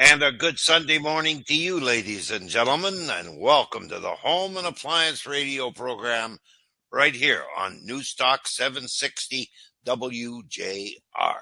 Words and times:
And 0.00 0.22
a 0.22 0.30
good 0.30 0.60
Sunday 0.60 0.98
morning 0.98 1.42
to 1.48 1.56
you, 1.56 1.80
ladies 1.80 2.30
and 2.30 2.48
gentlemen, 2.48 3.10
and 3.10 3.40
welcome 3.40 3.88
to 3.88 3.98
the 3.98 4.12
Home 4.12 4.56
and 4.56 4.64
Appliance 4.64 5.26
Radio 5.26 5.72
program 5.72 6.38
right 6.92 7.16
here 7.16 7.42
on 7.56 7.82
Newstalk 7.84 8.46
760 8.46 9.50
WJR. 9.84 11.40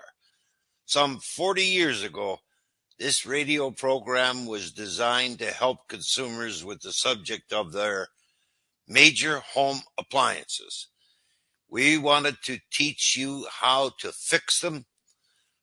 Some 0.87 1.19
40 1.19 1.65
years 1.65 2.03
ago, 2.03 2.39
this 2.99 3.27
radio 3.27 3.73
program 3.73 4.47
was 4.47 4.73
designed 4.73 5.39
to 5.41 5.51
help 5.51 5.87
consumers 5.87 6.65
with 6.65 6.81
the 6.81 6.93
subject 6.93 7.53
of 7.53 7.73
their 7.73 8.09
major 8.89 9.41
home 9.41 9.81
appliances. 9.99 10.89
We 11.69 11.99
wanted 11.99 12.39
to 12.45 12.61
teach 12.73 13.19
you 13.19 13.47
how 13.51 13.91
to 13.99 14.13
fix 14.13 14.61
them 14.61 14.87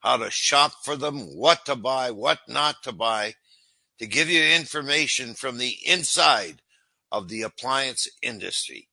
how 0.03 0.17
to 0.17 0.29
shop 0.29 0.73
for 0.83 0.97
them, 0.97 1.19
what 1.35 1.65
to 1.65 1.75
buy, 1.77 2.11
what 2.11 2.39
not 2.47 2.83
to 2.83 2.91
buy, 2.91 3.33
to 3.99 4.05
give 4.05 4.29
you 4.29 4.43
information 4.43 5.33
from 5.33 5.57
the 5.57 5.77
inside 5.85 6.61
of 7.09 7.29
the 7.29 7.41
appliance 7.41 8.07
industry. 8.21 8.89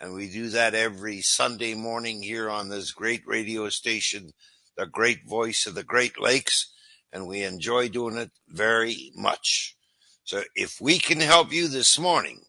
And 0.00 0.14
we 0.14 0.28
do 0.28 0.48
that 0.48 0.74
every 0.74 1.20
Sunday 1.20 1.74
morning 1.74 2.22
here 2.22 2.50
on 2.50 2.68
this 2.68 2.90
great 2.90 3.22
radio 3.24 3.68
station, 3.68 4.32
the 4.76 4.86
great 4.86 5.24
voice 5.28 5.64
of 5.66 5.76
the 5.76 5.84
Great 5.84 6.20
Lakes. 6.20 6.72
And 7.12 7.28
we 7.28 7.44
enjoy 7.44 7.88
doing 7.88 8.16
it 8.16 8.32
very 8.48 9.12
much. 9.14 9.76
So 10.24 10.42
if 10.56 10.80
we 10.80 10.98
can 10.98 11.20
help 11.20 11.52
you 11.52 11.68
this 11.68 11.98
morning, 11.98 12.40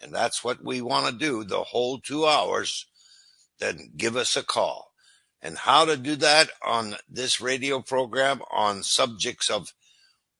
and 0.00 0.14
that's 0.14 0.44
what 0.44 0.64
we 0.64 0.80
want 0.80 1.06
to 1.06 1.12
do 1.12 1.42
the 1.42 1.62
whole 1.62 1.98
two 1.98 2.24
hours, 2.24 2.86
then 3.58 3.90
give 3.96 4.16
us 4.16 4.36
a 4.36 4.44
call 4.44 4.91
and 5.42 5.58
how 5.58 5.84
to 5.84 5.96
do 5.96 6.16
that 6.16 6.50
on 6.62 6.96
this 7.08 7.40
radio 7.40 7.80
program 7.80 8.40
on 8.50 8.82
subjects 8.82 9.50
of 9.50 9.72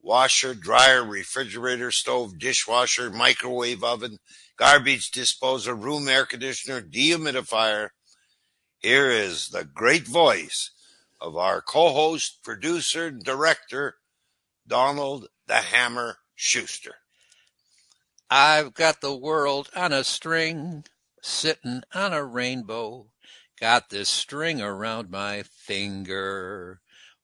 washer, 0.01 0.55
dryer, 0.55 1.05
refrigerator, 1.05 1.91
stove, 1.91 2.39
dishwasher, 2.39 3.11
microwave 3.11 3.83
oven, 3.83 4.19
garbage 4.57 5.11
disposal, 5.11 5.75
room 5.75 6.09
air 6.09 6.27
conditioner, 6.27 6.81
dehumidifier. 6.81 7.91
Here 8.79 9.11
is 9.11 9.49
the 9.49 9.65
great 9.65 10.07
voice 10.07 10.71
of 11.21 11.37
our 11.37 11.61
co-host, 11.61 12.43
producer, 12.43 13.11
director, 13.11 13.97
Donald 14.67 15.29
the 15.47 15.55
Hammer 15.55 16.19
Schuster. 16.35 16.97
I've 18.31 18.75
got 18.75 19.01
the 19.01 19.15
world 19.15 19.69
on 19.77 19.93
a 19.93 20.03
string, 20.03 20.85
sitting 21.21 21.83
on 21.95 22.13
a 22.13 22.25
rainbow. 22.25 23.12
Got 23.63 23.91
this 23.91 24.09
string 24.09 24.61
around 24.61 25.09
my 25.09 25.45
finger. 25.45 26.81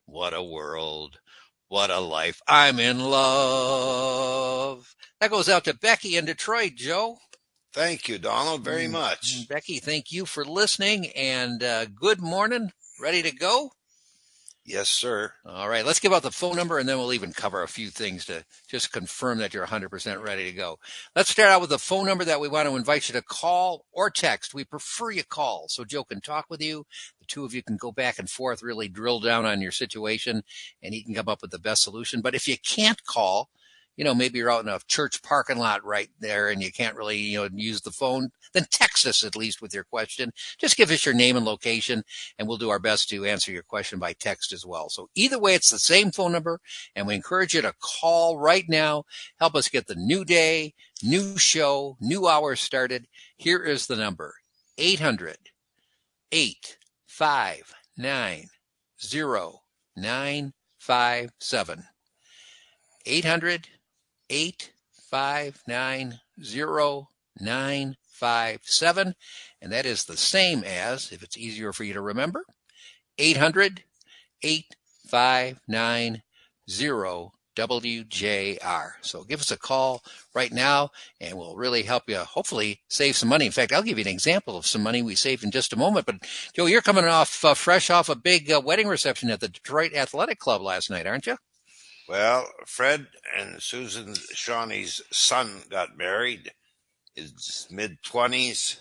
What 0.07 0.33
a 0.33 0.41
world. 0.41 1.19
What 1.67 1.91
a 1.91 1.99
life. 1.99 2.41
I'm 2.47 2.79
in 2.79 3.01
love. 3.01 4.95
That 5.21 5.33
goes 5.33 5.49
out 5.49 5.65
to 5.65 5.75
Becky 5.75 6.17
in 6.17 6.27
Detroit, 6.27 6.77
Joe. 6.77 7.19
Thank 7.73 8.09
you, 8.09 8.19
Donald, 8.19 8.63
very 8.63 8.87
mm, 8.87 8.93
much. 8.93 9.49
Becky, 9.49 9.81
thank 9.81 10.13
you 10.13 10.27
for 10.27 10.45
listening 10.45 11.09
and 11.09 11.61
uh, 11.61 11.87
good 11.87 12.21
morning. 12.21 12.71
Ready 13.01 13.23
to 13.23 13.35
go? 13.35 13.73
Yes, 14.69 14.91
sir. 14.91 15.33
All 15.47 15.67
right, 15.67 15.87
let's 15.87 15.99
give 15.99 16.13
out 16.13 16.23
the 16.23 16.31
phone 16.31 16.55
number 16.55 16.79
and 16.79 16.87
then 16.87 16.99
we'll 16.99 17.15
even 17.15 17.33
cover 17.33 17.63
a 17.63 17.69
few 17.69 17.89
things 17.89 18.27
to 18.27 18.45
just 18.69 18.93
confirm 18.93 19.39
that 19.39 19.55
you're 19.55 19.67
100% 19.67 20.23
ready 20.23 20.45
to 20.45 20.53
go. 20.53 20.79
Let's 21.17 21.31
start 21.31 21.49
out 21.49 21.63
with 21.63 21.71
the 21.71 21.79
phone 21.79 22.05
number 22.05 22.23
that 22.27 22.39
we 22.39 22.49
want 22.49 22.69
to 22.69 22.77
invite 22.77 23.09
you 23.09 23.15
to 23.15 23.23
call 23.23 23.87
or 23.93 24.11
text. 24.11 24.53
We 24.53 24.65
prefer 24.65 25.11
you 25.11 25.25
call 25.25 25.69
so 25.69 25.87
Joe 25.87 26.05
can 26.05 26.21
talk 26.21 26.51
with 26.51 26.61
you. 26.61 26.85
The 27.19 27.25
two 27.25 27.47
of 27.47 27.55
you 27.55 27.63
can 27.63 27.79
go 27.79 27.93
back 27.93 28.19
and 28.19 28.29
forth, 28.29 28.63
really 28.63 28.89
drill 28.89 29.21
down 29.21 29.47
on 29.47 29.63
your 29.63 29.73
situation, 29.73 30.43
and 30.83 30.93
he 30.93 31.03
can 31.03 31.15
come 31.15 31.31
up 31.31 31.41
with 31.41 31.51
the 31.51 31.59
best 31.59 31.83
solution. 31.83 32.21
But 32.21 32.35
if 32.35 32.47
you 32.47 32.59
can't 32.59 33.03
call, 33.05 33.49
you 33.99 34.05
know, 34.05 34.15
maybe 34.15 34.39
you're 34.39 34.51
out 34.51 34.63
in 34.63 34.71
a 34.71 34.79
church 34.87 35.21
parking 35.23 35.59
lot 35.59 35.85
right 35.85 36.09
there 36.21 36.51
and 36.51 36.63
you 36.63 36.71
can't 36.71 36.95
really, 36.95 37.19
you 37.19 37.37
know, 37.37 37.49
use 37.53 37.81
the 37.81 37.91
phone, 37.91 38.31
then 38.53 38.65
text 38.71 39.05
us 39.09 39.25
at 39.25 39.35
least 39.35 39.61
with 39.61 39.75
your 39.75 39.83
question. 39.83 40.31
Just 40.57 40.77
give 40.77 40.93
us 40.93 41.05
your 41.05 41.17
name 41.17 41.37
and 41.37 41.45
location 41.45 42.05
and 42.39 42.47
we'll 42.47 42.59
do 42.59 42.71
our 42.71 42.79
best 42.79 43.09
to 43.09 43.25
answer 43.25 43.51
your 43.51 43.65
question 43.65 43.99
by 43.99 44.13
text 44.13 44.53
as 44.53 44.65
well. 44.65 44.89
So 44.89 45.11
either 45.17 45.37
way, 45.37 45.55
it's 45.55 45.71
the 45.71 45.81
same 45.81 46.13
phone 46.13 46.31
number 46.31 46.61
and 46.95 47.09
we 47.09 47.17
encourage 47.17 47.55
you 47.55 47.63
to 47.63 47.75
call 47.81 48.39
right 48.39 48.69
now. 48.69 49.03
Help 49.41 49.57
us 49.57 49.69
get 49.69 49.89
the 49.89 49.97
new 49.97 50.25
day, 50.25 50.75
new 51.03 51.37
show, 51.37 51.97
new 52.01 52.29
hour 52.29 52.55
started. 52.55 53.09
Here 53.37 53.65
is 53.65 53.89
the 53.89 53.97
number 53.97 54.37
800 54.79 55.39
859 56.31 58.49
0957. 59.97 61.85
800 63.07 63.69
eight 64.31 64.73
five 65.11 65.63
nine 65.67 66.21
zero 66.43 67.09
nine 67.41 67.97
five 68.09 68.61
seven, 68.63 69.15
and 69.61 69.73
that 69.73 69.87
is 69.87 70.05
the 70.05 70.17
same 70.17 70.65
as, 70.65 71.13
if 71.13 71.23
it's 71.23 71.37
easier 71.39 71.73
for 71.73 71.85
you 71.85 71.93
to 71.95 72.01
remember, 72.01 72.45
800 73.19 73.83
859 74.43 76.23
WJR. 77.59 78.93
So 79.01 79.25
give 79.25 79.41
us 79.41 79.51
a 79.51 79.59
call 79.59 80.05
right 80.33 80.53
now 80.53 80.91
and 81.21 81.37
we'll 81.37 81.57
really 81.57 81.83
help 81.83 82.05
you 82.07 82.19
hopefully 82.19 82.81
save 82.89 83.17
some 83.17 83.29
money. 83.29 83.47
In 83.47 83.53
fact, 83.53 83.73
I'll 83.73 83.83
give 83.83 83.99
you 83.99 84.05
an 84.05 84.11
example 84.11 84.57
of 84.57 84.65
some 84.65 84.83
money 84.83 85.03
we 85.03 85.17
saved 85.17 85.43
in 85.43 85.51
just 85.51 85.73
a 85.73 85.77
moment. 85.77 86.07
But 86.07 86.23
Joe, 86.55 86.67
you're 86.67 86.83
coming 86.83 87.05
off 87.05 87.45
uh, 87.45 87.55
fresh 87.55 87.91
off 87.91 88.09
a 88.09 88.15
big 88.15 88.53
uh, 88.53 88.63
wedding 88.65 88.87
reception 88.87 89.29
at 89.31 89.41
the 89.41 89.49
Detroit 89.49 89.93
Athletic 89.93 90.39
Club 90.39 90.63
last 90.63 90.89
night, 90.89 91.07
aren't 91.07 91.27
you? 91.27 91.37
Well, 92.09 92.47
Fred 92.65 93.09
and 93.37 93.63
Susan 93.63 94.15
Shawnee's 94.33 95.03
son 95.13 95.61
got 95.69 95.99
married, 95.99 96.53
his 97.15 97.69
mid 97.71 98.03
20s, 98.03 98.79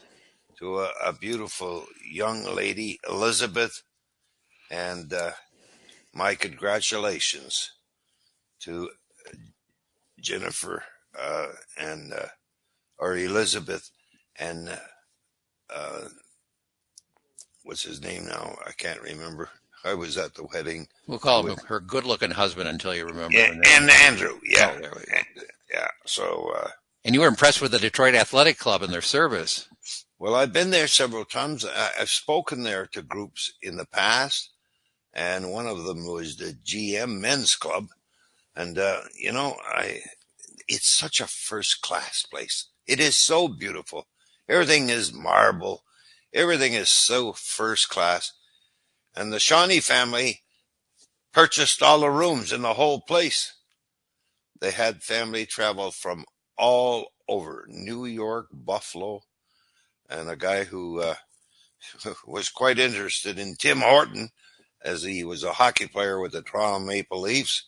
to 0.59 0.79
a, 0.79 0.91
a, 1.03 1.11
beautiful 1.11 1.87
young 2.09 2.45
lady, 2.45 2.99
Elizabeth. 3.07 3.83
And 4.71 5.11
uh, 5.11 5.31
my 6.13 6.35
congratulations 6.35 7.73
to 8.61 8.91
Jennifer 10.21 10.83
uh, 11.19 11.47
and 11.77 12.13
uh, 12.13 12.27
or 12.97 13.17
Elizabeth 13.17 13.91
and 14.39 14.69
uh, 14.69 14.75
uh, 15.69 16.07
what's 17.63 17.83
his 17.83 18.01
name 18.01 18.25
now? 18.25 18.55
I 18.65 18.71
can't 18.71 19.01
remember. 19.01 19.49
I 19.87 19.93
was 19.93 20.17
at 20.17 20.35
the 20.35 20.43
wedding. 20.43 20.87
We'll 21.07 21.19
call 21.19 21.47
him 21.47 21.57
her 21.67 21.79
good-looking 21.79 22.31
husband 22.31 22.67
until 22.67 22.93
you 22.93 23.05
remember. 23.05 23.37
And, 23.37 23.65
and 23.65 23.89
Andrew, 23.89 24.39
yeah, 24.43 24.77
oh, 24.83 24.99
and, 25.15 25.25
yeah. 25.71 25.87
So. 26.05 26.51
Uh, 26.55 26.69
and 27.05 27.15
you 27.15 27.21
were 27.21 27.27
impressed 27.27 27.61
with 27.61 27.71
the 27.71 27.79
Detroit 27.79 28.15
Athletic 28.15 28.57
Club 28.57 28.83
and 28.83 28.93
their 28.93 29.01
service. 29.01 29.67
Well, 30.19 30.35
I've 30.35 30.51
been 30.51 30.71
there 30.71 30.87
several 30.87 31.25
times. 31.25 31.63
I've 31.65 32.09
spoken 32.09 32.63
there 32.63 32.87
to 32.87 33.01
groups 33.01 33.53
in 33.61 33.77
the 33.77 33.85
past, 33.85 34.51
and 35.13 35.51
one 35.51 35.67
of 35.67 35.83
them 35.83 36.05
was 36.05 36.35
the 36.35 36.57
GM 36.65 37.19
Men's 37.19 37.55
Club, 37.55 37.87
and 38.55 38.77
uh, 38.77 39.01
you 39.17 39.31
know, 39.31 39.55
I 39.63 40.01
it's 40.67 40.89
such 40.89 41.21
a 41.21 41.27
first 41.27 41.81
class 41.81 42.23
place. 42.23 42.67
It 42.87 42.99
is 42.99 43.15
so 43.15 43.47
beautiful. 43.47 44.07
Everything 44.49 44.89
is 44.89 45.13
marble. 45.13 45.83
Everything 46.33 46.73
is 46.73 46.89
so 46.89 47.33
first 47.33 47.89
class 47.89 48.33
and 49.17 49.33
the 49.33 49.39
Shawnee 49.39 49.79
family 49.79 50.43
purchased 51.33 51.81
all 51.81 52.01
the 52.01 52.09
rooms 52.09 52.53
in 52.53 52.61
the 52.61 52.75
whole 52.75 53.01
place. 53.01 53.55
They 54.61 54.71
had 54.71 55.01
family 55.01 55.47
travel 55.47 55.89
from 55.89 56.25
all 56.55 57.07
over 57.27 57.65
New 57.67 58.05
York, 58.05 58.47
Buffalo, 58.53 59.21
and 60.07 60.29
a 60.29 60.35
guy 60.35 60.65
who 60.65 61.01
uh, 61.01 61.15
was 62.27 62.49
quite 62.49 62.77
interested 62.77 63.39
in 63.39 63.55
Tim 63.55 63.79
Horton 63.79 64.29
as 64.83 65.01
he 65.01 65.23
was 65.23 65.43
a 65.43 65.53
hockey 65.53 65.87
player 65.87 66.19
with 66.21 66.31
the 66.31 66.43
Toronto 66.43 66.85
Maple 66.85 67.21
Leafs. 67.21 67.65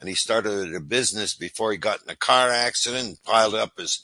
And 0.00 0.08
he 0.08 0.14
started 0.16 0.74
a 0.74 0.80
business 0.80 1.34
before 1.34 1.70
he 1.70 1.78
got 1.78 2.02
in 2.02 2.10
a 2.10 2.16
car 2.16 2.50
accident 2.50 3.06
and 3.06 3.22
piled 3.22 3.54
up 3.54 3.78
his 3.78 4.02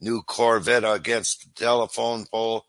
new 0.00 0.22
Corvette 0.22 0.84
against 0.84 1.40
the 1.42 1.64
telephone 1.64 2.26
pole. 2.30 2.64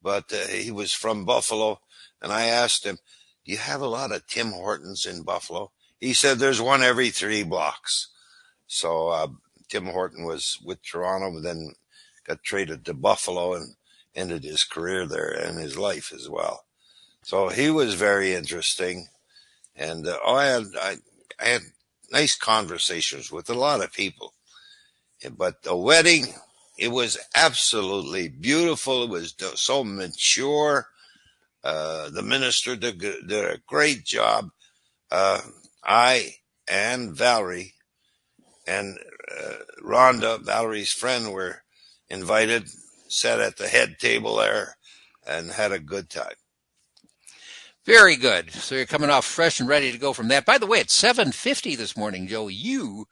But 0.00 0.32
uh, 0.32 0.46
he 0.48 0.70
was 0.70 0.92
from 0.92 1.24
Buffalo 1.24 1.80
and 2.22 2.32
I 2.32 2.44
asked 2.44 2.86
him, 2.86 2.98
Do 3.44 3.52
you 3.52 3.58
have 3.58 3.82
a 3.82 3.88
lot 3.88 4.12
of 4.12 4.26
Tim 4.26 4.52
Hortons 4.52 5.04
in 5.04 5.24
Buffalo? 5.24 5.72
He 6.00 6.14
said, 6.14 6.38
There's 6.38 6.60
one 6.60 6.82
every 6.82 7.10
three 7.10 7.42
blocks. 7.42 8.08
So 8.66 9.08
uh, 9.08 9.28
Tim 9.68 9.86
Horton 9.86 10.24
was 10.24 10.58
with 10.64 10.82
Toronto, 10.82 11.40
then 11.40 11.74
got 12.24 12.42
traded 12.42 12.84
to 12.84 12.94
Buffalo 12.94 13.54
and 13.54 13.74
ended 14.14 14.44
his 14.44 14.64
career 14.64 15.06
there 15.06 15.30
and 15.30 15.58
his 15.58 15.76
life 15.76 16.12
as 16.14 16.28
well. 16.28 16.64
So 17.22 17.48
he 17.48 17.70
was 17.70 17.94
very 17.94 18.34
interesting. 18.34 19.08
And 19.74 20.06
uh, 20.06 20.18
oh, 20.24 20.34
I 20.34 20.46
had, 20.46 20.64
I, 20.80 20.96
I 21.40 21.44
had 21.46 21.62
nice 22.10 22.36
conversations 22.36 23.32
with 23.32 23.50
a 23.50 23.54
lot 23.54 23.82
of 23.82 23.92
people. 23.92 24.34
But 25.36 25.62
the 25.62 25.76
wedding, 25.76 26.26
it 26.78 26.88
was 26.88 27.18
absolutely 27.34 28.28
beautiful. 28.28 29.04
It 29.04 29.10
was 29.10 29.34
so 29.54 29.84
mature. 29.84 30.88
Uh, 31.64 32.10
the 32.10 32.22
minister 32.22 32.74
did, 32.76 32.98
did, 32.98 33.32
a 33.32 33.58
great 33.66 34.04
job. 34.04 34.48
Uh, 35.10 35.40
I 35.84 36.34
and 36.68 37.14
Valerie 37.14 37.74
and 38.66 38.98
uh, 39.30 39.52
Rhonda, 39.84 40.40
Valerie's 40.40 40.92
friend, 40.92 41.32
were 41.32 41.62
invited, 42.08 42.68
sat 43.08 43.40
at 43.40 43.56
the 43.56 43.68
head 43.68 43.98
table 43.98 44.36
there, 44.36 44.76
and 45.26 45.50
had 45.50 45.72
a 45.72 45.78
good 45.78 46.10
time. 46.10 46.34
Very 47.84 48.14
good. 48.14 48.52
So 48.52 48.76
you're 48.76 48.86
coming 48.86 49.10
off 49.10 49.24
fresh 49.24 49.58
and 49.58 49.68
ready 49.68 49.90
to 49.90 49.98
go 49.98 50.12
from 50.12 50.28
that. 50.28 50.44
By 50.44 50.58
the 50.58 50.66
way, 50.66 50.78
it's 50.78 50.94
7:50 50.94 51.76
this 51.76 51.96
morning, 51.96 52.28
Joe. 52.28 52.46
You 52.46 53.08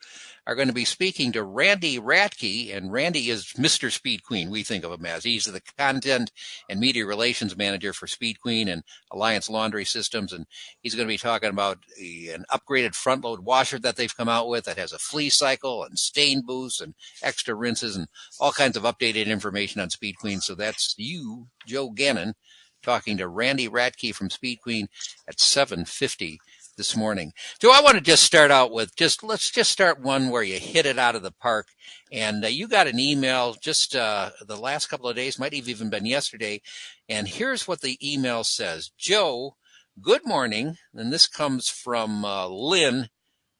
are 0.46 0.54
going 0.54 0.68
to 0.68 0.74
be 0.74 0.84
speaking 0.84 1.32
to 1.32 1.42
Randy 1.42 1.98
Ratke, 1.98 2.74
and 2.74 2.92
Randy 2.92 3.30
is 3.30 3.52
Mr. 3.58 3.90
Speed 3.90 4.22
Queen. 4.22 4.50
We 4.50 4.62
think 4.62 4.84
of 4.84 4.92
him 4.92 5.06
as 5.06 5.24
he's 5.24 5.44
the 5.44 5.60
content 5.78 6.30
and 6.68 6.80
media 6.80 7.06
relations 7.06 7.56
manager 7.56 7.92
for 7.92 8.06
Speed 8.06 8.40
Queen 8.40 8.68
and 8.68 8.82
Alliance 9.10 9.50
Laundry 9.50 9.84
Systems, 9.84 10.32
and 10.32 10.46
he's 10.80 10.94
going 10.94 11.06
to 11.06 11.12
be 11.12 11.18
talking 11.18 11.50
about 11.50 11.78
an 11.98 12.44
upgraded 12.50 12.94
front 12.94 13.24
load 13.24 13.40
washer 13.40 13.78
that 13.78 13.96
they've 13.96 14.16
come 14.16 14.28
out 14.28 14.48
with 14.48 14.64
that 14.64 14.78
has 14.78 14.92
a 14.92 14.98
flea 14.98 15.30
cycle 15.30 15.84
and 15.84 15.98
stain 15.98 16.42
boosts 16.44 16.80
and 16.80 16.94
extra 17.22 17.54
rinses 17.54 17.96
and 17.96 18.08
all 18.38 18.52
kinds 18.52 18.76
of 18.76 18.84
updated 18.84 19.26
information 19.26 19.80
on 19.80 19.90
Speed 19.90 20.16
Queen. 20.18 20.40
So 20.40 20.54
that's 20.54 20.94
you, 20.96 21.48
Joe 21.66 21.90
Gannon 21.90 22.34
talking 22.82 23.18
to 23.18 23.28
Randy 23.28 23.68
Ratke 23.68 24.14
from 24.14 24.30
Speed 24.30 24.60
Queen 24.62 24.88
at 25.28 25.40
750 25.40 26.40
this 26.76 26.96
morning. 26.96 27.32
So 27.60 27.72
I 27.72 27.80
want 27.80 27.96
to 27.96 28.00
just 28.00 28.22
start 28.22 28.50
out 28.50 28.72
with 28.72 28.94
just 28.96 29.22
let's 29.22 29.50
just 29.50 29.70
start 29.70 30.00
one 30.00 30.30
where 30.30 30.42
you 30.42 30.58
hit 30.58 30.86
it 30.86 30.98
out 30.98 31.14
of 31.14 31.22
the 31.22 31.32
park. 31.32 31.68
And 32.12 32.44
uh, 32.44 32.48
you 32.48 32.68
got 32.68 32.86
an 32.86 32.98
email 32.98 33.56
just 33.60 33.94
uh, 33.94 34.30
the 34.46 34.56
last 34.56 34.86
couple 34.86 35.08
of 35.08 35.16
days, 35.16 35.38
might 35.38 35.54
have 35.54 35.68
even 35.68 35.90
been 35.90 36.06
yesterday. 36.06 36.60
And 37.08 37.28
here's 37.28 37.68
what 37.68 37.80
the 37.80 37.98
email 38.02 38.44
says: 38.44 38.90
Joe, 38.98 39.56
good 40.00 40.26
morning. 40.26 40.76
And 40.94 41.12
this 41.12 41.26
comes 41.26 41.68
from 41.68 42.24
uh, 42.24 42.48
Lynn 42.48 43.08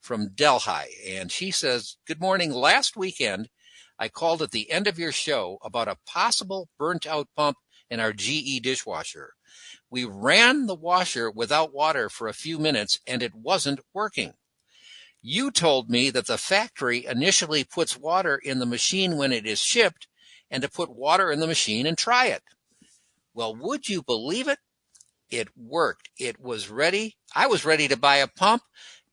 from 0.01 0.31
Delhi, 0.35 0.89
and 1.09 1.31
she 1.31 1.51
says, 1.51 1.97
"Good 2.07 2.21
morning. 2.21 2.53
Last 2.53 2.97
weekend." 2.97 3.49
I 3.99 4.09
called 4.09 4.41
at 4.41 4.51
the 4.51 4.71
end 4.71 4.87
of 4.87 4.99
your 4.99 5.13
show 5.13 5.59
about 5.63 5.87
a 5.87 5.99
possible 6.07 6.71
burnt 6.79 7.07
out 7.07 7.29
pump 7.37 7.59
in 7.91 8.01
our 8.01 8.15
GE 8.15 8.63
dishwasher. 8.63 9.35
We 9.91 10.05
ran 10.05 10.67
the 10.67 10.75
washer 10.75 11.31
without 11.31 11.75
water 11.75 12.09
for 12.09 12.29
a 12.29 12.33
few 12.33 12.59
minutes 12.59 13.01
and 13.07 13.23
it 13.23 13.35
wasn't 13.35 13.81
working. 13.93 14.35
You 15.23 15.51
told 15.51 15.91
me 15.91 16.11
that 16.11 16.27
the 16.27 16.39
factory 16.39 17.05
initially 17.05 17.65
puts 17.65 17.99
water 17.99 18.37
in 18.37 18.59
the 18.59 18.67
machine 18.67 19.17
when 19.17 19.33
it 19.33 19.47
is 19.47 19.59
shipped 19.59 20.07
and 20.51 20.63
to 20.63 20.69
put 20.71 20.91
water 20.91 21.31
in 21.31 21.41
the 21.41 21.47
machine 21.47 21.87
and 21.87 21.99
try 21.99 22.27
it. 22.27 22.43
Well, 23.35 23.55
would 23.55 23.89
you 23.89 24.03
believe 24.03 24.49
it? 24.49 24.59
It 25.29 25.49
worked. 25.57 26.09
It 26.19 26.41
was 26.41 26.71
ready. 26.71 27.17
I 27.35 27.47
was 27.47 27.65
ready 27.65 27.87
to 27.89 27.97
buy 27.97 28.17
a 28.17 28.27
pump. 28.27 28.63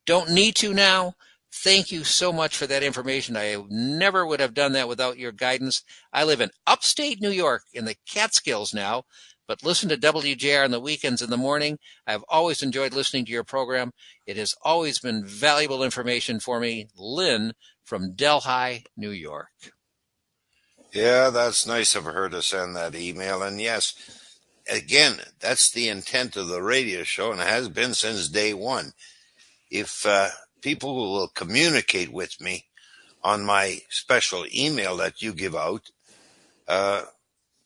Don't 0.06 0.32
need 0.32 0.56
to 0.56 0.74
now. 0.74 1.16
Thank 1.52 1.92
you 1.92 2.04
so 2.04 2.32
much 2.32 2.56
for 2.56 2.68
that 2.68 2.84
information. 2.84 3.38
I 3.38 3.58
never 3.70 4.26
would 4.26 4.40
have 4.40 4.54
done 4.54 4.74
that 4.74 4.88
without 4.88 5.18
your 5.18 5.32
guidance. 5.32 5.84
I 6.12 6.24
live 6.24 6.42
in 6.42 6.52
upstate 6.66 7.22
New 7.22 7.32
York 7.32 7.64
in 7.74 7.86
the 7.86 7.96
Catskills 8.08 8.74
now, 8.74 9.04
but 9.48 9.64
listen 9.64 9.90
to 9.90 9.98
WJR 9.98 10.64
on 10.64 10.72
the 10.72 10.80
weekends 10.80 11.22
in 11.22 11.30
the 11.30 11.38
morning. 11.38 11.80
I've 12.06 12.24
always 12.30 12.62
enjoyed 12.62 12.94
listening 12.94 13.26
to 13.26 13.32
your 13.32 13.44
program. 13.44 13.92
It 14.26 14.38
has 14.38 14.56
always 14.64 15.00
been 15.00 15.26
valuable 15.26 15.84
information 15.84 16.40
for 16.40 16.60
me. 16.60 16.88
Lynn 16.98 17.54
from 17.84 18.14
Delhi, 18.14 18.86
New 18.96 19.12
York. 19.12 19.72
Yeah, 20.94 21.30
that's 21.30 21.68
nice 21.68 21.96
of 21.96 22.06
her 22.06 22.30
to 22.30 22.42
send 22.42 22.76
that 22.76 22.96
email. 22.96 23.42
And 23.44 23.62
yes, 23.62 23.94
again, 24.70 25.20
that's 25.40 25.72
the 25.72 25.90
intent 25.90 26.36
of 26.36 26.48
the 26.48 26.62
radio 26.62 27.04
show, 27.04 27.32
and 27.32 27.42
it 27.42 27.48
has 27.48 27.70
been 27.70 27.94
since 27.94 28.30
day 28.30 28.54
one. 28.54 28.94
If 29.70 30.06
uh, 30.06 30.30
people 30.62 30.96
will 30.96 31.28
communicate 31.28 32.12
with 32.12 32.40
me 32.42 32.66
on 33.24 33.44
my 33.44 33.80
special 33.90 34.46
email 34.54 34.98
that 34.98 35.22
you 35.22 35.34
give 35.34 35.56
out 35.56 35.92
uh, 36.68 37.04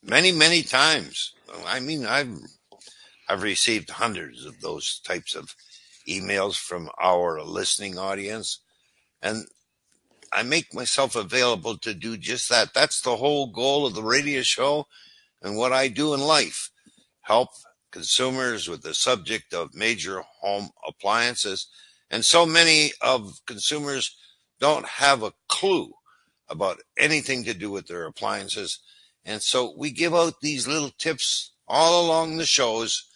many, 0.03 0.31
many 0.31 0.63
times. 0.63 1.33
I 1.65 1.79
mean, 1.79 2.05
I've 2.05 2.39
I've 3.27 3.43
received 3.43 3.89
hundreds 3.89 4.45
of 4.45 4.61
those 4.61 4.99
types 5.05 5.35
of 5.35 5.55
emails 6.07 6.55
from 6.55 6.89
our 7.01 7.41
listening 7.41 7.97
audience, 7.97 8.59
and 9.21 9.45
I 10.33 10.43
make 10.43 10.73
myself 10.73 11.15
available 11.15 11.77
to 11.79 11.93
do 11.93 12.17
just 12.17 12.49
that. 12.49 12.73
That's 12.73 13.01
the 13.01 13.17
whole 13.17 13.47
goal 13.47 13.85
of 13.85 13.95
the 13.95 14.03
radio 14.03 14.41
show 14.41 14.87
and 15.41 15.57
what 15.57 15.73
I 15.73 15.87
do 15.87 16.13
in 16.13 16.21
life 16.21 16.69
help 17.21 17.49
consumers 17.91 18.67
with 18.67 18.81
the 18.81 18.93
subject 18.93 19.53
of 19.53 19.75
major 19.75 20.23
home 20.41 20.69
appliances 20.87 21.67
and 22.11 22.25
so 22.25 22.45
many 22.45 22.91
of 23.01 23.39
consumers 23.47 24.15
don't 24.59 24.85
have 24.85 25.23
a 25.23 25.31
clue 25.47 25.93
about 26.49 26.81
anything 26.97 27.45
to 27.45 27.53
do 27.53 27.71
with 27.71 27.87
their 27.87 28.05
appliances. 28.05 28.79
And 29.23 29.41
so 29.41 29.73
we 29.77 29.91
give 29.91 30.13
out 30.13 30.41
these 30.41 30.67
little 30.67 30.91
tips 30.97 31.53
all 31.67 32.05
along 32.05 32.37
the 32.37 32.45
shows 32.45 33.07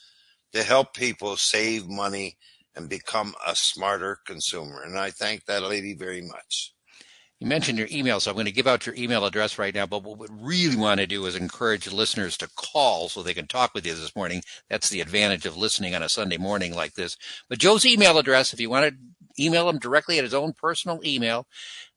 to 0.53 0.63
help 0.63 0.93
people 0.93 1.35
save 1.35 1.87
money 1.87 2.37
and 2.75 2.89
become 2.89 3.33
a 3.45 3.55
smarter 3.55 4.19
consumer. 4.25 4.81
And 4.83 4.97
I 4.97 5.11
thank 5.11 5.45
that 5.45 5.63
lady 5.63 5.93
very 5.93 6.21
much. 6.21 6.73
You 7.39 7.47
mentioned 7.47 7.77
your 7.77 7.89
email, 7.91 8.21
so 8.21 8.31
I'm 8.31 8.35
going 8.35 8.45
to 8.45 8.51
give 8.51 8.67
out 8.67 8.85
your 8.85 8.95
email 8.95 9.25
address 9.25 9.59
right 9.59 9.75
now. 9.75 9.85
But 9.85 10.03
what 10.03 10.17
we 10.19 10.27
really 10.39 10.77
want 10.77 11.01
to 11.01 11.07
do 11.07 11.25
is 11.25 11.35
encourage 11.35 11.91
listeners 11.91 12.37
to 12.37 12.49
call 12.55 13.09
so 13.09 13.21
they 13.21 13.33
can 13.33 13.47
talk 13.47 13.73
with 13.73 13.85
you 13.85 13.93
this 13.93 14.15
morning. 14.15 14.41
That's 14.69 14.89
the 14.89 15.01
advantage 15.01 15.45
of 15.45 15.57
listening 15.57 15.93
on 15.95 16.01
a 16.01 16.07
Sunday 16.07 16.37
morning 16.37 16.73
like 16.73 16.93
this. 16.93 17.17
But 17.49 17.59
Joe's 17.59 17.85
email 17.85 18.17
address, 18.17 18.53
if 18.53 18.61
you 18.61 18.69
want 18.69 18.87
to 18.87 19.43
email 19.43 19.67
him 19.67 19.79
directly 19.79 20.17
at 20.17 20.23
his 20.23 20.33
own 20.33 20.53
personal 20.53 21.01
email, 21.03 21.45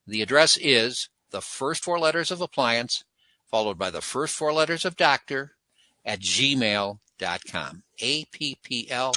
the 0.09 0.23
address 0.23 0.59
is 0.61 1.09
the 1.31 1.41
first 1.41 1.85
four 1.85 2.01
letters 2.01 2.33
of 2.33 2.41
appliance, 2.41 3.05
followed 3.51 3.79
by 3.79 3.91
the 3.91 4.01
first 4.01 4.35
four 4.35 4.53
letters 4.53 4.85
of 4.85 4.97
doctor 4.97 5.53
at 6.05 6.21
gmail.com. 6.21 7.83
A 8.01 8.25
P 8.27 8.57
P 8.63 8.91
L 8.91 9.13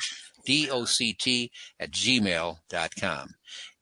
D 0.46 0.70
O 0.70 0.86
C 0.86 1.14
T 1.14 1.52
at 1.80 1.92
gmail.com. 1.92 3.36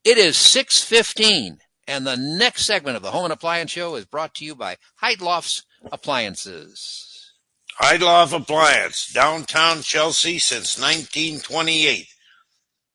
It 0.04 0.18
is 0.18 0.38
615. 0.38 1.60
And 1.88 2.06
the 2.06 2.18
next 2.18 2.66
segment 2.66 2.98
of 2.98 3.02
the 3.02 3.12
Home 3.12 3.26
and 3.26 3.34
Appliance 3.34 3.72
Show 3.72 3.96
is 3.96 4.06
brought 4.06 4.36
to 4.36 4.46
you 4.46 4.54
by 4.54 4.78
Heydlauff's 5.02 5.64
Appliances. 5.92 7.34
Heidloff 7.82 8.34
Appliance, 8.34 9.12
downtown 9.12 9.82
Chelsea 9.82 10.38
since 10.38 10.78
1928. 10.78 12.08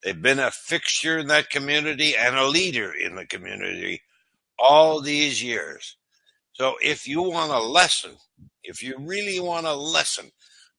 They've 0.03 0.21
been 0.21 0.39
a 0.39 0.51
fixture 0.51 1.17
in 1.17 1.27
that 1.27 1.49
community 1.49 2.15
and 2.15 2.37
a 2.37 2.47
leader 2.47 2.93
in 2.93 3.15
the 3.15 3.25
community 3.25 4.03
all 4.59 5.01
these 5.01 5.43
years. 5.43 5.97
So 6.55 6.77
if 6.81 7.05
you 7.05 7.21
want 7.21 7.51
a 7.51 7.59
lesson, 7.59 8.11
if 8.63 8.81
you 8.81 8.95
really 8.97 9.41
want 9.41 9.65
a 9.65 9.75
lesson 9.75 10.31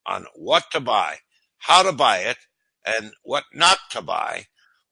on 0.07 0.25
what 0.35 0.65
to 0.73 0.81
buy, 0.81 1.19
how 1.59 1.83
to 1.83 1.93
buy 1.93 2.21
it, 2.21 2.39
and 2.87 3.13
what 3.23 3.45
not 3.53 3.79
to 3.91 4.01
buy, 4.01 4.47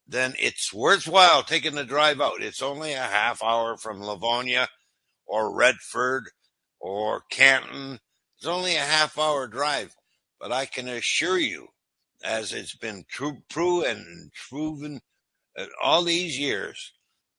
then 0.07 0.35
it's 0.39 0.75
worthwhile 0.75 1.43
taking 1.43 1.75
the 1.75 1.85
drive 1.85 2.21
out. 2.21 2.43
It's 2.43 2.61
only 2.61 2.93
a 2.93 3.01
half 3.01 3.43
hour 3.43 3.79
from 3.79 4.03
Livonia 4.03 4.69
or 5.27 5.57
Redford 5.57 6.25
or 6.79 7.23
Canton. 7.31 8.01
It's 8.37 8.47
only 8.47 8.77
a 8.77 8.81
half 8.81 9.19
hour 9.19 9.47
drive, 9.47 9.97
but 10.39 10.53
I 10.53 10.67
can 10.67 10.87
assure 10.87 11.39
you, 11.39 11.69
as 12.23 12.53
it's 12.53 12.77
been 12.77 13.07
true, 13.09 13.39
true 13.49 13.83
and 13.83 14.31
proven 14.51 15.01
uh, 15.59 15.65
all 15.83 16.03
these 16.03 16.39
years, 16.39 16.93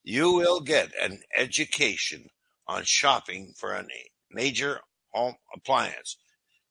you 0.04 0.34
will 0.34 0.62
get 0.62 0.94
an 1.00 1.20
education 1.38 2.30
on 2.68 2.84
shopping 2.84 3.54
for 3.58 3.74
a 3.74 3.86
major 4.32 4.80
home 5.14 5.36
appliance. 5.56 6.18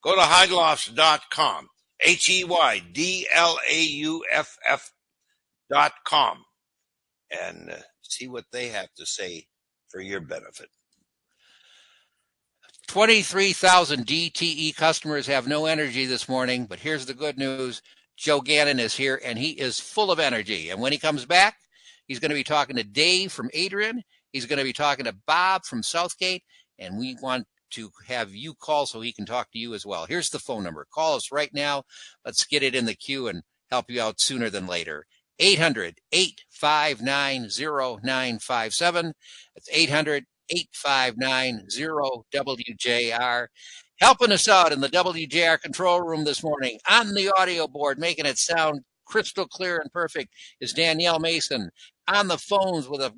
Go 0.03 0.15
to 0.15 0.21
heydlauffs.com, 0.21 1.67
H 2.01 2.29
E 2.29 2.43
Y 2.43 2.81
D 2.93 3.27
L 3.33 3.57
A 3.69 3.81
U 3.81 4.23
F 4.31 4.57
F 4.67 4.91
dot 5.69 5.93
com 6.05 6.43
and 7.31 7.71
uh, 7.71 7.77
see 8.01 8.27
what 8.27 8.45
they 8.51 8.67
have 8.67 8.93
to 8.97 9.05
say 9.05 9.47
for 9.89 9.99
your 10.01 10.21
benefit. 10.21 10.69
23,000 12.87 14.05
DTE 14.05 14.75
customers 14.75 15.25
have 15.25 15.47
no 15.47 15.65
energy 15.65 16.05
this 16.05 16.29
morning, 16.29 16.65
but 16.65 16.79
here's 16.79 17.05
the 17.05 17.13
good 17.13 17.37
news. 17.37 17.81
Joe 18.15 18.41
Gannon 18.41 18.79
is 18.79 18.95
here 18.95 19.19
and 19.25 19.39
he 19.39 19.49
is 19.49 19.79
full 19.79 20.11
of 20.11 20.19
energy. 20.19 20.69
And 20.69 20.79
when 20.79 20.91
he 20.91 20.97
comes 20.97 21.25
back, 21.25 21.57
he's 22.07 22.19
going 22.19 22.29
to 22.29 22.35
be 22.35 22.43
talking 22.43 22.75
to 22.75 22.83
Dave 22.83 23.31
from 23.31 23.49
Adrian. 23.53 24.03
He's 24.35 24.45
going 24.45 24.59
to 24.59 24.65
be 24.65 24.73
talking 24.73 25.05
to 25.05 25.15
Bob 25.25 25.63
from 25.63 25.81
Southgate. 25.81 26.43
And 26.77 26.99
we 26.99 27.15
want 27.21 27.47
to 27.71 27.89
have 28.05 28.35
you 28.35 28.53
call 28.53 28.85
so 28.85 28.99
he 28.99 29.13
can 29.13 29.25
talk 29.25 29.49
to 29.53 29.57
you 29.57 29.73
as 29.73 29.85
well. 29.85 30.07
Here's 30.07 30.29
the 30.29 30.39
phone 30.39 30.65
number. 30.65 30.85
Call 30.93 31.15
us 31.15 31.31
right 31.31 31.53
now. 31.53 31.83
Let's 32.25 32.43
get 32.43 32.61
it 32.61 32.75
in 32.75 32.83
the 32.85 32.95
queue 32.95 33.29
and 33.29 33.43
help 33.71 33.89
you 33.89 34.01
out 34.01 34.19
sooner 34.19 34.49
than 34.49 34.67
later. 34.67 35.05
800 35.39 35.99
859 36.11 37.43
0957. 37.43 39.13
That's 39.55 39.69
800 39.71 40.25
859 40.49 41.67
WJR. 42.33 43.47
Helping 44.01 44.31
us 44.33 44.49
out 44.49 44.73
in 44.73 44.81
the 44.81 44.89
WJR 44.89 45.61
control 45.61 46.01
room 46.01 46.25
this 46.25 46.43
morning 46.43 46.77
on 46.89 47.13
the 47.13 47.31
audio 47.37 47.69
board, 47.69 47.99
making 47.99 48.25
it 48.25 48.37
sound 48.37 48.81
crystal 49.05 49.47
clear 49.47 49.77
and 49.77 49.93
perfect 49.93 50.33
is 50.59 50.73
Danielle 50.73 51.19
Mason. 51.19 51.69
on 52.09 52.27
the 52.27 52.37
phones 52.37 52.89
with 52.89 52.99
a 52.99 53.13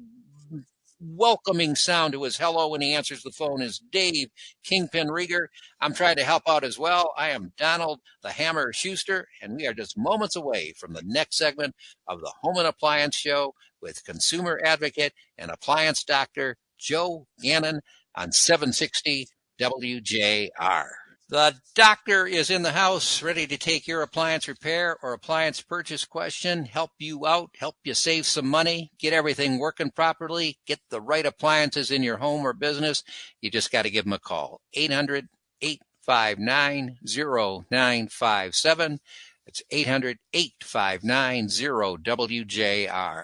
welcoming 1.00 1.76
sound 1.76 2.14
to 2.14 2.24
his 2.24 2.38
hello 2.38 2.70
when 2.70 2.82
he 2.82 2.94
answers 2.94 3.24
the 3.24 3.32
phone 3.32 3.62
is 3.62 3.82
Dave 3.92 4.30
Kingpin 4.64 5.08
Rieger. 5.08 5.48
I'm 5.80 5.94
trying 5.94 6.16
to 6.18 6.24
help 6.24 6.44
out 6.48 6.64
as 6.64 6.80
well. 6.80 7.14
I 7.18 7.30
am 7.30 7.54
Donald 7.58 8.00
the 8.24 8.32
Hammer 8.32 8.74
Schuster, 8.74 9.28
and 9.42 9.56
we 9.56 9.68
are 9.68 9.74
just 9.74 9.98
moments 9.98 10.36
away 10.36 10.74
from 10.78 10.94
the 10.94 11.04
next 11.06 11.38
segment 11.38 11.76
of 12.08 12.22
the 12.22 12.34
Home 12.42 12.58
and 12.58 12.68
Appliance 12.68 13.16
Show 13.16 13.54
with 13.82 14.06
consumer 14.06 14.60
advocate 14.64 15.14
and 15.38 15.52
appliance 15.52 16.04
doctor 16.04 16.58
Joe 16.80 17.28
Gannon 17.42 17.82
on 18.16 18.32
760 18.32 19.28
WJR. 19.60 20.88
The 21.30 21.56
doctor 21.76 22.26
is 22.26 22.50
in 22.50 22.62
the 22.62 22.72
house, 22.72 23.22
ready 23.22 23.46
to 23.48 23.58
take 23.58 23.86
your 23.86 24.02
appliance 24.02 24.48
repair 24.48 24.98
or 25.04 25.12
appliance 25.12 25.62
purchase 25.62 26.06
question, 26.06 26.64
help 26.64 26.92
you 27.00 27.28
out, 27.28 27.50
help 27.60 27.76
you 27.84 27.96
save 27.96 28.26
some 28.26 28.48
money, 28.48 28.92
get 28.98 29.12
everything 29.12 29.60
working 29.60 29.92
properly, 29.92 30.58
get 30.66 30.80
the 30.90 31.02
right 31.02 31.26
appliances 31.26 31.92
in 31.92 32.02
your 32.02 32.16
home 32.16 32.48
or 32.48 32.54
business. 32.54 33.04
You 33.42 33.52
just 33.52 33.74
got 33.74 33.82
to 33.82 33.90
give 33.90 34.06
them 34.06 34.14
a 34.14 34.20
call. 34.20 34.62
800 34.74 35.28
859 35.62 36.98
0957. 37.04 39.00
It's 39.46 39.64
800 39.70 40.20
859 40.32 41.48
WJR. 41.48 43.24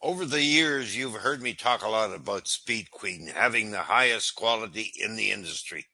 Over 0.00 0.24
the 0.24 0.42
years, 0.42 0.96
you've 0.96 1.16
heard 1.16 1.42
me 1.42 1.52
talk 1.52 1.82
a 1.82 1.88
lot 1.88 2.14
about 2.14 2.48
Speed 2.48 2.90
Queen 2.90 3.26
having 3.34 3.70
the 3.70 3.80
highest 3.80 4.34
quality 4.34 4.92
in 4.98 5.16
the 5.16 5.30
industry. 5.30 5.88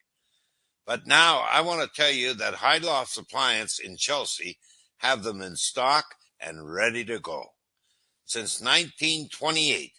But 0.87 1.07
now 1.07 1.47
I 1.51 1.61
want 1.61 1.83
to 1.83 2.03
tell 2.03 2.11
you 2.11 2.35
that 2.35 2.55
Heydlauff's 2.55 3.17
Appliance 3.17 3.79
in 3.79 3.97
Chelsea 3.97 4.59
have 4.99 5.23
them 5.23 5.41
in 5.41 5.57
stock 5.57 6.17
and 6.41 6.73
ready 6.73 7.05
to 7.05 7.19
go. 7.19 7.53
Since 8.25 8.61
1928, 8.61 9.93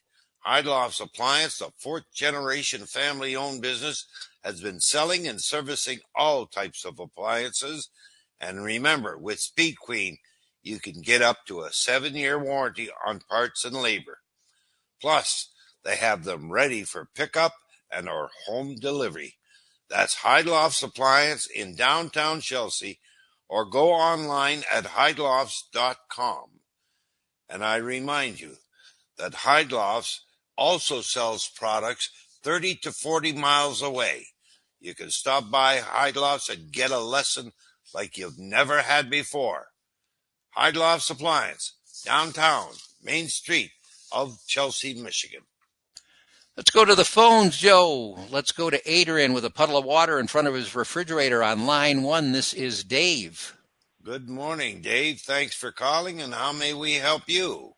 Heydlauff's 0.46 1.00
Appliance, 1.00 1.60
the 1.60 1.72
fourth 1.78 2.04
generation 2.14 2.86
family 2.86 3.36
owned 3.36 3.62
business, 3.62 4.06
has 4.44 4.62
been 4.62 4.82
selling 4.82 5.26
and 5.26 5.42
servicing 5.42 6.00
all 6.16 6.46
types 6.46 6.84
of 6.84 7.00
appliances. 7.00 7.90
And 8.42 8.64
remember, 8.64 9.18
with 9.18 9.40
Speed 9.40 9.80
Queen, 9.80 10.18
you 10.62 10.80
can 10.80 11.02
get 11.02 11.22
up 11.22 11.46
to 11.46 11.62
a 11.62 11.72
seven 11.72 12.16
year 12.16 12.38
warranty 12.38 12.90
on 13.06 13.22
parts 13.30 13.64
and 13.64 13.76
labor. 13.76 14.20
Plus, 15.02 15.50
they 15.84 15.96
have 15.96 16.24
them 16.24 16.52
ready 16.52 16.84
for 16.84 17.10
pickup 17.16 17.54
and 17.92 18.10
or 18.10 18.30
home 18.48 18.76
delivery. 18.76 19.36
That's 19.94 20.16
Heydlauff's 20.16 20.82
Appliance 20.82 21.46
in 21.46 21.76
downtown 21.76 22.42
Chelsea 22.42 23.00
or 23.48 23.64
go 23.64 23.92
online 23.92 24.64
at 24.74 24.86
heydlauffs.com. 24.86 26.46
And 27.48 27.64
I 27.64 27.76
remind 27.76 28.40
you 28.40 28.56
that 29.20 29.34
Heydlauff's 29.34 30.26
also 30.58 31.02
sells 31.02 31.48
products 31.48 32.10
30 32.42 32.78
to 32.78 32.92
40 32.92 33.34
miles 33.34 33.84
away. 33.84 34.26
You 34.80 34.96
can 34.96 35.12
stop 35.12 35.52
by 35.52 35.78
Heydlauff's 35.78 36.50
and 36.50 36.72
get 36.72 36.90
a 36.90 36.98
lesson 36.98 37.52
like 37.94 38.18
you've 38.18 38.40
never 38.40 38.82
had 38.82 39.12
before. 39.12 39.68
Heydlauff's 40.58 41.12
Appliance, 41.12 41.76
downtown, 42.04 42.70
Main 43.04 43.28
Street 43.28 43.70
of 44.12 44.40
Chelsea, 44.48 45.00
Michigan. 45.00 45.42
Let's 46.56 46.70
go 46.70 46.86
to 46.86 46.94
the 46.94 47.04
phones, 47.04 47.58
Joe. 47.58 48.16
Let's 48.30 48.52
go 48.52 48.70
to 48.70 48.80
Adrian 48.86 49.34
with 49.34 49.44
a 49.44 49.50
puddle 49.50 49.76
of 49.76 49.86
water 49.86 50.20
in 50.20 50.28
front 50.28 50.48
of 50.48 50.54
his 50.54 50.76
refrigerator 50.76 51.42
on 51.42 51.66
line 51.66 52.04
one. 52.04 52.32
This 52.32 52.54
is 52.54 52.84
Dave. 52.84 53.58
Good 54.04 54.30
morning, 54.30 54.82
Dave. 54.82 55.20
Thanks 55.20 55.56
for 55.56 55.72
calling, 55.72 56.22
and 56.22 56.32
how 56.32 56.52
may 56.52 56.76
we 56.76 56.94
help 56.94 57.24
you? 57.26 57.74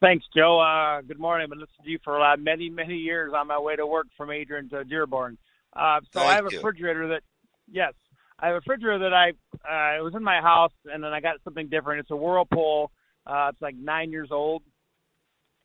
Thanks, 0.00 0.24
Joe. 0.32 0.60
Uh, 0.60 1.00
good 1.00 1.18
morning. 1.18 1.42
I've 1.42 1.50
been 1.50 1.58
listening 1.58 1.86
to 1.86 1.90
you 1.90 1.98
for 2.04 2.20
uh, 2.24 2.36
many, 2.36 2.70
many 2.70 2.94
years 2.94 3.32
on 3.34 3.48
my 3.48 3.58
way 3.58 3.74
to 3.74 3.84
work 3.84 4.06
from 4.16 4.30
Adrian 4.30 4.68
to 4.68 4.84
Dearborn. 4.84 5.36
Uh, 5.74 5.98
so 6.12 6.20
Thank 6.20 6.30
I 6.30 6.34
have 6.36 6.46
a 6.46 6.50
you. 6.52 6.58
refrigerator 6.58 7.08
that, 7.08 7.22
yes, 7.68 7.94
I 8.38 8.46
have 8.46 8.54
a 8.54 8.58
refrigerator 8.58 9.10
that 9.10 9.12
I, 9.12 9.30
uh, 9.30 9.98
it 9.98 10.04
was 10.04 10.14
in 10.14 10.22
my 10.22 10.40
house, 10.40 10.72
and 10.84 11.02
then 11.02 11.12
I 11.12 11.20
got 11.20 11.38
something 11.42 11.68
different. 11.68 11.98
It's 11.98 12.12
a 12.12 12.16
Whirlpool. 12.16 12.92
Uh, 13.26 13.48
it's 13.52 13.60
like 13.60 13.74
nine 13.74 14.12
years 14.12 14.28
old, 14.30 14.62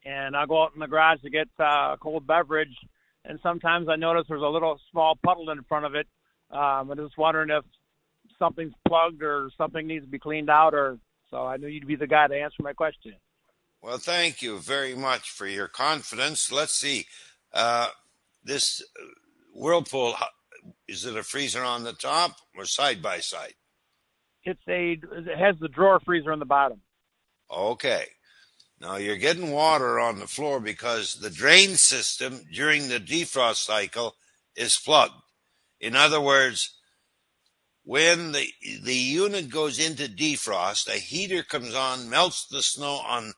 and 0.05 0.35
I'll 0.35 0.47
go 0.47 0.63
out 0.63 0.73
in 0.73 0.79
the 0.79 0.87
garage 0.87 1.21
to 1.21 1.29
get 1.29 1.47
uh, 1.59 1.93
a 1.93 1.97
cold 1.99 2.27
beverage, 2.27 2.75
and 3.25 3.39
sometimes 3.41 3.87
I 3.89 3.95
notice 3.95 4.25
there's 4.27 4.41
a 4.41 4.47
little 4.47 4.79
small 4.91 5.17
puddle 5.23 5.49
in 5.49 5.63
front 5.63 5.85
of 5.85 5.95
it. 5.95 6.07
Um, 6.51 6.91
I'm 6.91 6.97
just 6.97 7.17
wondering 7.17 7.49
if 7.49 7.63
something's 8.37 8.73
plugged 8.87 9.23
or 9.23 9.49
something 9.57 9.87
needs 9.87 10.05
to 10.05 10.11
be 10.11 10.19
cleaned 10.19 10.49
out, 10.49 10.73
or 10.73 10.99
so 11.29 11.45
I 11.45 11.57
knew 11.57 11.67
you'd 11.67 11.87
be 11.87 11.95
the 11.95 12.07
guy 12.07 12.27
to 12.27 12.35
answer 12.35 12.61
my 12.61 12.73
question. 12.73 13.13
Well, 13.81 13.97
thank 13.97 14.41
you 14.41 14.59
very 14.59 14.95
much 14.95 15.29
for 15.29 15.45
your 15.45 15.67
confidence. 15.67 16.51
Let's 16.51 16.73
see. 16.73 17.05
Uh, 17.53 17.87
this 18.43 18.81
uh, 18.81 19.05
Whirlpool, 19.53 20.15
is 20.87 21.05
it 21.05 21.17
a 21.17 21.23
freezer 21.23 21.63
on 21.63 21.83
the 21.83 21.93
top 21.93 22.37
or 22.55 22.65
side 22.65 23.01
by 23.01 23.19
side? 23.19 23.53
It's 24.45 24.61
a 24.67 24.93
it 24.93 25.37
has 25.37 25.55
the 25.59 25.69
drawer 25.69 26.01
freezer 26.05 26.31
on 26.31 26.39
the 26.39 26.45
bottom. 26.45 26.81
Okay. 27.51 28.05
Now 28.83 28.97
you're 28.97 29.15
getting 29.15 29.51
water 29.51 29.97
on 29.97 30.19
the 30.19 30.27
floor 30.27 30.59
because 30.59 31.15
the 31.15 31.29
drain 31.29 31.77
system 31.77 32.41
during 32.51 32.89
the 32.89 32.99
defrost 32.99 33.63
cycle 33.63 34.15
is 34.57 34.77
plugged. 34.77 35.13
In 35.79 35.95
other 35.95 36.19
words, 36.19 36.75
when 37.85 38.33
the 38.33 38.49
the 38.83 38.93
unit 38.93 39.49
goes 39.49 39.79
into 39.79 40.09
defrost, 40.09 40.89
a 40.89 40.99
heater 40.99 41.43
comes 41.43 41.73
on, 41.73 42.09
melts 42.09 42.45
the 42.47 42.61
snow 42.61 42.99
on 43.07 43.31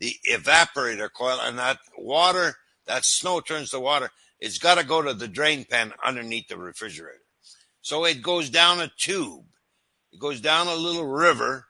the 0.00 0.16
evaporator 0.30 1.10
coil, 1.10 1.38
and 1.40 1.58
that 1.58 1.78
water, 1.96 2.56
that 2.86 3.06
snow 3.06 3.40
turns 3.40 3.70
to 3.70 3.80
water. 3.80 4.10
It's 4.38 4.58
got 4.58 4.76
to 4.76 4.84
go 4.84 5.00
to 5.00 5.14
the 5.14 5.28
drain 5.28 5.64
pan 5.64 5.94
underneath 6.04 6.48
the 6.48 6.58
refrigerator. 6.58 7.24
So 7.80 8.04
it 8.04 8.20
goes 8.20 8.50
down 8.50 8.80
a 8.80 8.92
tube. 8.98 9.46
It 10.12 10.20
goes 10.20 10.42
down 10.42 10.66
a 10.66 10.74
little 10.74 11.06
river, 11.06 11.68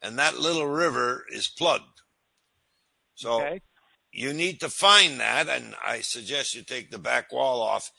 and 0.00 0.18
that 0.18 0.38
little 0.38 0.66
river 0.66 1.26
is 1.30 1.46
plugged. 1.46 1.99
So 3.20 3.42
Okay. 3.42 3.60
you 4.12 4.32
need 4.32 4.60
to 4.60 4.70
find 4.70 5.20
that, 5.20 5.48
and 5.48 5.74
I 5.84 6.00
suggest 6.00 6.54
you 6.54 6.62
take 6.62 6.90
the 6.90 6.98
back 6.98 7.30
wall 7.30 7.60
off 7.60 7.92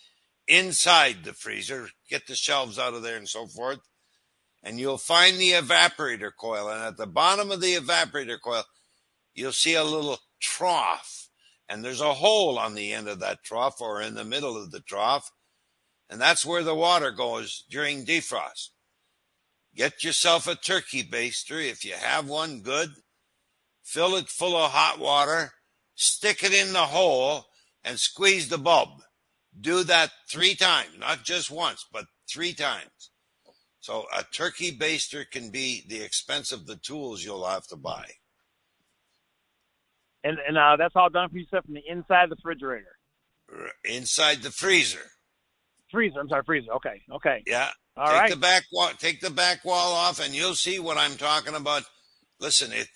inside 0.48 1.24
the 1.24 1.34
freezer, 1.34 1.90
get 2.10 2.26
the 2.26 2.36
shelves 2.36 2.80
out 2.80 2.96
of 2.96 3.04
there 3.04 3.18
and 3.18 3.30
so 3.30 3.46
forth, 3.46 3.80
and 4.64 4.80
you'll 4.80 4.98
find 4.98 5.38
the 5.38 5.52
evaporator 5.52 6.32
coil. 6.36 6.70
And 6.70 6.84
at 6.84 6.98
the 6.98 7.06
bottom 7.06 7.52
of 7.52 7.62
the 7.62 7.76
evaporator 7.76 8.42
coil, 8.44 8.64
you'll 9.36 9.52
see 9.52 9.76
a 9.76 9.84
little 9.84 10.18
trough, 10.40 11.30
and 11.70 11.86
there's 11.86 12.02
a 12.02 12.16
hole 12.16 12.58
on 12.58 12.74
the 12.74 12.92
end 12.92 13.08
of 13.08 13.20
that 13.20 13.44
trough 13.44 13.80
or 13.80 14.02
in 14.02 14.16
the 14.16 14.26
middle 14.26 14.58
of 14.58 14.72
the 14.72 14.82
trough, 14.82 15.30
and 16.10 16.20
that's 16.20 16.44
where 16.44 16.64
the 16.64 16.76
water 16.76 17.12
goes 17.12 17.64
during 17.70 18.06
defrost. 18.08 18.70
Get 19.76 20.04
yourself 20.04 20.48
a 20.48 20.56
turkey 20.56 21.04
baster 21.04 21.64
if 21.64 21.86
you 21.86 21.94
have 21.94 22.28
one, 22.28 22.62
good. 22.62 22.90
Fill 23.84 24.16
it 24.16 24.30
full 24.30 24.56
of 24.56 24.72
hot 24.72 25.00
water, 25.00 25.52
stick 25.96 26.44
it 26.44 26.54
in 26.54 26.74
the 26.74 26.80
hole, 26.80 27.46
and 27.84 28.00
squeeze 28.00 28.50
the 28.50 28.58
bulb. 28.58 29.02
Do 29.60 29.84
that 29.84 30.12
three 30.30 30.56
times, 30.56 30.98
not 30.98 31.24
just 31.24 31.52
once, 31.52 31.86
but 31.92 32.06
three 32.30 32.54
times. 32.54 33.12
So 33.82 34.06
a 34.16 34.24
turkey 34.24 34.78
baster 34.78 35.30
can 35.30 35.50
be 35.50 35.84
the 35.88 36.02
expense 36.02 36.52
of 36.52 36.68
the 36.68 36.76
tools 36.76 37.24
you'll 37.24 37.46
have 37.46 37.68
to 37.68 37.76
buy. 37.76 38.06
And 40.24 40.38
and 40.48 40.58
uh, 40.58 40.78
that's 40.78 40.96
all 40.96 41.10
done 41.10 41.30
for 41.30 41.38
you 41.38 41.46
stuff 41.46 41.66
from 41.66 41.74
the 41.74 41.84
inside 41.88 42.26
of 42.26 42.30
the 42.30 42.36
refrigerator. 42.38 42.96
Inside 43.84 44.44
the 44.44 44.52
freezer. 44.52 45.12
Freezer. 45.90 46.20
I'm 46.20 46.30
sorry, 46.30 46.44
freezer. 46.46 46.72
Okay. 46.74 47.02
Okay. 47.12 47.44
Yeah. 47.48 47.70
All 47.98 48.08
take 48.08 48.16
right. 48.16 48.30
the 48.30 48.38
back 48.38 48.64
wall 48.72 48.92
take 48.98 49.20
the 49.20 49.32
back 49.32 49.66
wall 49.66 49.94
off 49.94 50.24
and 50.24 50.34
you'll 50.34 50.56
see 50.56 50.80
what 50.80 50.98
I'm 50.98 51.18
talking 51.18 51.56
about. 51.56 51.84
Listen, 52.40 52.72
it 52.72 52.88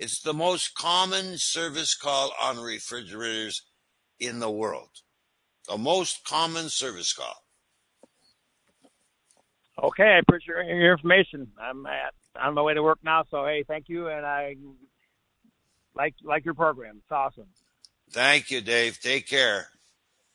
it's 0.00 0.22
the 0.22 0.32
most 0.32 0.74
common 0.74 1.34
service 1.36 1.94
call 1.94 2.32
on 2.40 2.58
refrigerators 2.58 3.62
in 4.18 4.38
the 4.38 4.50
world. 4.50 4.88
The 5.68 5.76
most 5.76 6.24
common 6.24 6.70
service 6.70 7.12
call. 7.12 7.44
Okay. 9.82 10.02
I 10.02 10.18
appreciate 10.18 10.54
your, 10.54 10.92
information. 10.92 11.48
I'm 11.60 11.84
at, 11.84 12.14
on 12.40 12.54
my 12.54 12.62
way 12.62 12.72
to 12.72 12.82
work 12.82 12.98
now, 13.04 13.24
so 13.30 13.44
hey, 13.44 13.62
thank 13.68 13.88
you, 13.88 14.08
and 14.08 14.24
I 14.24 14.56
like 15.94 16.14
like 16.24 16.44
your 16.44 16.54
program. 16.54 16.96
It's 17.02 17.12
awesome. 17.12 17.48
Thank 18.10 18.50
you, 18.50 18.62
Dave. 18.62 18.98
Take 19.00 19.28
care. 19.28 19.68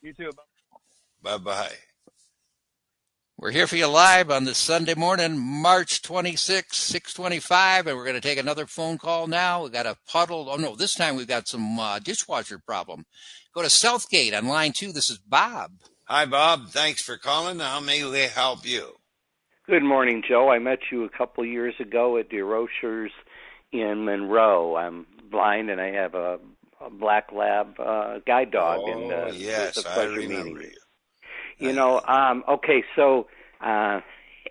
You 0.00 0.12
too. 0.12 0.30
Bye 1.22 1.38
bye. 1.38 1.72
We're 3.38 3.50
here 3.50 3.66
for 3.66 3.76
you 3.76 3.86
live 3.86 4.30
on 4.30 4.44
this 4.44 4.56
Sunday 4.56 4.94
morning, 4.94 5.38
March 5.38 6.00
26, 6.00 6.74
625, 6.74 7.86
and 7.86 7.94
we're 7.94 8.04
going 8.04 8.14
to 8.14 8.20
take 8.26 8.38
another 8.38 8.64
phone 8.64 8.96
call 8.96 9.26
now. 9.26 9.62
We've 9.62 9.72
got 9.72 9.84
a 9.84 9.98
puddle. 10.08 10.48
Oh, 10.48 10.56
no, 10.56 10.74
this 10.74 10.94
time 10.94 11.16
we've 11.16 11.26
got 11.26 11.46
some 11.46 11.78
uh, 11.78 11.98
dishwasher 11.98 12.58
problem. 12.58 13.04
Go 13.54 13.60
to 13.60 13.68
Southgate 13.68 14.32
on 14.32 14.46
line 14.46 14.72
two. 14.72 14.90
This 14.90 15.10
is 15.10 15.18
Bob. 15.18 15.72
Hi, 16.04 16.24
Bob. 16.24 16.68
Thanks 16.70 17.02
for 17.02 17.18
calling. 17.18 17.58
How 17.58 17.78
may 17.78 18.02
we 18.04 18.20
help 18.20 18.64
you? 18.64 18.94
Good 19.66 19.84
morning, 19.84 20.22
Joe. 20.26 20.48
I 20.48 20.58
met 20.58 20.78
you 20.90 21.04
a 21.04 21.10
couple 21.10 21.44
years 21.44 21.74
ago 21.78 22.16
at 22.16 22.30
DeRocher's 22.30 23.12
in 23.70 24.06
Monroe. 24.06 24.76
I'm 24.76 25.04
blind 25.30 25.68
and 25.68 25.78
I 25.78 25.88
have 25.88 26.14
a 26.14 26.38
a 26.80 26.90
black 26.90 27.32
lab 27.32 27.78
uh, 27.80 28.18
guide 28.26 28.50
dog, 28.50 28.80
oh, 28.82 28.92
and 28.92 29.12
uh, 29.12 29.32
yes, 29.34 29.70
it 29.70 29.76
was 29.76 29.84
a 29.86 29.88
pleasure 29.88 30.12
I 30.12 30.16
remember 30.16 30.44
meeting 30.44 30.70
you. 30.70 30.78
You. 31.58 31.72
Know, 31.72 32.00
um, 32.06 32.44
okay, 32.48 32.84
so 32.94 33.26
uh, 33.60 34.00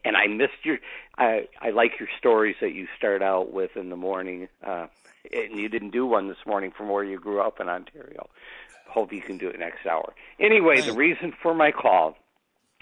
and 0.03 0.15
I 0.15 0.27
missed 0.27 0.63
your. 0.63 0.77
I 1.17 1.47
I 1.61 1.69
like 1.71 1.99
your 1.99 2.09
stories 2.17 2.55
that 2.61 2.73
you 2.73 2.87
start 2.97 3.21
out 3.21 3.53
with 3.53 3.75
in 3.75 3.89
the 3.89 3.95
morning. 3.95 4.47
Uh, 4.63 4.87
and 5.33 5.59
you 5.59 5.69
didn't 5.69 5.91
do 5.91 6.05
one 6.05 6.27
this 6.27 6.45
morning 6.45 6.71
from 6.75 6.89
where 6.89 7.03
you 7.03 7.19
grew 7.19 7.41
up 7.41 7.59
in 7.59 7.69
Ontario. 7.69 8.29
Hope 8.87 9.11
you 9.11 9.21
can 9.21 9.37
do 9.37 9.49
it 9.49 9.59
next 9.59 9.85
hour. 9.85 10.13
Anyway, 10.39 10.81
the 10.81 10.93
reason 10.93 11.33
for 11.41 11.53
my 11.53 11.71
call 11.71 12.15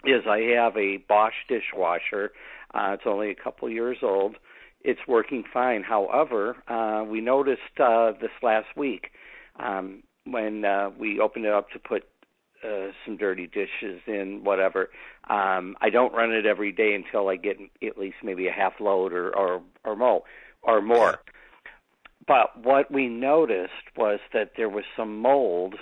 is 0.05 0.23
I 0.27 0.39
have 0.55 0.75
a 0.77 0.97
Bosch 0.97 1.33
dishwasher. 1.47 2.31
Uh, 2.73 2.91
it's 2.93 3.03
only 3.05 3.31
a 3.31 3.35
couple 3.35 3.69
years 3.69 3.97
old. 4.01 4.35
It's 4.81 4.99
working 5.07 5.43
fine. 5.51 5.83
However, 5.83 6.57
uh, 6.67 7.05
we 7.07 7.21
noticed 7.21 7.79
uh, 7.79 8.11
this 8.19 8.31
last 8.41 8.67
week 8.75 9.11
um, 9.57 10.03
when 10.25 10.65
uh, 10.65 10.91
we 10.97 11.19
opened 11.19 11.45
it 11.45 11.53
up 11.53 11.69
to 11.71 11.79
put 11.79 12.03
uh, 12.63 12.91
some 13.05 13.17
dirty 13.17 13.47
dishes 13.47 14.01
in, 14.07 14.43
whatever. 14.43 14.89
Um, 15.29 15.75
I 15.81 15.89
don't 15.91 16.13
run 16.13 16.31
it 16.31 16.45
every 16.45 16.71
day 16.71 16.93
until 16.95 17.29
I 17.29 17.35
get 17.35 17.57
at 17.85 17.97
least 17.97 18.17
maybe 18.23 18.47
a 18.47 18.51
half 18.51 18.73
load 18.79 19.13
or 19.13 19.35
or 19.35 19.61
or 19.83 19.95
more 19.95 20.23
or 20.61 20.81
more. 20.81 21.19
But 22.25 22.63
what 22.63 22.91
we 22.91 23.07
noticed 23.07 23.97
was 23.97 24.19
that 24.33 24.51
there 24.55 24.69
was 24.69 24.85
some 24.95 25.19
mold 25.19 25.75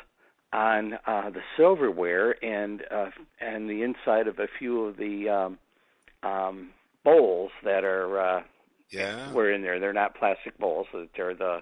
on 0.53 0.93
uh, 1.05 1.29
the 1.29 1.41
silverware 1.55 2.43
and 2.43 2.83
uh, 2.91 3.11
and 3.39 3.69
the 3.69 3.83
inside 3.83 4.27
of 4.27 4.39
a 4.39 4.47
few 4.59 4.85
of 4.85 4.97
the 4.97 5.29
um, 5.29 5.57
um, 6.29 6.69
bowls 7.03 7.51
that 7.63 7.83
are 7.83 8.19
uh, 8.19 8.43
Yeah. 8.89 9.31
were 9.33 9.51
in 9.51 9.61
there. 9.61 9.79
They're 9.79 9.93
not 9.93 10.15
plastic 10.15 10.57
bowls. 10.57 10.87
They're 11.15 11.35
the 11.35 11.59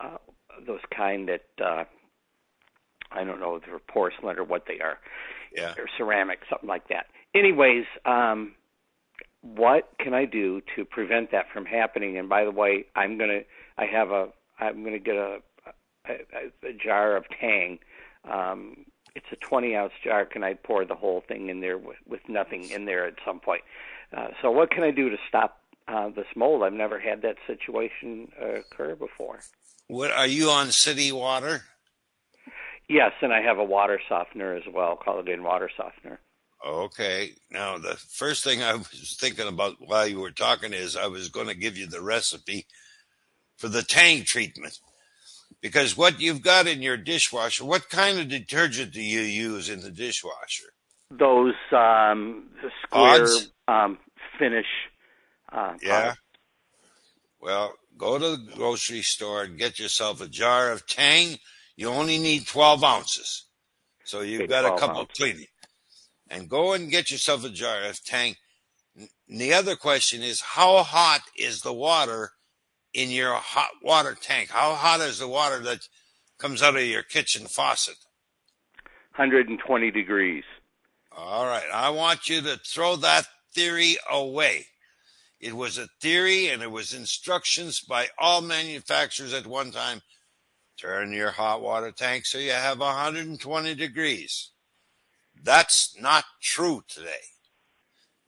uh, 0.00 0.18
those 0.66 0.80
kind 0.94 1.28
that 1.28 1.64
uh, 1.64 1.84
I 3.10 3.24
don't 3.24 3.40
know 3.40 3.56
if 3.56 3.64
they're 3.64 3.78
porcelain 3.78 4.38
or 4.38 4.44
what 4.44 4.64
they 4.66 4.80
are. 4.80 4.98
Yeah. 5.54 5.72
Or 5.78 5.88
ceramic, 5.96 6.40
something 6.50 6.68
like 6.68 6.88
that. 6.88 7.06
Anyways, 7.34 7.84
um, 8.04 8.54
what 9.42 9.90
can 9.98 10.14
I 10.14 10.24
do 10.24 10.60
to 10.76 10.84
prevent 10.84 11.30
that 11.32 11.46
from 11.52 11.64
happening? 11.64 12.18
And 12.18 12.28
by 12.28 12.44
the 12.44 12.50
way, 12.50 12.86
I'm 12.94 13.18
gonna 13.18 13.40
I 13.76 13.86
have 13.86 14.10
a 14.10 14.28
I'm 14.58 14.84
gonna 14.84 14.98
get 14.98 15.16
a 15.16 15.38
a, 16.08 16.68
a, 16.68 16.72
jar 16.72 17.16
of 17.16 17.24
Tang. 17.40 17.78
Um, 18.30 18.86
it's 19.14 19.26
a 19.32 19.36
20 19.36 19.74
ounce 19.74 19.92
jar. 20.02 20.24
Can 20.24 20.42
I 20.42 20.54
pour 20.54 20.84
the 20.84 20.94
whole 20.94 21.22
thing 21.26 21.48
in 21.48 21.60
there 21.60 21.76
with, 21.76 21.96
with 22.06 22.20
nothing 22.28 22.70
in 22.70 22.84
there 22.86 23.06
at 23.06 23.14
some 23.26 23.40
point? 23.40 23.62
Uh, 24.16 24.28
so 24.40 24.50
what 24.50 24.70
can 24.70 24.84
I 24.84 24.90
do 24.90 25.10
to 25.10 25.16
stop 25.28 25.60
uh, 25.86 26.08
this 26.08 26.26
mold? 26.34 26.62
I've 26.62 26.72
never 26.72 26.98
had 26.98 27.22
that 27.22 27.36
situation 27.46 28.30
uh, 28.40 28.60
occur 28.60 28.94
before. 28.94 29.40
What 29.86 30.10
are 30.10 30.26
you 30.26 30.50
on 30.50 30.72
city 30.72 31.12
water? 31.12 31.64
Yes, 32.88 33.12
and 33.20 33.32
I 33.32 33.42
have 33.42 33.58
a 33.58 33.64
water 33.64 34.00
softener 34.08 34.54
as 34.54 34.62
well, 34.72 34.98
Culligan 35.06 35.42
water 35.42 35.70
softener. 35.76 36.20
Okay. 36.66 37.32
Now, 37.50 37.78
the 37.78 37.94
first 37.94 38.42
thing 38.42 38.62
I 38.62 38.74
was 38.74 39.16
thinking 39.20 39.46
about 39.46 39.76
while 39.78 40.06
you 40.06 40.20
were 40.20 40.30
talking 40.30 40.72
is 40.72 40.96
I 40.96 41.06
was 41.06 41.28
going 41.28 41.48
to 41.48 41.54
give 41.54 41.76
you 41.76 41.86
the 41.86 42.00
recipe 42.00 42.66
for 43.56 43.68
the 43.68 43.82
Tang 43.82 44.24
treatment. 44.24 44.78
Because 45.60 45.96
what 45.96 46.20
you've 46.20 46.42
got 46.42 46.66
in 46.66 46.82
your 46.82 46.96
dishwasher, 46.96 47.64
what 47.64 47.90
kind 47.90 48.18
of 48.18 48.28
detergent 48.28 48.92
do 48.92 49.02
you 49.02 49.20
use 49.20 49.68
in 49.68 49.80
the 49.80 49.90
dishwasher? 49.90 50.72
Those 51.10 51.54
um, 51.72 52.48
square 52.84 53.26
um, 53.66 53.98
finish. 54.38 54.66
Uh, 55.50 55.74
Yeah. 55.82 56.00
products. 56.00 56.20
Well, 57.40 57.74
go 57.96 58.18
to 58.18 58.36
the 58.36 58.52
grocery 58.54 59.02
store 59.02 59.42
and 59.42 59.58
get 59.58 59.78
yourself 59.78 60.20
a 60.20 60.28
jar 60.28 60.70
of 60.72 60.86
Tang. 60.86 61.38
You 61.78 61.90
only 61.90 62.18
need 62.18 62.44
12 62.48 62.82
ounces. 62.82 63.44
So 64.02 64.22
you've 64.22 64.48
got 64.48 64.64
a 64.64 64.68
12 64.70 64.80
couple 64.80 65.00
ounces. 65.02 65.16
cleaning. 65.16 65.46
And 66.28 66.48
go 66.48 66.72
and 66.72 66.90
get 66.90 67.12
yourself 67.12 67.44
a 67.44 67.50
jar 67.50 67.82
of 67.84 68.02
Tang. 68.04 68.34
N- 68.98 69.08
The 69.28 69.54
other 69.54 69.76
question 69.76 70.20
is 70.20 70.40
how 70.40 70.82
hot 70.82 71.20
is 71.36 71.60
the 71.60 71.72
water 71.72 72.32
in 72.92 73.12
your 73.12 73.34
hot 73.34 73.70
water 73.80 74.16
tank? 74.20 74.50
How 74.50 74.74
hot 74.74 74.98
is 75.00 75.20
the 75.20 75.28
water 75.28 75.60
that 75.60 75.86
comes 76.36 76.64
out 76.64 76.74
of 76.74 76.82
your 76.82 77.04
kitchen 77.04 77.46
faucet? 77.46 77.94
120 79.14 79.90
degrees. 79.92 80.42
All 81.16 81.46
right. 81.46 81.68
I 81.72 81.90
want 81.90 82.28
you 82.28 82.40
to 82.40 82.56
throw 82.66 82.96
that 82.96 83.26
theory 83.54 83.96
away. 84.10 84.66
It 85.38 85.54
was 85.54 85.78
a 85.78 85.86
theory 86.02 86.48
and 86.48 86.60
it 86.60 86.72
was 86.72 86.92
instructions 86.92 87.78
by 87.78 88.08
all 88.18 88.40
manufacturers 88.40 89.32
at 89.32 89.46
one 89.46 89.70
time. 89.70 90.02
Turn 90.80 91.12
your 91.12 91.30
hot 91.32 91.60
water 91.60 91.90
tank 91.90 92.24
so 92.24 92.38
you 92.38 92.52
have 92.52 92.78
120 92.78 93.74
degrees. 93.74 94.50
That's 95.42 95.96
not 96.00 96.24
true 96.40 96.82
today. 96.88 97.24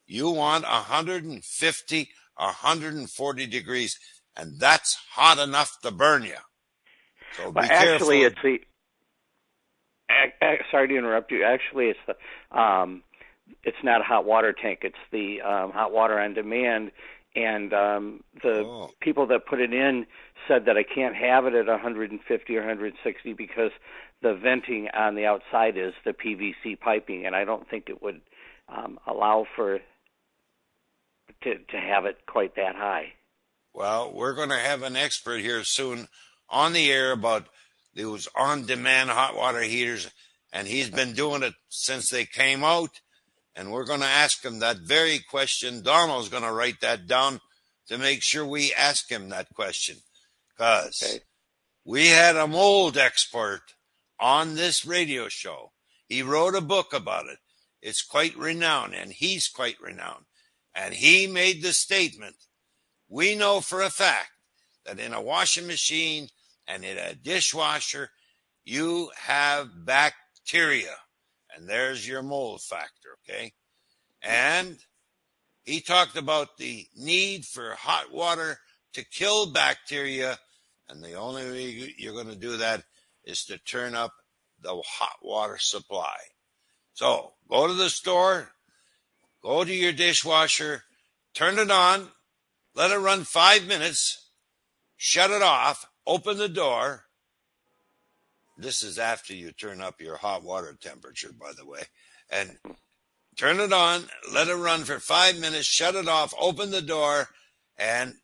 You 0.06 0.30
want 0.30 0.64
150, 0.64 2.08
140 2.36 3.46
degrees, 3.46 3.98
and 4.36 4.58
that's 4.58 4.98
hot 5.12 5.38
enough 5.38 5.78
to 5.82 5.90
burn 5.92 6.24
you. 6.24 6.34
So 7.36 7.52
But 7.52 7.68
be 7.68 7.70
actually, 7.70 8.20
careful. 8.20 8.50
it's 8.50 8.62
the. 10.40 10.56
Sorry 10.72 10.88
to 10.88 10.96
interrupt 10.96 11.30
you. 11.30 11.44
Actually, 11.44 11.90
it's 11.90 12.00
the. 12.06 12.58
Um, 12.58 13.02
it's 13.62 13.76
not 13.84 14.00
a 14.00 14.04
hot 14.04 14.24
water 14.24 14.52
tank. 14.52 14.80
It's 14.82 14.96
the 15.12 15.40
um, 15.42 15.70
hot 15.72 15.92
water 15.92 16.18
on 16.18 16.34
demand, 16.34 16.90
and 17.36 17.72
um, 17.72 18.24
the 18.42 18.64
Oh. 18.64 18.90
people 19.00 19.26
that 19.28 19.46
put 19.46 19.60
it 19.60 19.72
in 19.72 20.06
said 20.48 20.64
that 20.66 20.76
I 20.76 20.82
can't 20.82 21.14
have 21.14 21.46
it 21.46 21.54
at 21.54 21.66
150 21.66 22.56
or 22.56 22.60
160 22.60 23.32
because 23.34 23.70
the 24.22 24.34
venting 24.34 24.88
on 24.94 25.14
the 25.14 25.26
outside 25.26 25.76
is 25.76 25.94
the 26.04 26.12
PVC 26.12 26.78
piping, 26.78 27.26
and 27.26 27.34
I 27.36 27.44
don't 27.44 27.68
think 27.68 27.88
it 27.88 28.02
would 28.02 28.20
um, 28.68 28.98
allow 29.06 29.46
for 29.56 29.78
to 31.42 31.54
to 31.58 31.76
have 31.78 32.04
it 32.04 32.18
quite 32.26 32.56
that 32.56 32.74
high. 32.74 33.12
Well, 33.72 34.12
we're 34.12 34.34
going 34.34 34.48
to 34.50 34.58
have 34.58 34.82
an 34.82 34.96
expert 34.96 35.40
here 35.40 35.62
soon 35.64 36.08
on 36.48 36.72
the 36.72 36.90
air 36.90 37.12
about 37.12 37.46
those 37.94 38.28
on 38.36 38.66
demand 38.66 39.10
hot 39.10 39.36
water 39.36 39.62
heaters, 39.62 40.10
and 40.52 40.66
he's 40.66 40.90
been 40.90 41.12
doing 41.12 41.42
it 41.42 41.54
since 41.68 42.08
they 42.10 42.24
came 42.24 42.64
out. 42.64 43.00
And 43.56 43.72
we're 43.72 43.84
going 43.84 44.00
to 44.00 44.06
ask 44.06 44.44
him 44.44 44.60
that 44.60 44.78
very 44.78 45.18
question. 45.18 45.82
Donald's 45.82 46.28
going 46.28 46.42
to 46.44 46.52
write 46.52 46.80
that 46.80 47.06
down 47.06 47.40
to 47.88 47.98
make 47.98 48.22
sure 48.22 48.46
we 48.46 48.72
ask 48.72 49.10
him 49.10 49.28
that 49.28 49.52
question. 49.54 49.96
Because 50.56 51.02
Okay. 51.02 51.20
we 51.84 52.08
had 52.08 52.36
a 52.36 52.46
mold 52.46 52.96
expert 52.96 53.62
on 54.18 54.54
this 54.54 54.84
radio 54.86 55.28
show. 55.28 55.72
He 56.06 56.22
wrote 56.22 56.54
a 56.54 56.60
book 56.60 56.92
about 56.92 57.26
it. 57.26 57.38
It's 57.82 58.02
quite 58.02 58.36
renowned, 58.36 58.94
and 58.94 59.10
he's 59.12 59.48
quite 59.48 59.80
renowned. 59.80 60.26
And 60.74 60.94
he 60.94 61.26
made 61.26 61.62
the 61.62 61.72
statement 61.72 62.36
we 63.08 63.34
know 63.34 63.60
for 63.60 63.82
a 63.82 63.90
fact 63.90 64.30
that 64.86 65.00
in 65.00 65.12
a 65.12 65.20
washing 65.20 65.66
machine 65.66 66.28
and 66.68 66.84
in 66.84 66.96
a 66.98 67.14
dishwasher, 67.14 68.10
you 68.64 69.10
have 69.16 69.84
bacteria. 69.84 70.94
And 71.54 71.68
there's 71.68 72.06
your 72.06 72.22
mold 72.22 72.62
factor, 72.62 73.18
okay? 73.28 73.52
And 74.22 74.78
he 75.62 75.80
talked 75.80 76.16
about 76.16 76.56
the 76.56 76.88
need 76.96 77.44
for 77.44 77.74
hot 77.74 78.12
water 78.12 78.60
to 78.94 79.04
kill 79.04 79.52
bacteria. 79.52 80.38
And 80.88 81.02
the 81.02 81.14
only 81.14 81.44
way 81.44 81.64
you- 81.70 81.94
you're 81.96 82.14
going 82.14 82.28
to 82.28 82.36
do 82.36 82.56
that 82.56 82.84
is 83.24 83.44
to 83.46 83.58
turn 83.58 83.94
up 83.94 84.12
the 84.58 84.80
hot 84.82 85.18
water 85.22 85.58
supply. 85.58 86.18
So 86.92 87.36
go 87.48 87.66
to 87.66 87.74
the 87.74 87.90
store, 87.90 88.54
go 89.42 89.64
to 89.64 89.74
your 89.74 89.92
dishwasher, 89.92 90.84
turn 91.34 91.58
it 91.58 91.70
on, 91.70 92.12
let 92.74 92.90
it 92.90 92.98
run 92.98 93.24
five 93.24 93.64
minutes, 93.64 94.30
shut 94.96 95.30
it 95.30 95.42
off, 95.42 95.86
open 96.06 96.36
the 96.36 96.48
door. 96.48 97.09
This 98.60 98.82
is 98.82 98.98
after 98.98 99.34
you 99.34 99.52
turn 99.52 99.80
up 99.80 100.00
your 100.00 100.18
hot 100.18 100.42
water 100.42 100.76
temperature, 100.80 101.32
by 101.32 101.52
the 101.56 101.66
way. 101.66 101.82
And 102.30 102.58
turn 103.36 103.58
it 103.58 103.72
on, 103.72 104.04
let 104.32 104.48
it 104.48 104.54
run 104.54 104.84
for 104.84 104.98
five 104.98 105.40
minutes, 105.40 105.66
shut 105.66 105.94
it 105.94 106.08
off, 106.08 106.34
open 106.38 106.70
the 106.70 106.82
door, 106.82 107.28
and 107.78 108.14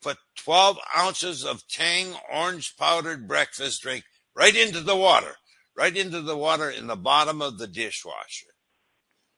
put 0.00 0.18
12 0.36 0.78
ounces 0.96 1.44
of 1.44 1.66
Tang 1.66 2.14
orange 2.32 2.76
powdered 2.76 3.26
breakfast 3.26 3.82
drink 3.82 4.04
right 4.34 4.54
into 4.54 4.80
the 4.80 4.96
water, 4.96 5.34
right 5.76 5.96
into 5.96 6.20
the 6.20 6.36
water 6.36 6.70
in 6.70 6.86
the 6.86 6.96
bottom 6.96 7.42
of 7.42 7.58
the 7.58 7.66
dishwasher. 7.66 8.54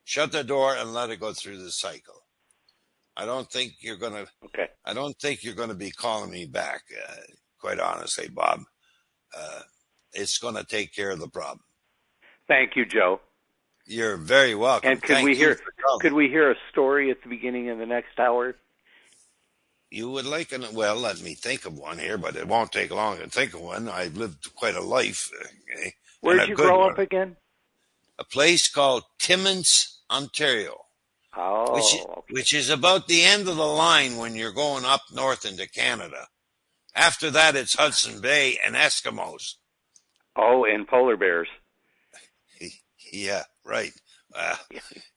Shut 0.05 0.33
the 0.33 0.45
door 0.45 0.77
and 0.77 0.93
let 0.93 1.11
it 1.11 1.19
go 1.19 1.33
through 1.33 1.63
the 1.63 1.73
cycle. 1.73 2.27
I 3.17 3.25
don't 3.25 3.51
think 3.51 3.77
you're 3.81 3.97
going 3.97 4.13
to 4.13 4.31
Okay. 4.45 4.69
I 4.85 4.93
don't 4.93 5.19
think 5.19 5.43
you're 5.43 5.55
going 5.55 5.71
to 5.71 5.75
be 5.75 5.91
calling 5.91 6.31
me 6.31 6.45
back, 6.45 6.83
uh, 7.09 7.15
quite 7.59 7.81
honestly, 7.81 8.29
Bob. 8.29 8.61
Uh, 9.37 9.63
it's 10.17 10.39
going 10.39 10.55
to 10.55 10.65
take 10.65 10.95
care 10.95 11.11
of 11.11 11.21
the 11.21 11.29
problem. 11.29 11.61
Thank 12.49 12.77
you, 12.77 12.85
Joe. 12.87 13.21
You're 13.87 14.17
very 14.17 14.55
welcome. 14.55 14.91
And 14.91 15.03
could 15.03 15.17
Thank 15.17 15.27
we 15.27 15.37
hear 15.37 15.59
could 16.01 16.13
we 16.13 16.29
hear 16.29 16.51
a 16.51 16.57
story 16.73 17.11
at 17.11 17.23
the 17.23 17.29
beginning 17.29 17.71
of 17.71 17.79
the 17.79 17.87
next 17.87 18.19
hour? 18.19 18.57
you 19.91 20.11
would 20.11 20.27
like 20.27 20.53
an 20.53 20.65
well, 20.75 20.97
let 20.97 21.23
me 21.23 21.35
think 21.35 21.65
of 21.65 21.79
one 21.79 21.99
here, 21.99 22.19
but 22.19 22.37
it 22.37 22.47
won't 22.47 22.73
take 22.73 22.91
long 22.91 23.19
to 23.19 23.29
think 23.29 23.55
of 23.55 23.61
one. 23.61 23.89
I've 23.89 24.17
lived 24.17 24.55
quite 24.55 24.75
a 24.75 24.83
life. 24.83 25.31
Okay? 25.73 25.95
Where 26.21 26.37
did 26.39 26.49
you 26.49 26.55
grow 26.55 26.81
one. 26.81 26.93
up 26.93 26.99
again? 26.99 27.37
A 28.19 28.25
place 28.25 28.69
called 28.69 29.05
Timmins, 29.19 30.01
Ontario. 30.11 30.83
Oh, 31.37 31.75
which, 31.75 32.03
okay. 32.03 32.23
which 32.31 32.55
is 32.55 32.71
about 32.71 33.09
the 33.09 33.23
end 33.23 33.47
of 33.47 33.57
the 33.57 33.67
line 33.67 34.17
when 34.17 34.35
you're 34.35 34.53
going 34.53 34.87
up 34.87 35.03
north 35.13 35.45
into 35.45 35.69
Canada. 35.69 36.29
After 36.95 37.31
that, 37.31 37.57
it's 37.57 37.75
Hudson 37.75 38.23
Bay 38.23 38.59
and 38.65 38.75
Eskimos. 38.75 39.57
Oh, 40.37 40.65
and 40.65 40.87
polar 40.87 41.17
bears. 41.17 41.49
Yeah, 43.13 43.45
right. 43.65 43.93
Uh, 44.35 44.57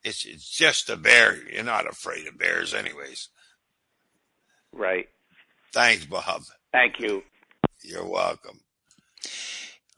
it's 0.04 0.24
it's 0.24 0.48
just 0.48 0.92
a 0.92 0.96
bear. 0.96 1.38
You're 1.52 1.64
not 1.64 1.90
afraid 1.90 2.28
of 2.28 2.38
bears, 2.38 2.74
anyways. 2.74 3.30
Right. 4.72 5.08
Thanks, 5.74 6.06
Bob. 6.06 6.44
Thank 6.72 7.00
you. 7.00 7.24
You're 7.84 8.08
welcome. 8.08 8.60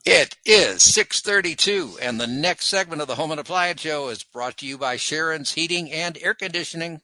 It 0.04 0.36
is 0.44 0.82
632, 0.82 1.98
and 2.00 2.18
the 2.18 2.26
next 2.26 2.66
segment 2.66 3.02
of 3.02 3.08
the 3.08 3.14
Home 3.14 3.30
and 3.30 3.38
Appliance 3.38 3.82
Show 3.82 4.08
is 4.08 4.24
brought 4.24 4.56
to 4.58 4.66
you 4.66 4.76
by 4.76 4.96
Sharon's 4.96 5.52
Heating 5.52 5.92
and 5.92 6.18
Air 6.20 6.34
Conditioning. 6.34 7.02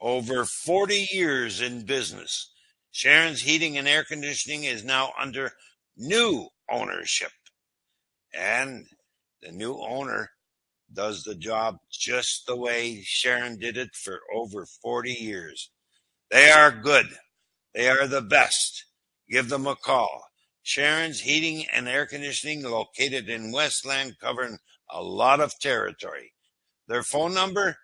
Over 0.00 0.44
40 0.44 1.08
years 1.12 1.60
in 1.60 1.84
business, 1.84 2.50
Sharon's 2.90 3.42
Heating 3.42 3.78
and 3.78 3.86
Air 3.86 4.04
Conditioning 4.04 4.64
is 4.64 4.84
now 4.84 5.12
under 5.18 5.52
new 5.96 6.48
ownership. 6.68 7.30
And 8.36 8.86
the 9.42 9.52
new 9.52 9.78
owner 9.80 10.30
does 10.92 11.22
the 11.22 11.34
job 11.34 11.78
just 11.90 12.46
the 12.46 12.56
way 12.56 13.02
Sharon 13.02 13.58
did 13.58 13.76
it 13.76 13.94
for 13.94 14.20
over 14.34 14.66
40 14.66 15.12
years. 15.12 15.70
They 16.30 16.50
are 16.50 16.70
good. 16.70 17.06
They 17.74 17.88
are 17.88 18.06
the 18.06 18.22
best. 18.22 18.84
Give 19.28 19.48
them 19.48 19.66
a 19.66 19.76
call. 19.76 20.28
Sharon's 20.62 21.20
Heating 21.20 21.66
and 21.72 21.88
Air 21.88 22.06
Conditioning, 22.06 22.62
located 22.62 23.28
in 23.28 23.52
Westland, 23.52 24.16
covering 24.20 24.58
a 24.90 25.02
lot 25.02 25.40
of 25.40 25.58
territory. 25.58 26.32
Their 26.88 27.02
phone 27.02 27.34
number 27.34 27.76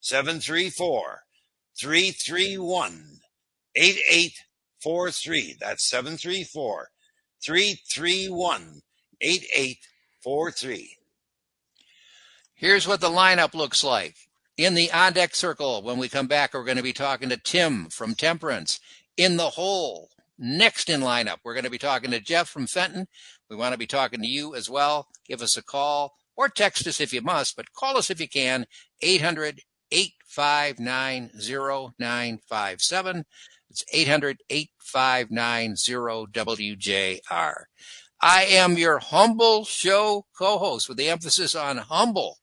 734 0.00 1.20
331 1.78 3.20
8843. 3.74 5.56
That's 5.60 5.88
734 5.88 6.88
331 7.42 8.82
8843. 9.20 9.95
Here's 12.54 12.88
what 12.88 13.00
the 13.00 13.10
lineup 13.10 13.54
looks 13.54 13.84
like. 13.84 14.16
In 14.56 14.74
the 14.74 14.90
on 14.92 15.12
deck 15.12 15.34
circle, 15.34 15.82
when 15.82 15.98
we 15.98 16.08
come 16.08 16.26
back, 16.26 16.54
we're 16.54 16.64
going 16.64 16.78
to 16.78 16.82
be 16.82 16.92
talking 16.92 17.28
to 17.28 17.36
Tim 17.36 17.86
from 17.90 18.14
Temperance. 18.14 18.80
In 19.16 19.36
the 19.36 19.50
hole, 19.50 20.10
Next 20.38 20.90
in 20.90 21.00
lineup, 21.00 21.38
we're 21.44 21.54
going 21.54 21.64
to 21.64 21.70
be 21.70 21.78
talking 21.78 22.10
to 22.10 22.20
Jeff 22.20 22.48
from 22.48 22.66
Fenton. 22.66 23.08
We 23.48 23.56
want 23.56 23.72
to 23.72 23.78
be 23.78 23.86
talking 23.86 24.20
to 24.20 24.26
you 24.26 24.54
as 24.54 24.68
well. 24.68 25.08
Give 25.26 25.40
us 25.40 25.56
a 25.56 25.62
call 25.62 26.14
or 26.36 26.50
text 26.50 26.86
us 26.86 27.00
if 27.00 27.14
you 27.14 27.22
must, 27.22 27.56
but 27.56 27.72
call 27.72 27.96
us 27.96 28.10
if 28.10 28.20
you 28.20 28.28
can. 28.28 28.66
800 29.00 29.62
859 29.90 31.30
0957. 31.34 33.24
It's 33.70 33.84
800 33.92 34.42
859 34.50 35.74
WJR. 35.74 37.54
I 38.22 38.44
am 38.44 38.78
your 38.78 38.98
humble 38.98 39.66
show 39.66 40.24
co 40.36 40.56
host 40.56 40.88
with 40.88 40.96
the 40.96 41.10
emphasis 41.10 41.54
on 41.54 41.76
humble. 41.76 42.38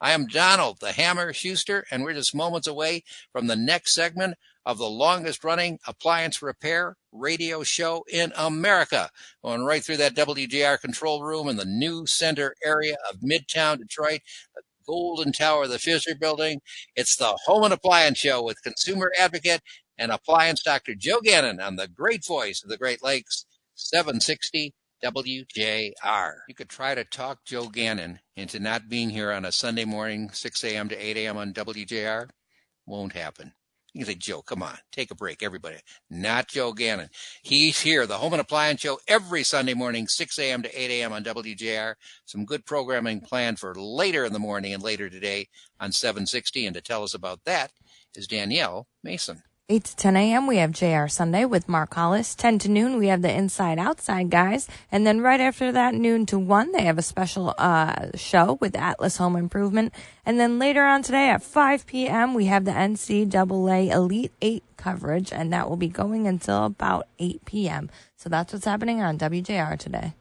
I 0.00 0.10
am 0.10 0.26
Donald, 0.26 0.78
the 0.80 0.90
Hammer 0.90 1.32
Schuster, 1.32 1.86
and 1.92 2.02
we're 2.02 2.14
just 2.14 2.34
moments 2.34 2.66
away 2.66 3.04
from 3.30 3.46
the 3.46 3.54
next 3.54 3.94
segment 3.94 4.34
of 4.66 4.78
the 4.78 4.90
longest 4.90 5.44
running 5.44 5.78
appliance 5.86 6.42
repair 6.42 6.96
radio 7.12 7.62
show 7.62 8.04
in 8.12 8.32
America. 8.36 9.10
Going 9.44 9.64
right 9.64 9.84
through 9.84 9.98
that 9.98 10.16
WJR 10.16 10.80
control 10.80 11.22
room 11.22 11.46
in 11.46 11.56
the 11.56 11.64
new 11.64 12.04
center 12.04 12.56
area 12.64 12.96
of 13.08 13.20
Midtown 13.20 13.78
Detroit, 13.78 14.22
the 14.56 14.62
Golden 14.84 15.30
Tower, 15.30 15.64
of 15.64 15.70
the 15.70 15.78
Fisher 15.78 16.16
Building. 16.20 16.60
It's 16.96 17.14
the 17.14 17.38
Home 17.46 17.62
and 17.62 17.72
Appliance 17.72 18.18
Show 18.18 18.42
with 18.42 18.62
consumer 18.64 19.12
advocate 19.16 19.62
and 19.96 20.10
appliance 20.10 20.64
doctor 20.64 20.96
Joe 20.96 21.20
Gannon 21.22 21.60
on 21.60 21.76
the 21.76 21.86
great 21.86 22.26
voice 22.26 22.60
of 22.64 22.70
the 22.70 22.76
Great 22.76 23.04
Lakes, 23.04 23.46
760 23.76 24.74
WJR. 25.04 26.32
You 26.48 26.54
could 26.54 26.68
try 26.68 26.94
to 26.94 27.04
talk 27.04 27.44
Joe 27.44 27.68
Gannon 27.68 28.20
into 28.36 28.60
not 28.60 28.88
being 28.88 29.10
here 29.10 29.32
on 29.32 29.44
a 29.44 29.52
Sunday 29.52 29.84
morning, 29.84 30.30
6 30.32 30.64
a.m. 30.64 30.88
to 30.88 30.96
8 30.96 31.16
a.m. 31.18 31.36
on 31.36 31.52
WJR. 31.52 32.30
Won't 32.86 33.12
happen. 33.12 33.52
You 33.94 34.04
can 34.04 34.14
say, 34.14 34.18
Joe, 34.18 34.40
come 34.40 34.62
on, 34.62 34.78
take 34.90 35.10
a 35.10 35.14
break, 35.14 35.42
everybody. 35.42 35.76
Not 36.08 36.48
Joe 36.48 36.72
Gannon. 36.72 37.10
He's 37.42 37.80
here, 37.80 38.06
the 38.06 38.16
Home 38.16 38.32
and 38.32 38.40
Appliance 38.40 38.80
Show, 38.80 38.98
every 39.06 39.42
Sunday 39.42 39.74
morning, 39.74 40.08
6 40.08 40.38
a.m. 40.38 40.62
to 40.62 40.82
8 40.82 40.90
a.m. 40.90 41.12
on 41.12 41.24
WJR. 41.24 41.94
Some 42.24 42.46
good 42.46 42.64
programming 42.64 43.20
planned 43.20 43.58
for 43.58 43.74
later 43.74 44.24
in 44.24 44.32
the 44.32 44.38
morning 44.38 44.72
and 44.72 44.82
later 44.82 45.10
today 45.10 45.48
on 45.78 45.92
760. 45.92 46.66
And 46.66 46.74
to 46.74 46.80
tell 46.80 47.02
us 47.02 47.14
about 47.14 47.40
that 47.44 47.70
is 48.14 48.26
Danielle 48.26 48.86
Mason. 49.04 49.42
8 49.72 49.84
to 49.84 49.96
10 49.96 50.16
a.m. 50.16 50.46
we 50.46 50.58
have 50.58 50.70
JR 50.70 51.06
Sunday 51.06 51.46
with 51.46 51.66
Mark 51.66 51.94
Hollis. 51.94 52.34
10 52.34 52.58
to 52.58 52.68
noon 52.68 52.98
we 52.98 53.06
have 53.06 53.22
the 53.22 53.32
Inside 53.32 53.78
Outside 53.78 54.28
guys. 54.28 54.68
And 54.90 55.06
then 55.06 55.22
right 55.22 55.40
after 55.40 55.72
that, 55.72 55.94
noon 55.94 56.26
to 56.26 56.38
1, 56.38 56.72
they 56.72 56.82
have 56.82 56.98
a 56.98 57.02
special 57.02 57.54
uh, 57.56 58.08
show 58.14 58.58
with 58.60 58.76
Atlas 58.76 59.16
Home 59.16 59.34
Improvement. 59.34 59.94
And 60.26 60.38
then 60.38 60.58
later 60.58 60.84
on 60.84 61.02
today 61.02 61.30
at 61.30 61.42
5 61.42 61.86
p.m. 61.86 62.34
we 62.34 62.44
have 62.46 62.66
the 62.66 62.72
NCAA 62.72 63.90
Elite 63.90 64.32
8 64.42 64.62
coverage. 64.76 65.32
And 65.32 65.54
that 65.54 65.70
will 65.70 65.78
be 65.78 65.88
going 65.88 66.26
until 66.26 66.66
about 66.66 67.08
8 67.18 67.42
p.m. 67.46 67.88
So 68.14 68.28
that's 68.28 68.52
what's 68.52 68.66
happening 68.66 69.00
on 69.00 69.16
WJR 69.16 69.78
today. 69.78 70.12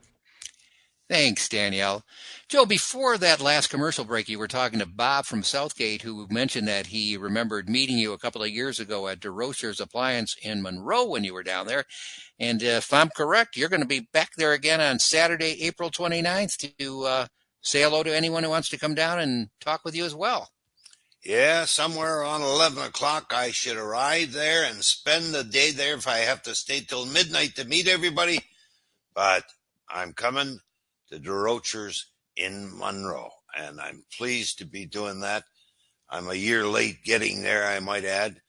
Thanks, 1.12 1.50
Danielle. 1.50 2.06
Joe, 2.48 2.66
before 2.66 3.18
that 3.18 3.42
last 3.42 3.68
commercial 3.68 4.06
break, 4.06 4.30
you 4.30 4.40
were 4.40 4.48
talking 4.48 4.80
to 4.80 4.86
Bob 4.86 5.26
from 5.26 5.44
Southgate, 5.44 6.04
who 6.04 6.26
mentioned 6.30 6.70
that 6.70 6.88
he 6.88 7.18
remembered 7.18 7.68
meeting 7.68 7.98
you 7.98 8.14
a 8.14 8.18
couple 8.18 8.42
of 8.42 8.50
years 8.50 8.80
ago 8.80 9.10
at 9.10 9.20
DeRocher's 9.20 9.82
Appliance 9.82 10.38
in 10.42 10.62
Monroe 10.62 11.10
when 11.10 11.26
you 11.26 11.34
were 11.34 11.44
down 11.44 11.68
there. 11.68 11.84
And 12.40 12.64
if 12.64 12.94
I'm 12.94 13.10
correct, 13.10 13.58
you're 13.58 13.68
going 13.68 13.82
to 13.82 13.86
be 13.86 14.08
back 14.14 14.30
there 14.38 14.54
again 14.54 14.80
on 14.80 15.00
Saturday, 15.00 15.62
April 15.66 15.92
29th 15.92 16.78
to 16.78 17.04
uh, 17.04 17.26
say 17.62 17.82
hello 17.82 18.04
to 18.04 18.16
anyone 18.16 18.44
who 18.44 18.50
wants 18.50 18.70
to 18.70 18.80
come 18.80 18.96
down 18.96 19.20
and 19.20 19.50
talk 19.60 19.84
with 19.84 19.94
you 19.94 20.06
as 20.06 20.16
well. 20.16 20.48
Yeah, 21.26 21.66
somewhere 21.66 22.22
around 22.22 22.44
11 22.44 22.82
o'clock, 22.84 23.34
I 23.36 23.52
should 23.52 23.76
arrive 23.76 24.32
there 24.32 24.64
and 24.64 24.82
spend 24.82 25.34
the 25.34 25.44
day 25.44 25.72
there 25.72 25.96
if 25.96 26.08
I 26.08 26.20
have 26.20 26.42
to 26.44 26.56
stay 26.56 26.80
till 26.80 27.06
midnight 27.06 27.58
to 27.58 27.66
meet 27.66 27.90
everybody. 27.90 28.40
But 29.14 29.44
I'm 29.90 30.14
coming 30.14 30.62
the 31.12 31.20
DeRochers 31.20 32.06
in 32.36 32.76
Monroe. 32.76 33.30
And 33.56 33.80
I'm 33.80 34.04
pleased 34.18 34.58
to 34.60 34.66
be 34.66 34.86
doing 34.86 35.20
that. 35.20 35.44
I'm 36.10 36.30
a 36.30 36.34
year 36.34 36.66
late 36.66 37.04
getting 37.04 37.44
there, 37.44 37.68
I 37.68 37.80
might 37.80 38.04
add, 38.04 38.42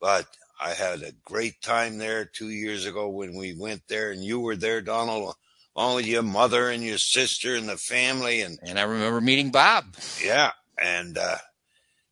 but 0.00 0.26
I 0.60 0.70
had 0.70 1.02
a 1.02 1.12
great 1.24 1.62
time 1.62 1.98
there 1.98 2.24
two 2.24 2.50
years 2.50 2.84
ago 2.84 3.08
when 3.08 3.36
we 3.36 3.54
went 3.54 3.82
there 3.88 4.10
and 4.10 4.24
you 4.24 4.40
were 4.40 4.56
there, 4.56 4.80
Donald, 4.80 5.34
along 5.76 5.96
with 5.96 6.06
your 6.06 6.22
mother 6.22 6.68
and 6.68 6.82
your 6.82 6.98
sister 6.98 7.54
and 7.54 7.68
the 7.68 7.76
family. 7.76 8.42
And, 8.42 8.58
and 8.62 8.78
I 8.78 8.82
remember 8.82 9.20
meeting 9.20 9.50
Bob. 9.50 9.84
Yeah. 10.22 10.52
And, 10.82 11.16
uh, 11.16 11.36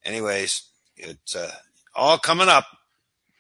anyways, 0.05 0.63
it's, 0.97 1.35
uh, 1.35 1.53
all 1.95 2.19
coming 2.19 2.49
up 2.49 2.67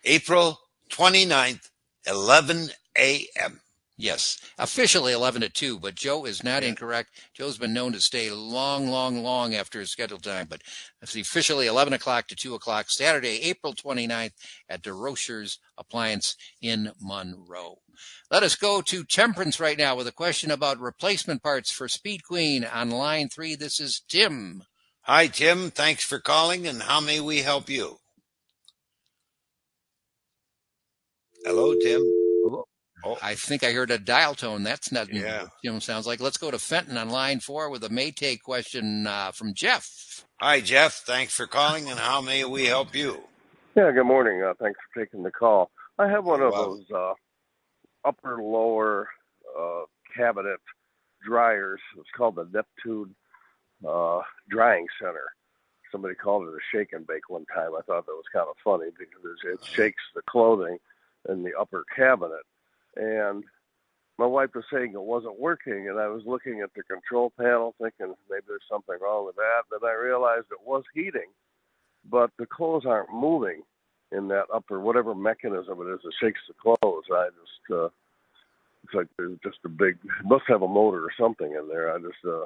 April 0.05 0.59
29th, 0.91 1.71
11 2.07 2.71
a.m. 2.99 3.61
Yes, 3.99 4.39
officially 4.59 5.15
11 5.15 5.41
to 5.41 5.49
2, 5.49 5.79
but 5.79 5.95
Joe 5.95 6.27
is 6.27 6.45
not 6.45 6.63
yeah. 6.63 6.69
incorrect. 6.69 7.19
Joe's 7.35 7.57
been 7.57 7.73
known 7.73 7.93
to 7.93 8.01
stay 8.01 8.31
long, 8.31 8.89
long, 8.89 9.23
long 9.23 9.55
after 9.55 9.81
his 9.81 9.91
scheduled 9.91 10.23
time, 10.23 10.49
but 10.51 10.61
it's 11.01 11.17
officially 11.17 11.67
11 11.67 11.95
o'clock 11.95 12.29
to 12.29 12.37
2 12.37 12.55
o'clock, 12.55 12.91
Saturday, 12.91 13.41
April 13.45 13.73
29th 13.73 14.33
at 14.69 14.83
DeRocher's 14.83 15.59
Appliance 15.79 16.37
in 16.61 16.93
Monroe. 17.01 17.79
Let 18.31 18.43
us 18.43 18.55
go 18.55 18.83
to 18.83 19.05
Temperance 19.05 19.59
right 19.61 19.79
now 19.79 19.97
with 19.97 20.07
a 20.07 20.13
question 20.13 20.51
about 20.51 20.79
replacement 20.79 21.43
parts 21.43 21.71
for 21.73 21.89
Speed 21.89 22.23
Queen 22.23 22.65
on 22.65 22.91
line 22.91 23.31
three. 23.31 23.55
This 23.55 23.81
is 23.81 24.03
Tim. 24.07 24.65
Hi, 25.03 25.27
Tim. 25.29 25.71
Thanks 25.71 26.05
for 26.05 26.19
calling, 26.19 26.67
and 26.67 26.83
how 26.83 27.01
may 27.01 27.21
we 27.21 27.39
help 27.39 27.71
you? 27.71 27.97
Hello, 31.45 31.75
Tim. 31.83 32.26
Oh. 33.07 33.19
I 33.23 33.35
think 33.35 33.63
I 33.63 33.73
heard 33.73 33.91
a 33.91 33.99
dial 33.99 34.35
tone. 34.35 34.63
That's 34.63 34.91
not 34.91 35.13
yeah. 35.13 35.47
you 35.63 35.73
know 35.73 35.79
sounds 35.79 36.07
like. 36.07 36.21
Let's 36.21 36.39
go 36.39 36.51
to 36.51 36.59
Fenton 36.59 36.97
on 36.97 37.11
line 37.11 37.41
four 37.41 37.71
with 37.71 37.85
a 37.85 37.89
Maytag 37.89 38.43
question 38.43 39.07
uh, 39.07 39.33
from 39.33 39.55
Jeff. 39.55 40.25
Hi, 40.41 40.61
Jeff. 40.61 40.95
Thanks 41.07 41.35
for 41.35 41.47
calling, 41.47 41.89
and 41.89 41.99
how 41.99 42.21
may 42.21 42.45
we 42.45 42.67
help 42.67 42.95
you? 42.95 43.23
Yeah, 43.77 43.93
good 43.93 44.05
morning. 44.05 44.43
Uh, 44.43 44.55
thanks 44.61 44.79
for 44.93 45.05
taking 45.05 45.23
the 45.23 45.31
call. 45.31 45.71
I 45.99 46.09
have 46.09 46.25
one 46.25 46.43
of 46.43 46.53
those 46.53 46.85
uh, 46.95 47.15
upper 48.05 48.43
lower 48.43 49.09
uh, 49.59 49.83
cabinet 50.17 50.61
dryers. 51.25 51.81
It's 51.99 52.11
called 52.17 52.37
the 52.37 52.49
Neptune 52.53 53.15
uh, 53.87 54.21
Drying 54.49 54.87
Center. 55.01 55.25
Somebody 55.93 56.15
called 56.15 56.49
it 56.49 56.55
a 56.55 56.59
shake 56.77 56.93
and 56.93 57.07
bake 57.07 57.29
one 57.29 57.47
time. 57.55 57.71
I 57.73 57.83
thought 57.83 58.07
that 58.07 58.13
was 58.13 58.25
kind 58.33 58.47
of 58.49 58.57
funny 58.65 58.91
because 58.99 59.39
it 59.45 59.65
shakes 59.65 60.03
the 60.15 60.23
clothing 60.29 60.79
in 61.29 61.43
the 61.43 61.53
upper 61.59 61.85
cabinet, 61.95 62.43
and 62.97 63.45
my 64.19 64.27
wife 64.27 64.51
was 64.55 64.65
saying 64.73 64.93
it 64.95 65.01
wasn't 65.01 65.39
working, 65.39 65.89
and 65.89 65.99
I 65.99 66.09
was 66.09 66.23
looking 66.25 66.61
at 66.63 66.73
the 66.75 66.83
control 66.83 67.33
panel, 67.39 67.75
thinking 67.81 68.15
maybe 68.31 68.45
there's 68.49 68.63
something 68.71 68.97
wrong 69.01 69.27
with 69.27 69.37
that. 69.37 69.63
Then 69.71 69.89
I 69.89 69.95
realized 69.95 70.47
it 70.51 70.67
was 70.67 70.85
heating, 70.95 71.31
but 72.11 72.31
the 72.39 72.47
clothes 72.47 72.87
aren't 72.87 73.13
moving 73.13 73.63
in 74.13 74.29
that 74.29 74.45
upper 74.55 74.81
whatever 74.81 75.15
mechanism 75.15 75.81
it 75.81 75.93
is 75.93 76.01
that 76.03 76.13
shakes 76.21 76.41
the 76.49 76.55
clothes. 76.55 77.05
I 77.13 77.29
just 77.29 77.79
uh, 77.79 77.89
it's 78.85 78.95
like 78.95 79.09
there's 79.19 79.39
just 79.43 79.59
a 79.65 79.69
big 79.69 79.99
must 80.25 80.45
have 80.49 80.63
a 80.63 80.69
motor 80.69 81.05
or 81.05 81.13
something 81.19 81.53
in 81.53 81.69
there. 81.69 81.95
I 81.95 81.99
just 81.99 82.25
uh, 82.27 82.45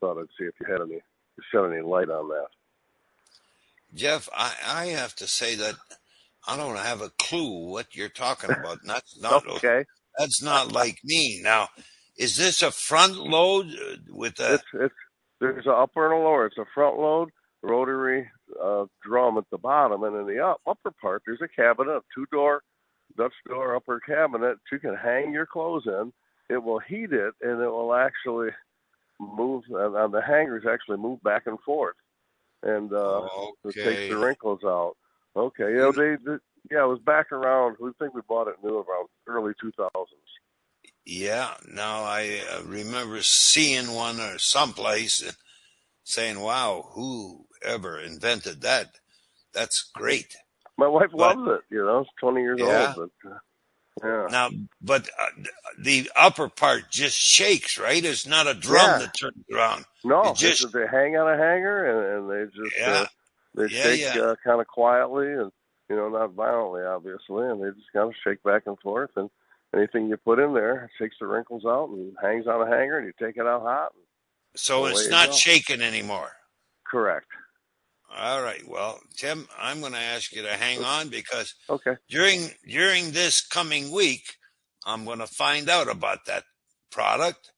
thought 0.00 0.18
I'd 0.18 0.26
see 0.38 0.46
if 0.46 0.54
you 0.60 0.66
had 0.66 0.80
any 0.80 1.00
shed 1.50 1.70
any 1.70 1.82
light 1.82 2.10
on 2.10 2.28
that. 2.28 2.48
Jeff, 3.94 4.28
I, 4.34 4.54
I 4.66 4.86
have 4.86 5.14
to 5.16 5.26
say 5.28 5.54
that 5.56 5.74
I 6.46 6.56
don't 6.56 6.76
have 6.76 7.00
a 7.02 7.10
clue 7.18 7.68
what 7.68 7.94
you're 7.94 8.08
talking 8.08 8.50
about. 8.58 8.78
That's 8.84 9.20
not 9.20 9.46
okay. 9.46 9.84
That's 10.18 10.42
not 10.42 10.72
like 10.72 10.98
me. 11.04 11.40
Now, 11.42 11.68
is 12.16 12.36
this 12.36 12.62
a 12.62 12.70
front 12.70 13.16
load 13.16 13.66
uh, 13.66 13.96
with 14.10 14.38
a? 14.40 14.54
It's, 14.54 14.64
it's 14.74 14.94
there's 15.40 15.66
an 15.66 15.72
upper 15.72 16.06
and 16.06 16.14
a 16.14 16.24
lower. 16.24 16.46
It's 16.46 16.58
a 16.58 16.66
front 16.74 16.98
load 16.98 17.30
rotary 17.62 18.28
uh, 18.62 18.86
drum 19.02 19.38
at 19.38 19.44
the 19.50 19.58
bottom, 19.58 20.02
and 20.02 20.16
in 20.16 20.26
the 20.26 20.44
up, 20.44 20.60
upper 20.66 20.90
part 21.00 21.22
there's 21.26 21.40
a 21.42 21.48
cabinet, 21.48 21.90
a 21.90 22.02
two 22.14 22.26
door 22.32 22.62
Dutch 23.16 23.32
door 23.46 23.76
upper 23.76 24.00
cabinet. 24.00 24.58
that 24.70 24.74
You 24.74 24.78
can 24.78 24.96
hang 24.96 25.32
your 25.32 25.46
clothes 25.46 25.86
in. 25.86 26.12
It 26.48 26.62
will 26.62 26.78
heat 26.78 27.12
it, 27.12 27.34
and 27.40 27.60
it 27.60 27.68
will 27.68 27.94
actually 27.94 28.50
move. 29.20 29.64
And 29.70 30.12
the 30.12 30.22
hangers 30.22 30.64
actually 30.68 30.98
move 30.98 31.22
back 31.22 31.46
and 31.46 31.58
forth, 31.60 31.96
and 32.62 32.92
uh, 32.92 32.96
okay. 33.20 33.52
it 33.64 33.74
takes 33.74 34.14
the 34.14 34.18
wrinkles 34.18 34.60
out. 34.64 34.94
Okay, 35.34 35.74
yeah, 35.76 35.90
they, 35.94 36.16
they 36.24 36.38
yeah, 36.70 36.84
it 36.84 36.88
was 36.88 37.00
back 37.04 37.32
around. 37.32 37.76
We 37.80 37.90
think 37.98 38.14
we 38.14 38.20
bought 38.28 38.48
it 38.48 38.56
new 38.62 38.76
around 38.76 39.08
early 39.26 39.52
2000s. 39.62 39.88
Yeah, 41.04 41.54
now 41.68 42.04
I 42.04 42.40
uh, 42.52 42.62
remember 42.64 43.22
seeing 43.22 43.92
one 43.92 44.20
or 44.20 44.38
someplace 44.38 45.20
and 45.20 45.36
saying, 46.04 46.38
"Wow, 46.38 46.90
who 46.92 47.46
ever 47.64 47.98
invented 47.98 48.60
that? 48.60 48.98
That's 49.52 49.90
great." 49.94 50.36
My 50.78 50.86
wife 50.86 51.10
but, 51.10 51.36
loves 51.36 51.60
it. 51.60 51.74
You 51.74 51.84
know, 51.84 52.00
it's 52.00 52.10
20 52.20 52.40
years 52.40 52.60
yeah. 52.60 52.94
old, 52.96 53.10
but 53.24 53.30
uh, 53.30 53.38
yeah. 54.04 54.26
Now, 54.30 54.50
but 54.80 55.08
uh, 55.18 55.26
the 55.78 56.10
upper 56.16 56.48
part 56.48 56.90
just 56.90 57.18
shakes, 57.18 57.78
right? 57.78 58.04
It's 58.04 58.26
not 58.26 58.46
a 58.46 58.54
drum 58.54 58.86
yeah. 58.86 58.98
that 58.98 59.18
turns 59.18 59.44
around. 59.52 59.84
No, 60.04 60.30
it 60.30 60.36
just 60.36 60.72
they 60.72 60.86
hang 60.86 61.16
on 61.16 61.32
a 61.32 61.36
hanger 61.36 61.84
and, 61.84 62.30
and 62.30 62.30
they 62.30 62.56
just 62.56 62.76
yeah. 62.78 62.92
uh, 62.92 63.06
they 63.54 63.64
Yeah, 63.64 63.82
shake 63.82 64.00
yeah. 64.00 64.20
uh, 64.20 64.36
kind 64.44 64.60
of 64.60 64.66
quietly 64.66 65.32
and 65.32 65.50
you 65.88 65.96
know 65.96 66.08
not 66.08 66.32
violently, 66.32 66.82
obviously, 66.82 67.46
and 67.48 67.62
they 67.62 67.68
just 67.70 67.92
kind 67.92 68.08
of 68.08 68.14
shake 68.24 68.42
back 68.42 68.62
and 68.66 68.78
forth. 68.80 69.10
And 69.16 69.30
anything 69.74 70.08
you 70.08 70.16
put 70.16 70.38
in 70.38 70.54
there 70.54 70.90
shakes 70.98 71.16
the 71.20 71.26
wrinkles 71.26 71.64
out 71.66 71.88
and 71.90 72.14
hangs 72.22 72.46
on 72.46 72.60
a 72.66 72.70
hanger, 72.70 72.98
and 72.98 73.06
you 73.06 73.12
take 73.24 73.36
it 73.36 73.46
out 73.46 73.62
hot. 73.62 73.92
so 74.54 74.86
it's 74.86 75.08
not 75.10 75.34
shaking 75.34 75.80
anymore. 75.82 76.30
Correct. 76.86 77.26
All 78.14 78.42
right. 78.42 78.62
Well, 78.68 79.00
Tim, 79.16 79.48
I'm 79.58 79.80
going 79.80 79.92
to 79.94 79.98
ask 79.98 80.32
you 80.32 80.42
to 80.42 80.52
hang 80.52 80.84
on 80.84 81.08
because 81.08 81.54
Okay. 81.70 81.96
during 82.10 82.50
during 82.68 83.12
this 83.12 83.40
coming 83.40 83.90
week, 83.90 84.36
I'm 84.84 85.06
going 85.06 85.20
to 85.20 85.26
find 85.26 85.70
out 85.70 85.88
about 85.88 86.26
that 86.26 86.44
product 86.90 87.52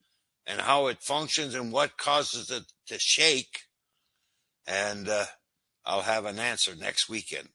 and 0.46 0.60
how 0.60 0.86
it 0.86 1.02
functions 1.02 1.54
and 1.56 1.72
what 1.72 1.96
causes 1.98 2.52
it 2.52 2.62
to 2.86 2.98
shake, 3.00 3.62
and 4.66 5.08
uh, 5.08 5.24
I'll 5.86 6.02
have 6.02 6.24
an 6.24 6.38
answer 6.38 6.74
next 6.74 7.08
weekend. 7.08 7.48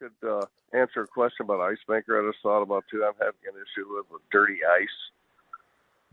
You 0.00 0.10
could 0.20 0.28
uh, 0.28 0.46
answer 0.72 1.02
a 1.02 1.06
question 1.06 1.44
about 1.44 1.60
ice 1.60 1.78
maker. 1.88 2.22
I 2.22 2.30
just 2.30 2.42
thought 2.42 2.62
about 2.62 2.84
too. 2.90 3.04
I'm 3.04 3.14
having 3.18 3.40
an 3.46 3.54
issue 3.54 3.86
with, 3.88 4.06
with 4.10 4.22
dirty 4.30 4.58
ice. 4.64 4.88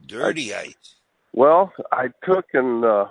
Dirty 0.06 0.54
ice. 0.54 0.96
Well, 1.34 1.74
I 1.92 2.10
took 2.24 2.46
and 2.54 2.86
uh, 2.86 3.06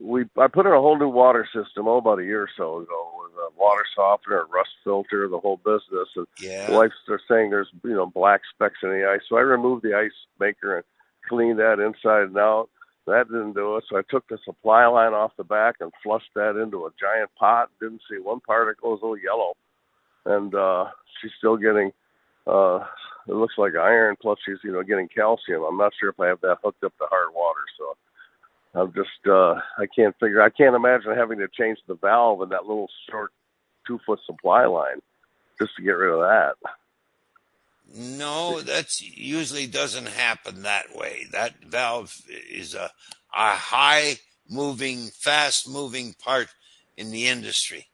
we 0.00 0.24
I 0.38 0.48
put 0.48 0.66
in 0.66 0.72
a 0.72 0.80
whole 0.80 0.98
new 0.98 1.08
water 1.08 1.46
system 1.46 1.86
oh 1.86 1.98
about 1.98 2.18
a 2.18 2.24
year 2.24 2.42
or 2.42 2.50
so 2.56 2.78
ago 2.80 3.10
with 3.22 3.32
a 3.36 3.60
water 3.60 3.84
softener, 3.94 4.40
a 4.40 4.46
rust 4.46 4.70
filter, 4.82 5.28
the 5.28 5.38
whole 5.38 5.58
business. 5.58 6.08
And 6.16 6.26
Yeah. 6.40 6.70
the 6.70 6.76
wife's 6.76 6.94
they're 7.06 7.20
saying 7.28 7.50
there's 7.50 7.68
you 7.84 7.94
know 7.94 8.06
black 8.06 8.40
specks 8.52 8.78
in 8.82 8.90
the 8.90 9.08
ice, 9.08 9.20
so 9.28 9.36
I 9.36 9.42
removed 9.42 9.82
the 9.82 9.94
ice 9.94 10.12
maker 10.40 10.76
and 10.76 10.84
cleaned 11.28 11.58
that 11.58 11.78
inside 11.80 12.24
and 12.24 12.38
out. 12.38 12.68
That 13.06 13.28
didn't 13.28 13.52
do 13.52 13.76
it, 13.76 13.84
so 13.88 13.98
I 13.98 14.02
took 14.08 14.26
the 14.28 14.38
supply 14.44 14.86
line 14.86 15.12
off 15.12 15.32
the 15.36 15.44
back 15.44 15.76
and 15.80 15.92
flushed 16.02 16.30
that 16.34 16.60
into 16.60 16.86
a 16.86 16.90
giant 16.98 17.30
pot. 17.38 17.68
Didn't 17.78 18.00
see 18.10 18.18
one 18.18 18.40
particle. 18.40 18.94
It 18.94 19.02
was 19.02 19.18
a 19.18 19.22
yellow, 19.22 19.54
and 20.24 20.54
uh, 20.54 20.86
she's 21.20 21.32
still 21.36 21.58
getting. 21.58 21.92
Uh, 22.46 22.84
it 23.28 23.34
looks 23.34 23.54
like 23.58 23.74
iron. 23.74 24.16
Plus, 24.20 24.38
she's 24.44 24.56
you 24.64 24.72
know 24.72 24.82
getting 24.82 25.08
calcium. 25.08 25.62
I'm 25.62 25.76
not 25.76 25.92
sure 26.00 26.08
if 26.10 26.20
I 26.20 26.28
have 26.28 26.40
that 26.40 26.58
hooked 26.64 26.82
up 26.82 26.96
to 26.98 27.04
hard 27.10 27.34
water, 27.34 27.60
so 27.78 28.80
I'm 28.80 28.92
just 28.94 29.26
uh, 29.26 29.60
I 29.78 29.86
can't 29.94 30.16
figure. 30.18 30.40
I 30.40 30.50
can't 30.50 30.74
imagine 30.74 31.14
having 31.14 31.38
to 31.38 31.48
change 31.48 31.78
the 31.86 31.96
valve 31.96 32.40
in 32.42 32.48
that 32.50 32.64
little 32.64 32.88
short 33.10 33.32
two 33.86 34.00
foot 34.06 34.20
supply 34.24 34.64
line 34.64 35.00
just 35.60 35.76
to 35.76 35.82
get 35.82 35.92
rid 35.92 36.14
of 36.14 36.20
that. 36.20 36.54
No, 37.96 38.60
that's 38.60 39.00
usually 39.00 39.68
doesn't 39.68 40.08
happen 40.08 40.62
that 40.62 40.96
way. 40.96 41.26
That 41.30 41.54
valve 41.64 42.12
is 42.28 42.74
a 42.74 42.90
a 43.32 43.54
high 43.54 44.18
moving, 44.48 45.10
fast 45.10 45.68
moving 45.68 46.14
part 46.14 46.48
in 46.96 47.12
the 47.12 47.28
industry, 47.28 47.86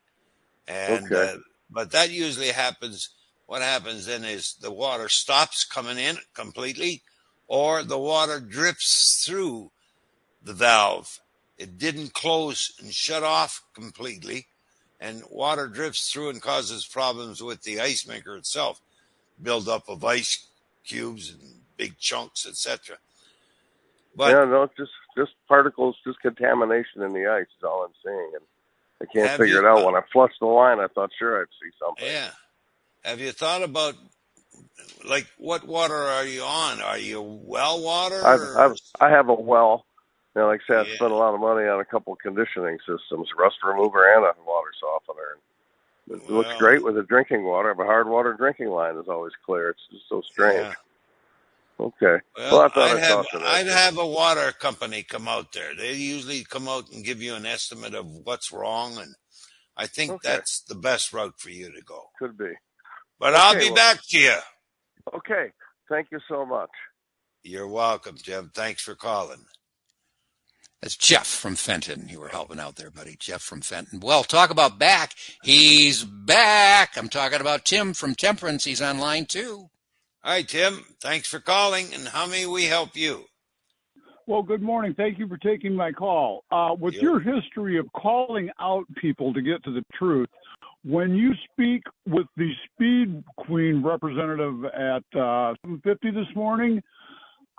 and 0.66 1.14
Okay. 1.14 1.14
uh, 1.14 1.36
but 1.68 1.90
that 1.90 2.10
usually 2.10 2.48
happens. 2.48 3.10
What 3.44 3.60
happens 3.60 4.06
then 4.06 4.24
is 4.24 4.54
the 4.54 4.70
water 4.72 5.10
stops 5.10 5.64
coming 5.64 5.98
in 5.98 6.18
completely, 6.34 7.02
or 7.46 7.82
the 7.82 7.98
water 7.98 8.40
drifts 8.40 9.22
through 9.26 9.70
the 10.42 10.54
valve. 10.54 11.20
It 11.58 11.76
didn't 11.76 12.14
close 12.14 12.72
and 12.80 12.94
shut 12.94 13.22
off 13.22 13.62
completely, 13.74 14.46
and 14.98 15.24
water 15.30 15.68
drifts 15.68 16.10
through 16.10 16.30
and 16.30 16.40
causes 16.40 16.86
problems 16.86 17.42
with 17.42 17.62
the 17.64 17.80
ice 17.80 18.06
maker 18.06 18.34
itself 18.36 18.80
buildup 19.42 19.88
of 19.88 20.04
ice 20.04 20.46
cubes 20.84 21.30
and 21.30 21.40
big 21.76 21.98
chunks, 21.98 22.46
etc. 22.46 22.96
But 24.16 24.30
yeah, 24.30 24.44
no, 24.44 24.68
just 24.76 24.90
just 25.16 25.32
particles, 25.48 25.96
just 26.06 26.20
contamination 26.20 27.02
in 27.02 27.12
the 27.12 27.26
ice 27.26 27.46
is 27.58 27.64
all 27.64 27.84
I'm 27.84 27.92
seeing, 28.04 28.32
and 28.34 28.44
I 29.02 29.12
can't 29.12 29.30
figure 29.38 29.60
you- 29.60 29.66
it 29.66 29.70
out. 29.70 29.84
When 29.84 29.94
I 29.96 30.02
flushed 30.12 30.40
the 30.40 30.46
line, 30.46 30.80
I 30.80 30.88
thought 30.88 31.10
sure 31.18 31.40
I'd 31.40 31.46
see 31.62 31.70
something. 31.78 32.06
yeah, 32.06 32.30
have 33.04 33.20
you 33.20 33.32
thought 33.32 33.62
about 33.62 33.94
like 35.04 35.26
what 35.38 35.64
water 35.66 35.94
are 35.94 36.24
you 36.24 36.42
on? 36.42 36.80
Are 36.82 36.98
you 36.98 37.22
well 37.22 37.82
water? 37.82 38.24
I've, 38.26 38.56
I've 38.56 38.76
I 39.00 39.10
have 39.10 39.28
a 39.28 39.34
well. 39.34 39.86
You 40.34 40.42
know, 40.42 40.48
like 40.48 40.60
I 40.68 40.72
said, 40.72 40.86
I 40.86 40.94
spent 40.96 41.10
a 41.10 41.16
lot 41.16 41.34
of 41.34 41.40
money 41.40 41.66
on 41.66 41.80
a 41.80 41.84
couple 41.84 42.14
conditioning 42.14 42.78
systems, 42.86 43.28
rust 43.36 43.56
remover 43.64 44.04
and 44.14 44.24
a 44.24 44.32
water 44.46 44.70
softener. 44.78 45.38
It 46.10 46.28
looks 46.28 46.52
great 46.58 46.82
with 46.82 46.96
the 46.96 47.02
drinking 47.04 47.44
water, 47.44 47.72
but 47.74 47.86
hard 47.86 48.08
water 48.08 48.34
drinking 48.34 48.68
line 48.68 48.96
is 48.96 49.06
always 49.08 49.32
clear. 49.46 49.70
It's 49.70 49.80
just 49.90 50.08
so 50.08 50.20
strange. 50.22 50.58
Yeah. 50.66 50.74
Okay. 51.86 52.22
Well, 52.36 52.52
Well, 52.52 52.60
I 52.62 52.68
thought 52.68 52.90
I'd 52.90 52.96
I'd 52.96 53.02
have 53.02 53.16
talk 53.16 53.30
to 53.30 53.38
that. 53.38 53.46
I'd 53.46 53.66
have 53.68 53.96
a 53.98 54.06
water 54.06 54.52
company 54.52 55.02
come 55.02 55.28
out 55.28 55.52
there. 55.52 55.74
They 55.74 55.94
usually 55.94 56.42
come 56.44 56.68
out 56.68 56.90
and 56.92 57.04
give 57.04 57.22
you 57.22 57.34
an 57.34 57.46
estimate 57.46 57.94
of 57.94 58.06
what's 58.24 58.52
wrong, 58.52 58.98
and 58.98 59.14
I 59.76 59.86
think 59.86 60.10
Okay. 60.12 60.28
that's 60.28 60.60
the 60.62 60.74
best 60.74 61.12
route 61.12 61.38
for 61.38 61.50
you 61.50 61.72
to 61.72 61.80
go. 61.82 62.10
Could 62.18 62.36
be. 62.36 62.52
But 63.18 63.34
I'll 63.34 63.54
be 63.54 63.66
well- 63.66 63.74
back 63.76 64.00
to 64.08 64.18
you. 64.18 64.36
Okay. 65.14 65.52
Thank 65.88 66.08
you 66.10 66.20
so 66.28 66.44
much. 66.44 66.70
You're 67.42 67.68
welcome, 67.68 68.16
Jim. 68.16 68.50
Thanks 68.54 68.82
for 68.82 68.94
calling. 68.94 69.44
That's 70.82 70.96
Jeff 70.96 71.26
from 71.26 71.56
Fenton. 71.56 72.08
You 72.08 72.20
were 72.20 72.28
helping 72.28 72.58
out 72.58 72.76
there, 72.76 72.90
buddy. 72.90 73.16
Jeff 73.18 73.42
from 73.42 73.60
Fenton. 73.60 74.00
Well, 74.00 74.24
talk 74.24 74.48
about 74.50 74.78
back. 74.78 75.14
He's 75.42 76.04
back. 76.04 76.96
I'm 76.96 77.08
talking 77.08 77.40
about 77.40 77.66
Tim 77.66 77.92
from 77.92 78.14
Temperance. 78.14 78.64
He's 78.64 78.80
online 78.80 79.26
too. 79.26 79.68
Hi, 80.22 80.42
Tim. 80.42 80.84
Thanks 81.02 81.28
for 81.28 81.38
calling, 81.40 81.92
and 81.94 82.08
how 82.08 82.26
may 82.26 82.46
we 82.46 82.64
help 82.64 82.96
you? 82.96 83.24
Well, 84.26 84.42
good 84.42 84.62
morning. 84.62 84.94
Thank 84.96 85.18
you 85.18 85.26
for 85.28 85.38
taking 85.38 85.74
my 85.74 85.92
call. 85.92 86.44
Uh, 86.50 86.74
with 86.78 86.94
Yeah. 86.94 87.02
your 87.02 87.20
history 87.20 87.78
of 87.78 87.90
calling 87.92 88.50
out 88.60 88.84
people 88.96 89.32
to 89.34 89.42
get 89.42 89.62
to 89.64 89.72
the 89.72 89.84
truth, 89.94 90.28
when 90.84 91.14
you 91.14 91.32
speak 91.52 91.82
with 92.06 92.26
the 92.36 92.50
Speed 92.66 93.22
Queen 93.36 93.82
representative 93.82 94.64
at 94.66 95.02
uh, 95.18 95.54
750 95.62 96.10
this 96.12 96.34
morning, 96.34 96.82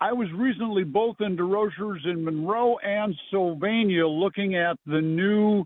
I 0.01 0.11
was 0.11 0.27
recently 0.35 0.83
both 0.83 1.17
in 1.19 1.37
DeRochers 1.37 2.05
in 2.05 2.25
Monroe 2.25 2.77
and 2.79 3.15
Sylvania 3.29 4.07
looking 4.07 4.55
at 4.55 4.75
the 4.87 4.99
new 4.99 5.63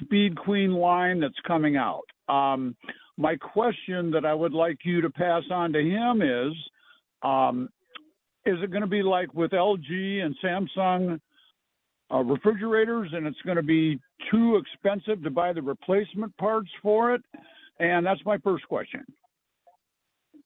Speed 0.00 0.36
Queen 0.36 0.72
line 0.72 1.18
that's 1.18 1.34
coming 1.44 1.76
out. 1.76 2.04
Um, 2.28 2.76
my 3.18 3.34
question 3.34 4.12
that 4.12 4.24
I 4.24 4.34
would 4.34 4.52
like 4.52 4.78
you 4.84 5.00
to 5.00 5.10
pass 5.10 5.42
on 5.50 5.72
to 5.72 5.80
him 5.80 6.22
is 6.22 6.52
um, 7.22 7.68
is 8.46 8.56
it 8.62 8.70
going 8.70 8.82
to 8.82 8.88
be 8.88 9.02
like 9.02 9.34
with 9.34 9.50
LG 9.50 9.90
and 9.90 10.36
Samsung 10.42 11.20
uh, 12.12 12.18
refrigerators, 12.18 13.10
and 13.12 13.26
it's 13.26 13.40
going 13.44 13.56
to 13.56 13.62
be 13.64 13.98
too 14.30 14.56
expensive 14.56 15.22
to 15.24 15.30
buy 15.30 15.52
the 15.52 15.62
replacement 15.62 16.36
parts 16.36 16.70
for 16.82 17.14
it? 17.14 17.22
And 17.80 18.06
that's 18.06 18.24
my 18.24 18.38
first 18.38 18.66
question. 18.68 19.04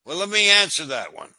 Well, 0.06 0.16
let 0.16 0.30
me 0.30 0.48
answer 0.48 0.86
that 0.86 1.14
one. 1.14 1.30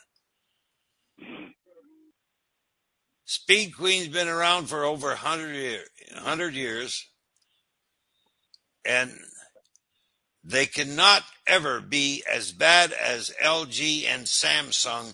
Speed 3.29 3.75
Queen's 3.75 4.07
been 4.07 4.29
around 4.29 4.67
for 4.67 4.85
over 4.85 5.09
100, 5.09 5.53
year, 5.53 5.83
100 6.13 6.53
years, 6.53 7.05
and 8.85 9.11
they 10.45 10.65
cannot 10.65 11.23
ever 11.45 11.81
be 11.81 12.23
as 12.31 12.53
bad 12.53 12.93
as 12.93 13.35
LG 13.43 14.05
and 14.05 14.25
Samsung 14.25 15.13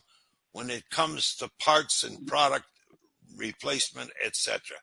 when 0.51 0.69
it 0.69 0.91
comes 0.91 1.33
to 1.37 1.49
parts 1.59 2.03
and 2.03 2.27
product 2.27 2.65
replacement, 3.35 4.11
etc. 4.23 4.77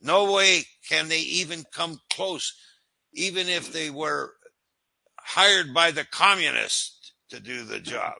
No 0.00 0.32
way 0.32 0.62
can 0.88 1.08
they 1.08 1.22
even 1.22 1.64
come 1.72 2.00
close, 2.08 2.54
even 3.12 3.48
if 3.48 3.72
they 3.72 3.90
were 3.90 4.34
hired 5.18 5.74
by 5.74 5.90
the 5.90 6.04
communists 6.04 7.14
to 7.30 7.40
do 7.40 7.64
the 7.64 7.80
job. 7.80 8.14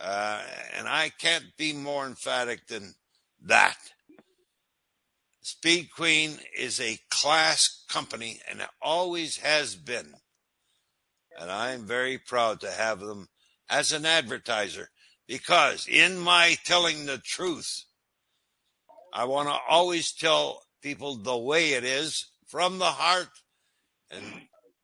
Uh, 0.00 0.42
and 0.76 0.88
I 0.88 1.10
can't 1.10 1.44
be 1.56 1.72
more 1.72 2.04
emphatic 2.04 2.66
than 2.66 2.96
that. 3.44 3.76
Speed 5.40 5.90
Queen 5.94 6.38
is 6.56 6.80
a 6.80 6.98
class 7.10 7.84
company 7.88 8.40
and 8.50 8.60
it 8.60 8.68
always 8.82 9.38
has 9.38 9.74
been. 9.76 10.14
And 11.40 11.50
I'm 11.50 11.86
very 11.86 12.18
proud 12.18 12.60
to 12.60 12.70
have 12.70 13.00
them 13.00 13.28
as 13.70 13.92
an 13.92 14.04
advertiser 14.04 14.90
because 15.26 15.86
in 15.86 16.18
my 16.18 16.56
telling 16.64 17.06
the 17.06 17.18
truth, 17.18 17.84
I 19.12 19.24
want 19.24 19.48
to 19.48 19.56
always 19.68 20.12
tell 20.12 20.62
people 20.82 21.16
the 21.16 21.36
way 21.36 21.72
it 21.72 21.84
is 21.84 22.26
from 22.46 22.78
the 22.78 22.86
heart. 22.86 23.28
And 24.10 24.24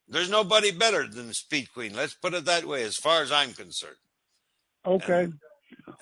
there's 0.08 0.30
nobody 0.30 0.70
better 0.70 1.06
than 1.06 1.32
Speed 1.32 1.72
Queen. 1.72 1.94
Let's 1.94 2.14
put 2.14 2.34
it 2.34 2.44
that 2.44 2.64
way, 2.64 2.84
as 2.84 2.96
far 2.96 3.22
as 3.22 3.32
I'm 3.32 3.52
concerned. 3.52 3.96
Okay. 4.86 5.24
And, 5.24 5.34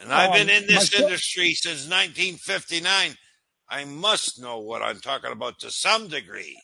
and 0.00 0.12
I've 0.12 0.32
been 0.32 0.50
Um, 0.50 0.62
in 0.62 0.66
this 0.66 0.92
industry 0.94 1.54
since 1.54 1.88
1959. 1.88 3.16
I 3.68 3.84
must 3.84 4.40
know 4.40 4.58
what 4.58 4.82
I'm 4.82 5.00
talking 5.00 5.32
about 5.32 5.58
to 5.60 5.70
some 5.70 6.08
degree. 6.08 6.60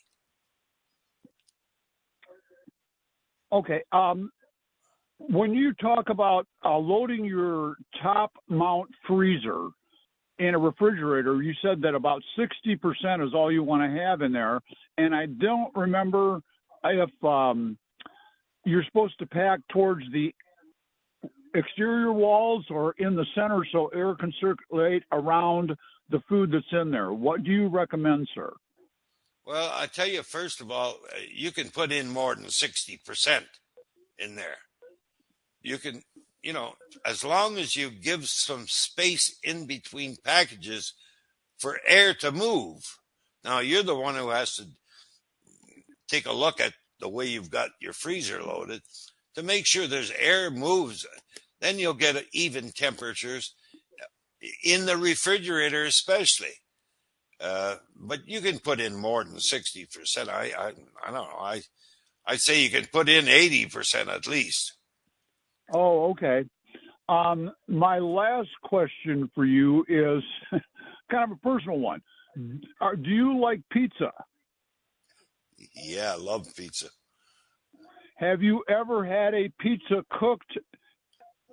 Okay. 3.51 3.81
Um, 3.91 4.31
when 5.17 5.53
you 5.53 5.73
talk 5.73 6.09
about 6.09 6.47
uh, 6.63 6.77
loading 6.77 7.25
your 7.25 7.75
top 8.01 8.31
mount 8.47 8.89
freezer 9.07 9.69
in 10.39 10.55
a 10.55 10.59
refrigerator, 10.59 11.41
you 11.41 11.53
said 11.61 11.81
that 11.81 11.95
about 11.95 12.21
60% 12.37 13.25
is 13.27 13.33
all 13.33 13.51
you 13.51 13.63
want 13.63 13.83
to 13.83 13.99
have 13.99 14.21
in 14.21 14.31
there. 14.31 14.61
And 14.97 15.15
I 15.15 15.25
don't 15.25 15.75
remember 15.75 16.41
if 16.85 17.09
um, 17.23 17.77
you're 18.65 18.83
supposed 18.85 19.17
to 19.19 19.25
pack 19.25 19.59
towards 19.71 20.03
the 20.13 20.33
exterior 21.53 22.11
walls 22.11 22.65
or 22.69 22.93
in 22.97 23.15
the 23.15 23.25
center 23.35 23.65
so 23.71 23.87
air 23.87 24.15
can 24.15 24.33
circulate 24.39 25.03
around 25.11 25.75
the 26.09 26.21
food 26.27 26.51
that's 26.51 26.65
in 26.71 26.91
there. 26.91 27.11
What 27.11 27.43
do 27.43 27.51
you 27.51 27.67
recommend, 27.67 28.27
sir? 28.33 28.53
Well, 29.45 29.71
I 29.73 29.87
tell 29.87 30.07
you, 30.07 30.21
first 30.23 30.61
of 30.61 30.69
all, 30.69 30.97
uh, 31.11 31.17
you 31.33 31.51
can 31.51 31.69
put 31.69 31.91
in 31.91 32.09
more 32.09 32.35
than 32.35 32.45
60% 32.45 33.43
in 34.19 34.35
there. 34.35 34.57
You 35.61 35.77
can, 35.77 36.03
you 36.43 36.53
know, 36.53 36.75
as 37.05 37.23
long 37.23 37.57
as 37.57 37.75
you 37.75 37.89
give 37.89 38.27
some 38.27 38.67
space 38.67 39.37
in 39.43 39.65
between 39.65 40.17
packages 40.23 40.93
for 41.57 41.79
air 41.85 42.13
to 42.15 42.31
move. 42.31 42.99
Now, 43.43 43.59
you're 43.59 43.83
the 43.83 43.95
one 43.95 44.15
who 44.15 44.29
has 44.29 44.55
to 44.55 44.67
take 46.07 46.25
a 46.25 46.31
look 46.31 46.59
at 46.59 46.73
the 46.99 47.09
way 47.09 47.25
you've 47.25 47.51
got 47.51 47.69
your 47.79 47.93
freezer 47.93 48.43
loaded 48.43 48.81
to 49.39 49.45
make 49.45 49.65
sure 49.65 49.87
there's 49.87 50.11
air 50.11 50.51
moves. 50.51 51.05
Then 51.61 51.79
you'll 51.79 51.93
get 51.93 52.23
even 52.33 52.71
temperatures 52.71 53.53
in 54.63 54.85
the 54.85 54.97
refrigerator, 54.97 55.83
especially. 55.83 56.61
Uh, 57.39 57.75
but 57.95 58.27
you 58.27 58.41
can 58.41 58.59
put 58.59 58.79
in 58.79 58.95
more 58.95 59.23
than 59.23 59.35
60%. 59.35 60.29
I, 60.29 60.51
I, 60.57 60.67
I 61.05 61.11
don't 61.11 61.29
know. 61.29 61.39
I, 61.39 61.61
I'd 62.25 62.41
say 62.41 62.61
you 62.61 62.69
can 62.69 62.85
put 62.91 63.07
in 63.07 63.25
80% 63.25 64.07
at 64.07 64.27
least. 64.27 64.73
Oh, 65.73 66.11
okay. 66.11 66.45
Um, 67.07 67.51
my 67.67 67.99
last 67.99 68.49
question 68.63 69.31
for 69.33 69.45
you 69.45 69.85
is 69.87 70.23
kind 71.11 71.31
of 71.31 71.37
a 71.37 71.39
personal 71.41 71.79
one. 71.79 72.01
Are, 72.81 72.95
do 72.95 73.09
you 73.09 73.39
like 73.39 73.61
pizza? 73.71 74.11
Yeah, 75.75 76.13
I 76.13 76.17
love 76.17 76.47
pizza. 76.55 76.87
Have 78.19 78.43
you 78.43 78.63
ever 78.67 79.05
had 79.05 79.33
a 79.33 79.49
pizza 79.61 80.03
cooked 80.11 80.57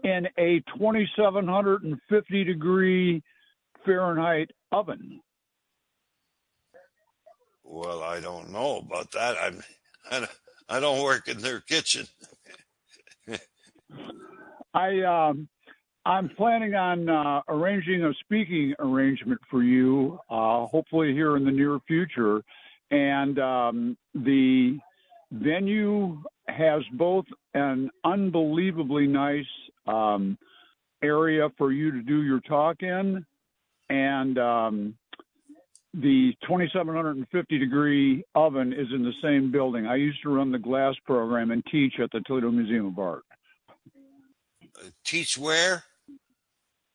in 0.02 0.26
a 0.36 0.60
2750 0.76 2.44
degree 2.44 3.22
Fahrenheit 3.84 4.50
oven? 4.72 5.20
Well, 7.62 8.02
I 8.02 8.18
don't 8.18 8.50
know 8.50 8.78
about 8.78 9.12
that. 9.12 9.36
I'm, 9.40 9.62
I 10.10 10.18
don't, 10.18 10.30
I 10.68 10.80
don't 10.80 11.04
work 11.04 11.28
in 11.28 11.38
their 11.38 11.60
kitchen. 11.60 12.08
I 14.74 15.02
um, 15.02 15.48
I'm 16.04 16.28
planning 16.30 16.74
on 16.74 17.08
uh, 17.08 17.42
arranging 17.48 18.02
a 18.02 18.12
speaking 18.24 18.74
arrangement 18.80 19.40
for 19.48 19.62
you, 19.62 20.18
uh, 20.28 20.66
hopefully 20.66 21.12
here 21.12 21.36
in 21.36 21.44
the 21.44 21.52
near 21.52 21.78
future, 21.86 22.42
and 22.90 23.38
um, 23.38 23.96
the 24.14 24.80
venue 25.30 26.22
has 26.48 26.82
both 26.92 27.24
an 27.54 27.90
unbelievably 28.04 29.06
nice 29.06 29.44
um, 29.86 30.38
area 31.02 31.48
for 31.58 31.72
you 31.72 31.90
to 31.92 32.02
do 32.02 32.22
your 32.22 32.40
talk 32.40 32.82
in, 32.82 33.24
and 33.88 34.38
um, 34.38 34.94
the 35.94 36.34
2750 36.42 37.58
degree 37.58 38.24
oven 38.34 38.72
is 38.72 38.88
in 38.94 39.02
the 39.02 39.12
same 39.22 39.50
building. 39.50 39.86
I 39.86 39.96
used 39.96 40.22
to 40.22 40.34
run 40.34 40.52
the 40.52 40.58
glass 40.58 40.94
program 41.04 41.50
and 41.50 41.64
teach 41.66 41.94
at 42.02 42.10
the 42.12 42.20
Toledo 42.20 42.50
Museum 42.50 42.86
of 42.86 42.98
Art. 42.98 43.22
Teach 45.04 45.38
where? 45.38 45.84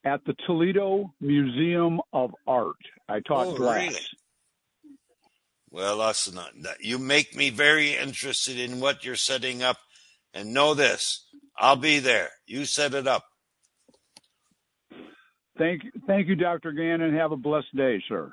At 0.04 0.24
the 0.26 0.36
Toledo 0.46 1.14
Museum 1.22 2.00
of 2.14 2.34
Art. 2.48 2.76
I 3.10 3.20
taught 3.22 3.48
Oh, 3.48 3.56
glass. 3.56 3.88
really? 3.90 4.00
Well, 5.72 5.98
listen, 5.98 6.38
uh, 6.38 6.48
you 6.82 7.00
make 7.00 7.36
me 7.36 7.50
very 7.50 7.96
interested 7.96 8.60
in 8.60 8.82
what 8.82 9.06
you're 9.06 9.16
setting 9.16 9.64
up. 9.64 9.78
And 10.34 10.54
know 10.54 10.74
this, 10.74 11.26
I'll 11.58 11.76
be 11.76 12.00
there. 12.00 12.30
You 12.46 12.66
set 12.66 12.94
it 12.94 13.08
up. 13.08 13.26
Thank 15.58 15.84
you, 15.84 15.92
thank 16.08 16.28
you, 16.28 16.36
Dr. 16.36 16.72
Gannon. 16.72 17.14
Have 17.16 17.32
a 17.32 17.38
blessed 17.38 17.76
day, 17.76 18.02
sir. 18.08 18.32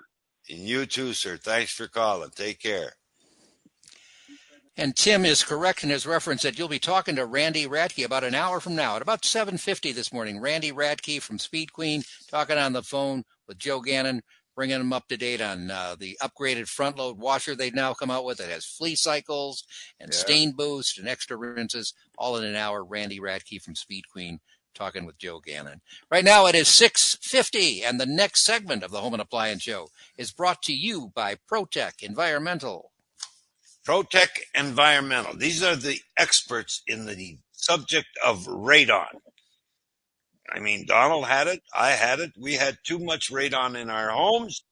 And 0.48 0.61
you 0.61 0.87
too, 0.87 1.12
sir. 1.12 1.37
Thanks 1.37 1.72
for 1.72 1.88
calling. 1.88 2.31
Take 2.31 2.61
care. 2.61 2.92
And 4.77 4.94
Tim 4.94 5.24
is 5.24 5.42
correct 5.42 5.83
in 5.83 5.90
his 5.90 6.07
reference 6.07 6.42
that 6.42 6.57
you'll 6.57 6.68
be 6.68 6.79
talking 6.79 7.16
to 7.16 7.27
Randy 7.27 7.66
Radke 7.66 8.05
about 8.05 8.22
an 8.22 8.37
hour 8.37 8.61
from 8.61 8.77
now 8.77 8.94
at 8.94 9.03
about 9.03 9.24
7:50 9.24 9.92
this 9.92 10.12
morning. 10.12 10.38
Randy 10.38 10.70
Radke 10.70 11.20
from 11.20 11.40
Speed 11.40 11.72
Queen 11.72 12.05
talking 12.31 12.57
on 12.57 12.74
the 12.74 12.85
phone 12.85 13.24
with 13.48 13.59
Joe 13.59 13.81
Gannon, 13.81 14.22
bringing 14.59 14.79
them 14.79 14.92
up 14.92 15.07
to 15.07 15.16
date 15.16 15.40
on 15.40 15.71
uh, 15.71 15.94
the 15.97 16.18
upgraded 16.21 16.66
front 16.66 16.99
load 16.99 17.16
washer 17.16 17.55
they've 17.55 17.77
now 17.77 17.94
come 17.94 18.11
out 18.11 18.25
with. 18.25 18.40
It 18.40 18.51
has 18.51 18.66
flea 18.66 18.97
cycles 18.97 19.62
and 20.01 20.12
Yeah. 20.12 20.18
stain 20.18 20.51
boost 20.51 20.99
and 20.99 21.09
extra 21.09 21.37
rinses, 21.37 21.94
all 22.18 22.37
in 22.37 22.42
an 22.42 22.57
hour. 22.57 22.83
Randy 22.85 23.21
Radke 23.21 23.62
from 23.62 23.77
Speed 23.77 24.09
Queen 24.11 24.40
talking 24.75 25.07
with 25.07 25.16
Joe 25.16 25.38
Gannon. 25.38 25.81
Right 26.11 26.25
now 26.25 26.47
it 26.47 26.57
is 26.57 26.66
6:50, 26.68 27.85
and 27.85 28.01
the 28.01 28.07
next 28.07 28.42
segment 28.42 28.83
of 28.83 28.90
the 28.90 29.01
Home 29.01 29.14
and 29.14 29.23
Appliance 29.23 29.62
Show 29.62 29.90
is 30.16 30.33
brought 30.33 30.61
to 30.64 30.73
you 30.73 31.12
by 31.14 31.37
ProTech 31.37 32.03
Environmental. 32.03 32.90
Protech 33.87 34.40
Environmental. 34.57 35.37
These 35.37 35.62
are 35.62 35.77
the 35.77 36.01
experts 36.16 36.83
in 36.88 37.07
the 37.07 37.39
subject 37.53 38.09
of 38.24 38.47
radon. 38.47 39.20
I 40.51 40.61
mean, 40.61 40.86
Donald 40.86 41.26
had 41.26 41.46
it. 41.46 41.62
I 41.74 41.90
had 41.90 42.20
it. 42.20 42.32
We 42.38 42.55
had 42.55 42.78
too 42.84 42.99
much 42.99 43.30
radon 43.30 43.76
in 43.80 43.90
our 43.90 44.11
homes. 44.11 44.64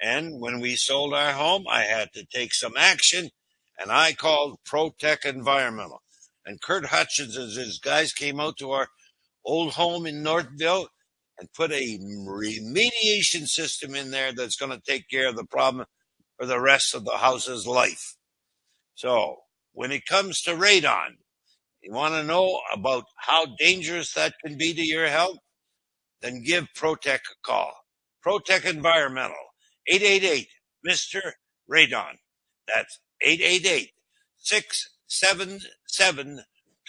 And 0.00 0.40
when 0.40 0.60
we 0.60 0.74
sold 0.74 1.14
our 1.14 1.32
home, 1.32 1.64
I 1.70 1.82
had 1.82 2.12
to 2.14 2.26
take 2.26 2.54
some 2.54 2.74
action 2.76 3.30
and 3.78 3.90
I 3.90 4.12
called 4.12 4.58
Protec 4.68 5.24
Environmental. 5.24 6.02
And 6.44 6.60
Kurt 6.60 6.86
Hutchins 6.86 7.36
and 7.36 7.52
his 7.52 7.78
guys 7.78 8.12
came 8.12 8.40
out 8.40 8.56
to 8.58 8.72
our 8.72 8.88
old 9.44 9.74
home 9.74 10.06
in 10.06 10.22
Northville 10.22 10.88
and 11.38 11.52
put 11.52 11.72
a 11.72 11.98
remediation 11.98 13.46
system 13.46 13.94
in 13.94 14.10
there 14.10 14.32
that's 14.32 14.56
going 14.56 14.72
to 14.72 14.82
take 14.84 15.08
care 15.08 15.28
of 15.28 15.36
the 15.36 15.46
problem 15.46 15.86
for 16.36 16.46
the 16.46 16.60
rest 16.60 16.94
of 16.94 17.04
the 17.04 17.18
house's 17.18 17.66
life. 17.66 18.16
So 18.94 19.36
when 19.72 19.92
it 19.92 20.06
comes 20.06 20.40
to 20.42 20.52
radon, 20.52 21.16
you 21.82 21.92
want 21.92 22.14
to 22.14 22.22
know 22.22 22.60
about 22.72 23.04
how 23.16 23.46
dangerous 23.58 24.12
that 24.14 24.34
can 24.44 24.56
be 24.56 24.72
to 24.74 24.82
your 24.82 25.08
health? 25.08 25.38
Then 26.20 26.42
give 26.42 26.68
Protec 26.76 27.16
a 27.16 27.20
call. 27.44 27.72
Protec 28.24 28.64
Environmental, 28.64 29.34
888 29.88 30.48
Mr. 30.88 31.32
Radon. 31.70 32.14
That's 32.72 33.00
888 33.20 33.90
677 34.38 36.40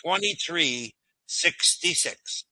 23 0.04 0.94
66. 1.26 2.46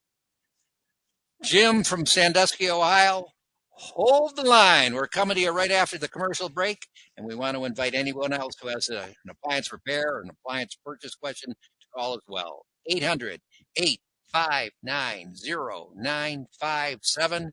Jim 1.44 1.84
from 1.84 2.06
Sandusky, 2.06 2.70
Ohio, 2.70 3.26
hold 3.72 4.36
the 4.36 4.44
line. 4.44 4.94
We're 4.94 5.08
coming 5.08 5.36
to 5.36 5.42
you 5.42 5.52
right 5.52 5.72
after 5.72 5.98
the 5.98 6.08
commercial 6.08 6.50
break, 6.50 6.86
and 7.18 7.26
we 7.26 7.36
want 7.36 7.58
to 7.58 7.66
invite 7.66 7.96
anyone 7.96 8.34
else 8.34 8.54
who 8.62 8.68
has 8.70 8.90
a, 8.90 9.04
an 9.04 9.30
appliance 9.30 9.72
repair 9.72 10.16
or 10.16 10.22
an 10.22 10.30
appliance 10.30 10.78
purchase 10.86 11.16
question 11.16 11.54
call 11.94 12.16
as 12.16 12.24
well. 12.28 12.66
800 12.88 13.40
859 13.76 15.36
0957. 15.44 17.52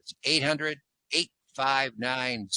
It's 0.00 0.14
800 0.24 0.78
859 1.12 2.48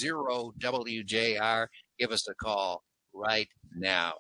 WJR. 0.60 1.68
Give 1.98 2.12
us 2.12 2.28
a 2.28 2.34
call 2.36 2.84
right 3.14 3.48
now. 3.76 4.14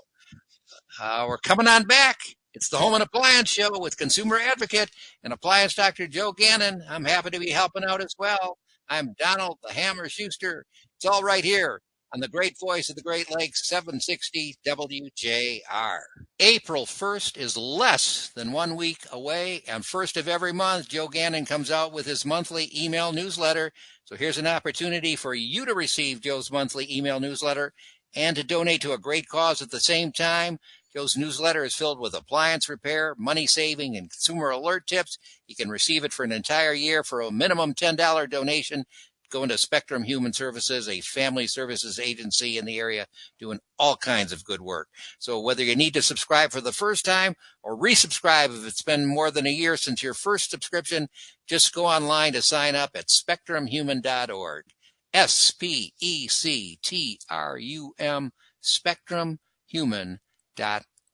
Uh, 1.01 1.25
we're 1.27 1.37
coming 1.37 1.67
on 1.67 1.83
back. 1.83 2.17
It's 2.53 2.69
the 2.69 2.77
Home 2.77 2.95
and 2.95 3.03
Appliance 3.03 3.49
Show 3.49 3.79
with 3.79 3.97
consumer 3.97 4.39
advocate 4.39 4.89
and 5.23 5.31
appliance 5.31 5.75
doctor 5.75 6.07
Joe 6.07 6.31
Gannon. 6.31 6.83
I'm 6.89 7.05
happy 7.05 7.29
to 7.29 7.39
be 7.39 7.51
helping 7.51 7.83
out 7.83 8.01
as 8.01 8.15
well. 8.17 8.57
I'm 8.89 9.13
Donald 9.19 9.59
the 9.61 9.71
Hammer 9.71 10.09
Schuster. 10.09 10.65
It's 10.97 11.05
all 11.05 11.21
right 11.21 11.43
here 11.43 11.81
on 12.13 12.19
the 12.19 12.27
great 12.27 12.59
voice 12.59 12.89
of 12.89 12.95
the 12.95 13.01
Great 13.01 13.29
Lakes 13.29 13.67
760 13.67 14.55
WJR. 14.65 15.99
April 16.39 16.85
1st 16.85 17.37
is 17.37 17.55
less 17.57 18.29
than 18.35 18.51
one 18.51 18.75
week 18.75 19.05
away, 19.11 19.63
and 19.67 19.85
first 19.85 20.17
of 20.17 20.27
every 20.27 20.51
month, 20.53 20.89
Joe 20.89 21.07
Gannon 21.07 21.45
comes 21.45 21.69
out 21.69 21.93
with 21.93 22.05
his 22.05 22.25
monthly 22.25 22.71
email 22.75 23.11
newsletter. 23.11 23.71
So 24.05 24.15
here's 24.15 24.39
an 24.39 24.47
opportunity 24.47 25.15
for 25.15 25.35
you 25.35 25.65
to 25.65 25.75
receive 25.75 26.21
Joe's 26.21 26.51
monthly 26.51 26.87
email 26.95 27.19
newsletter 27.19 27.73
and 28.15 28.35
to 28.35 28.43
donate 28.43 28.81
to 28.81 28.93
a 28.93 28.97
great 28.97 29.27
cause 29.27 29.61
at 29.61 29.69
the 29.69 29.79
same 29.79 30.11
time. 30.11 30.57
Joe's 30.95 31.15
newsletter 31.15 31.63
is 31.63 31.75
filled 31.75 31.99
with 31.99 32.15
appliance 32.15 32.67
repair, 32.67 33.13
money 33.15 33.45
saving, 33.45 33.95
and 33.95 34.09
consumer 34.09 34.49
alert 34.49 34.87
tips. 34.87 35.19
You 35.45 35.55
can 35.55 35.69
receive 35.69 36.03
it 36.03 36.13
for 36.13 36.23
an 36.23 36.31
entire 36.31 36.73
year 36.73 37.03
for 37.03 37.21
a 37.21 37.29
minimum 37.29 37.75
$10 37.75 38.29
donation. 38.29 38.85
Going 39.29 39.49
to 39.49 39.57
Spectrum 39.57 40.03
Human 40.03 40.33
Services, 40.33 40.87
a 40.89 41.01
family 41.01 41.47
services 41.47 41.99
agency 41.99 42.57
in 42.57 42.65
the 42.65 42.79
area, 42.79 43.07
doing 43.39 43.59
all 43.77 43.95
kinds 43.95 44.31
of 44.31 44.43
good 44.43 44.61
work. 44.61 44.87
So 45.19 45.39
whether 45.39 45.63
you 45.63 45.75
need 45.75 45.93
to 45.93 46.01
subscribe 46.01 46.51
for 46.51 46.61
the 46.61 46.71
first 46.71 47.05
time 47.05 47.35
or 47.63 47.77
resubscribe 47.77 48.57
if 48.57 48.65
it's 48.67 48.81
been 48.81 49.05
more 49.05 49.31
than 49.31 49.45
a 49.45 49.51
year 49.51 49.77
since 49.77 50.01
your 50.01 50.13
first 50.13 50.49
subscription, 50.49 51.07
just 51.47 51.73
go 51.73 51.85
online 51.85 52.33
to 52.33 52.41
sign 52.41 52.75
up 52.75 52.91
at 52.95 53.07
spectrumhuman.org. 53.07 54.65
S 55.13 55.51
P 55.51 55.93
E 55.99 56.27
C 56.27 56.77
T 56.83 57.19
R 57.29 57.57
U 57.57 57.93
M, 57.97 58.31
spectrumhuman.org 58.63 59.39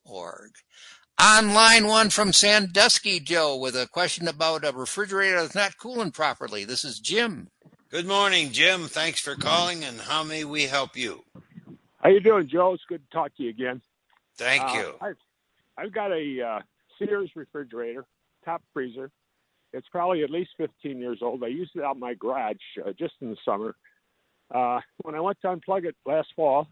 org. 0.08 0.52
On 1.18 1.54
line 1.54 1.86
one 1.86 2.10
from 2.10 2.32
Sandusky, 2.32 3.20
Joe, 3.20 3.56
with 3.56 3.74
a 3.74 3.88
question 3.88 4.28
about 4.28 4.66
a 4.66 4.72
refrigerator 4.72 5.40
that's 5.40 5.54
not 5.54 5.78
cooling 5.78 6.10
properly. 6.10 6.64
This 6.64 6.84
is 6.84 7.00
Jim. 7.00 7.48
Good 7.96 8.06
morning, 8.06 8.52
Jim. 8.52 8.88
Thanks 8.88 9.20
for 9.20 9.36
calling, 9.36 9.82
and 9.82 9.98
how 9.98 10.22
may 10.22 10.44
we 10.44 10.64
help 10.64 10.98
you? 10.98 11.24
How 12.02 12.10
you 12.10 12.20
doing, 12.20 12.46
Joe? 12.46 12.74
It's 12.74 12.82
good 12.86 13.00
to 13.00 13.10
talk 13.10 13.34
to 13.38 13.42
you 13.42 13.48
again. 13.48 13.80
Thank 14.36 14.62
Uh, 14.64 14.74
you. 14.74 14.94
I've, 15.00 15.16
I've 15.78 15.92
got 15.94 16.12
a 16.12 16.42
uh, 16.42 16.60
Sears 16.98 17.30
refrigerator, 17.34 18.04
top 18.44 18.62
freezer. 18.74 19.10
It's 19.72 19.88
probably 19.88 20.22
at 20.22 20.28
least 20.28 20.50
15 20.58 20.98
years 20.98 21.20
old. 21.22 21.42
I 21.42 21.46
used 21.46 21.74
it 21.74 21.82
out 21.84 21.94
in 21.94 22.00
my 22.00 22.12
garage 22.12 22.56
uh, 22.86 22.92
just 22.92 23.14
in 23.22 23.30
the 23.30 23.36
summer. 23.46 23.74
Uh, 24.54 24.80
when 24.98 25.14
I 25.14 25.20
went 25.20 25.40
to 25.40 25.46
unplug 25.46 25.86
it 25.86 25.96
last 26.04 26.28
fall, 26.36 26.68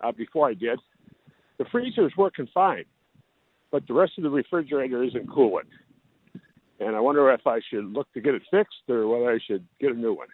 uh, 0.00 0.10
before 0.10 0.48
I 0.48 0.54
did, 0.54 0.80
the 1.58 1.64
freezer 1.66 2.08
is 2.08 2.16
working 2.16 2.48
fine, 2.52 2.86
but 3.70 3.86
the 3.86 3.94
rest 3.94 4.14
of 4.18 4.24
the 4.24 4.30
refrigerator 4.30 5.04
isn't 5.04 5.30
cooling. 5.30 5.66
And 6.84 6.94
I 6.94 7.00
wonder 7.00 7.30
if 7.32 7.46
I 7.46 7.60
should 7.70 7.92
look 7.92 8.12
to 8.12 8.20
get 8.20 8.34
it 8.34 8.42
fixed 8.50 8.88
or 8.88 9.06
whether 9.08 9.30
I 9.30 9.38
should 9.46 9.66
get 9.80 9.92
a 9.92 9.94
new 9.94 10.12
one. 10.12 10.28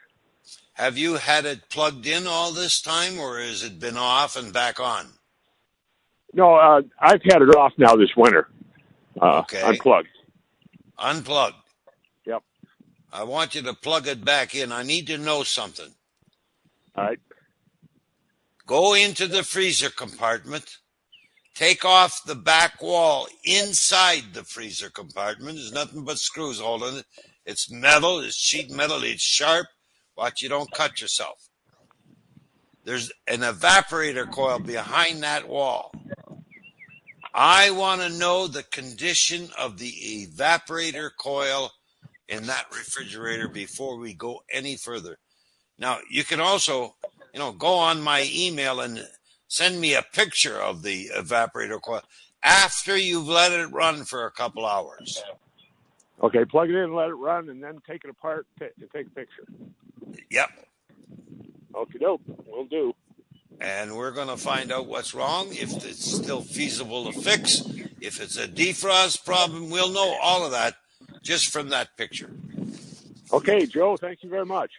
Have 0.75 0.99
you 0.99 1.15
had 1.15 1.45
it 1.45 1.69
plugged 1.69 2.07
in 2.07 2.27
all 2.27 2.51
this 2.53 2.81
time, 2.81 3.19
or 3.19 3.39
has 3.39 3.63
it 3.63 3.79
been 3.79 3.97
off 3.97 4.37
and 4.37 4.53
back 4.53 4.81
on? 4.81 5.07
No, 6.33 6.55
uh, 6.55 6.81
I've 6.99 7.23
had 7.23 7.43
it 7.43 7.55
off 7.55 7.73
now 7.77 7.95
this 7.97 8.11
winter. 8.17 8.49
Uh, 9.21 9.41
Okay. 9.41 9.61
Unplugged. 9.63 10.09
Unplugged. 10.99 11.57
Yep. 12.27 12.43
I 13.13 13.25
want 13.25 13.55
you 13.55 13.63
to 13.63 13.75
plug 13.75 14.07
it 14.07 14.25
back 14.25 14.55
in. 14.55 14.73
I 14.73 14.83
need 14.83 15.07
to 15.09 15.19
know 15.19 15.43
something. 15.43 15.93
All 16.97 17.05
right. 17.05 17.19
Go 18.67 18.95
into 18.95 19.27
the 19.27 19.43
freezer 19.43 19.91
compartment. 19.91 20.79
Take 21.55 21.85
off 21.85 22.25
the 22.25 22.35
back 22.35 22.81
wall 22.81 23.29
inside 23.45 24.33
the 24.33 24.45
freezer 24.45 24.91
compartment. 24.91 25.57
There's 25.57 25.73
nothing 25.73 26.05
but 26.05 26.19
screws 26.19 26.61
holding 26.61 26.99
it. 26.99 27.07
It's 27.45 27.71
metal. 27.71 28.21
It's 28.21 28.37
sheet 28.37 28.71
metal. 28.71 29.03
It's 29.03 29.23
sharp. 29.23 29.67
Watch 30.17 30.43
you 30.43 30.49
don't 30.49 30.71
cut 30.73 31.01
yourself. 31.01 31.49
There's 32.85 33.13
an 33.27 33.41
evaporator 33.41 34.31
coil 34.31 34.59
behind 34.59 35.23
that 35.23 35.49
wall. 35.49 35.93
I 37.35 37.71
want 37.71 38.01
to 38.01 38.19
know 38.19 38.47
the 38.47 38.65
condition 38.65 39.51
of 39.59 39.79
the 39.79 39.93
evaporator 39.93 41.11
coil 41.19 41.71
in 42.29 42.47
that 42.47 42.67
refrigerator 42.71 43.49
before 43.49 43.99
we 43.99 44.15
go 44.15 44.41
any 44.51 44.77
further. 44.77 45.19
Now, 45.79 45.99
you 46.11 46.25
can 46.25 46.41
also, 46.41 46.97
you 47.33 47.41
know, 47.41 47.53
go 47.53 47.75
on 47.75 48.03
my 48.03 48.29
email 48.33 48.81
and 48.81 49.07
send 49.51 49.81
me 49.81 49.95
a 49.95 50.03
picture 50.03 50.57
of 50.57 50.83
the 50.83 51.11
evaporator 51.15 51.83
coil 51.83 52.03
after 52.43 52.97
you've 52.97 53.27
let 53.27 53.53
it 53.53 53.67
run 53.67 54.05
for 54.05 54.25
a 54.25 54.31
couple 54.31 54.65
hours. 54.65 55.23
Okay, 56.23 56.45
plug 56.45 56.71
it 56.71 56.77
in, 56.77 56.95
let 56.95 57.09
it 57.09 57.15
run, 57.15 57.49
and 57.49 57.63
then 57.63 57.81
take 57.87 58.05
it 58.05 58.11
apart 58.11 58.47
and 58.61 58.71
take 58.93 59.07
a 59.07 59.11
picture. 59.11 59.45
Yep. 60.31 60.51
Okay, 61.75 61.99
dope. 61.99 62.23
We'll 62.47 62.65
do. 62.67 62.95
And 63.61 63.97
we're 63.97 64.13
going 64.13 64.29
to 64.29 64.37
find 64.37 64.73
out 64.73 64.87
what's 64.87 65.15
wrong, 65.15 65.49
if 65.51 65.85
it's 65.85 66.05
still 66.05 66.43
feasible 66.43 67.13
to 67.13 67.21
fix. 67.21 67.63
If 68.01 68.21
it's 68.21 68.39
a 68.39 68.47
defrost 68.47 69.25
problem, 69.25 69.69
we'll 69.69 69.91
know 69.91 70.17
all 70.23 70.45
of 70.45 70.53
that 70.53 70.77
just 71.23 71.51
from 71.51 71.71
that 71.71 71.97
picture. 71.97 72.31
Okay, 73.33 73.67
Joe, 73.67 73.97
thank 73.97 74.23
you 74.23 74.31
very 74.31 74.47
much. 74.47 74.71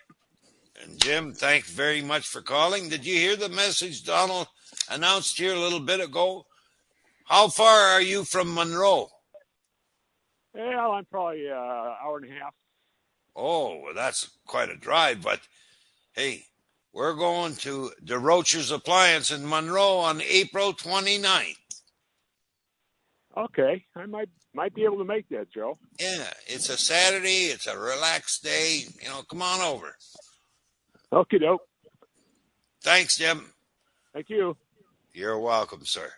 And 0.82 1.00
Jim, 1.00 1.34
thanks 1.34 1.70
very 1.70 2.02
much 2.02 2.28
for 2.28 2.42
calling. 2.42 2.90
Did 2.90 3.06
you 3.06 3.16
hear 3.16 3.36
the 3.36 3.50
message 3.50 4.04
Donald 4.04 4.48
announced 4.90 5.38
here 5.38 5.54
a 5.54 5.60
little 5.60 5.80
bit 5.80 6.00
ago? 6.00 6.46
How 7.26 7.48
far 7.48 7.80
are 7.80 8.02
you 8.02 8.24
from 8.24 8.54
Monroe? 8.54 9.10
Well, 10.54 10.92
I'm 10.92 11.06
probably 11.06 11.48
an 11.48 11.54
uh, 11.54 11.96
hour 12.04 12.18
and 12.18 12.32
a 12.32 12.34
half. 12.34 12.54
Oh, 13.36 13.80
well, 13.80 13.94
that's 13.94 14.30
quite 14.46 14.70
a 14.70 14.76
drive, 14.76 15.22
but 15.22 15.40
hey, 16.14 16.44
we're 16.94 17.14
going 17.14 17.56
to 17.58 17.92
DeRocher's 18.04 18.72
Appliance 18.72 19.32
in 19.32 19.48
Monroe 19.48 19.98
on 19.98 20.22
April 20.22 20.74
29th. 20.74 21.56
Okay, 23.38 23.86
I 23.96 24.06
might 24.08 24.28
might 24.54 24.74
be 24.76 24.84
able 24.84 24.98
to 24.98 25.06
make 25.06 25.30
that, 25.30 25.50
Joe. 25.54 25.78
Yeah, 25.98 26.30
it's 26.48 26.68
a 26.68 26.78
Saturday. 26.78 27.46
It's 27.46 27.66
a 27.66 27.78
relaxed 27.78 28.44
day. 28.44 28.84
You 29.02 29.08
know, 29.08 29.22
come 29.30 29.42
on 29.42 29.62
over. 29.62 29.96
Okay, 31.14 31.38
dope. 31.38 31.62
Thanks, 32.84 33.18
Jim. 33.18 33.46
Thank 34.14 34.30
you. 34.30 34.58
You're 35.14 35.40
welcome, 35.40 35.86
sir. 35.86 36.10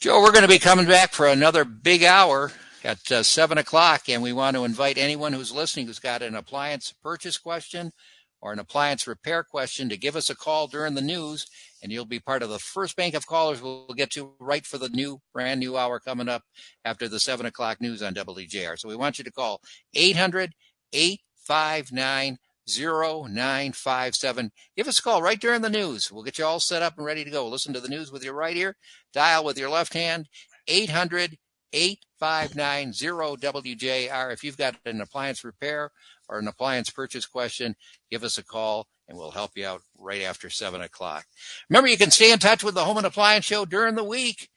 Joe, 0.00 0.22
we're 0.22 0.32
going 0.32 0.42
to 0.42 0.48
be 0.48 0.58
coming 0.58 0.86
back 0.86 1.12
for 1.12 1.26
another 1.26 1.64
big 1.64 2.02
hour 2.02 2.52
at 2.82 3.12
uh, 3.12 3.22
7 3.22 3.58
o'clock, 3.58 4.08
and 4.08 4.22
we 4.22 4.32
want 4.32 4.56
to 4.56 4.64
invite 4.64 4.96
anyone 4.96 5.34
who's 5.34 5.52
listening 5.52 5.86
who's 5.86 5.98
got 5.98 6.22
an 6.22 6.34
appliance 6.34 6.94
purchase 7.02 7.36
question 7.36 7.92
or 8.40 8.50
an 8.50 8.58
appliance 8.58 9.06
repair 9.06 9.44
question 9.44 9.90
to 9.90 9.96
give 9.98 10.16
us 10.16 10.30
a 10.30 10.34
call 10.34 10.66
during 10.66 10.94
the 10.94 11.02
news, 11.02 11.46
and 11.82 11.92
you'll 11.92 12.06
be 12.06 12.18
part 12.18 12.42
of 12.42 12.48
the 12.48 12.58
first 12.58 12.96
bank 12.96 13.14
of 13.14 13.26
callers 13.26 13.60
we'll 13.60 13.86
get 13.94 14.10
to 14.12 14.32
right 14.40 14.64
for 14.64 14.78
the 14.78 14.88
new, 14.88 15.20
brand 15.34 15.60
new 15.60 15.76
hour 15.76 16.00
coming 16.00 16.30
up 16.30 16.42
after 16.82 17.08
the 17.08 17.20
7 17.20 17.44
o'clock 17.44 17.78
news 17.78 18.02
on 18.02 18.14
WJR. 18.14 18.78
So 18.78 18.88
we 18.88 18.96
want 18.96 19.18
you 19.18 19.24
to 19.24 19.30
call 19.30 19.60
800 19.94 20.52
859 20.94 22.38
0957. 22.66 24.50
Give 24.76 24.88
us 24.88 24.98
a 24.98 25.02
call 25.02 25.22
right 25.22 25.40
during 25.40 25.62
the 25.62 25.70
news. 25.70 26.10
We'll 26.10 26.22
get 26.22 26.38
you 26.38 26.44
all 26.44 26.60
set 26.60 26.82
up 26.82 26.96
and 26.96 27.06
ready 27.06 27.24
to 27.24 27.30
go. 27.30 27.48
Listen 27.48 27.72
to 27.74 27.80
the 27.80 27.88
news 27.88 28.12
with 28.12 28.24
your 28.24 28.34
right 28.34 28.56
ear, 28.56 28.76
dial 29.12 29.44
with 29.44 29.58
your 29.58 29.70
left 29.70 29.94
hand, 29.94 30.28
800 30.68 31.38
859 31.72 32.92
WJR. 32.92 34.32
If 34.32 34.44
you've 34.44 34.58
got 34.58 34.76
an 34.84 35.00
appliance 35.00 35.42
repair 35.42 35.90
or 36.28 36.38
an 36.38 36.48
appliance 36.48 36.90
purchase 36.90 37.26
question, 37.26 37.74
give 38.10 38.24
us 38.24 38.38
a 38.38 38.44
call 38.44 38.86
and 39.08 39.18
we'll 39.18 39.30
help 39.30 39.52
you 39.56 39.66
out 39.66 39.82
right 39.98 40.22
after 40.22 40.48
7 40.48 40.80
o'clock. 40.80 41.24
Remember, 41.68 41.88
you 41.88 41.98
can 41.98 42.10
stay 42.10 42.32
in 42.32 42.38
touch 42.38 42.62
with 42.62 42.74
the 42.74 42.84
Home 42.84 42.98
and 42.98 43.06
Appliance 43.06 43.44
Show 43.44 43.64
during 43.64 43.94
the 43.94 44.04
week. 44.04 44.48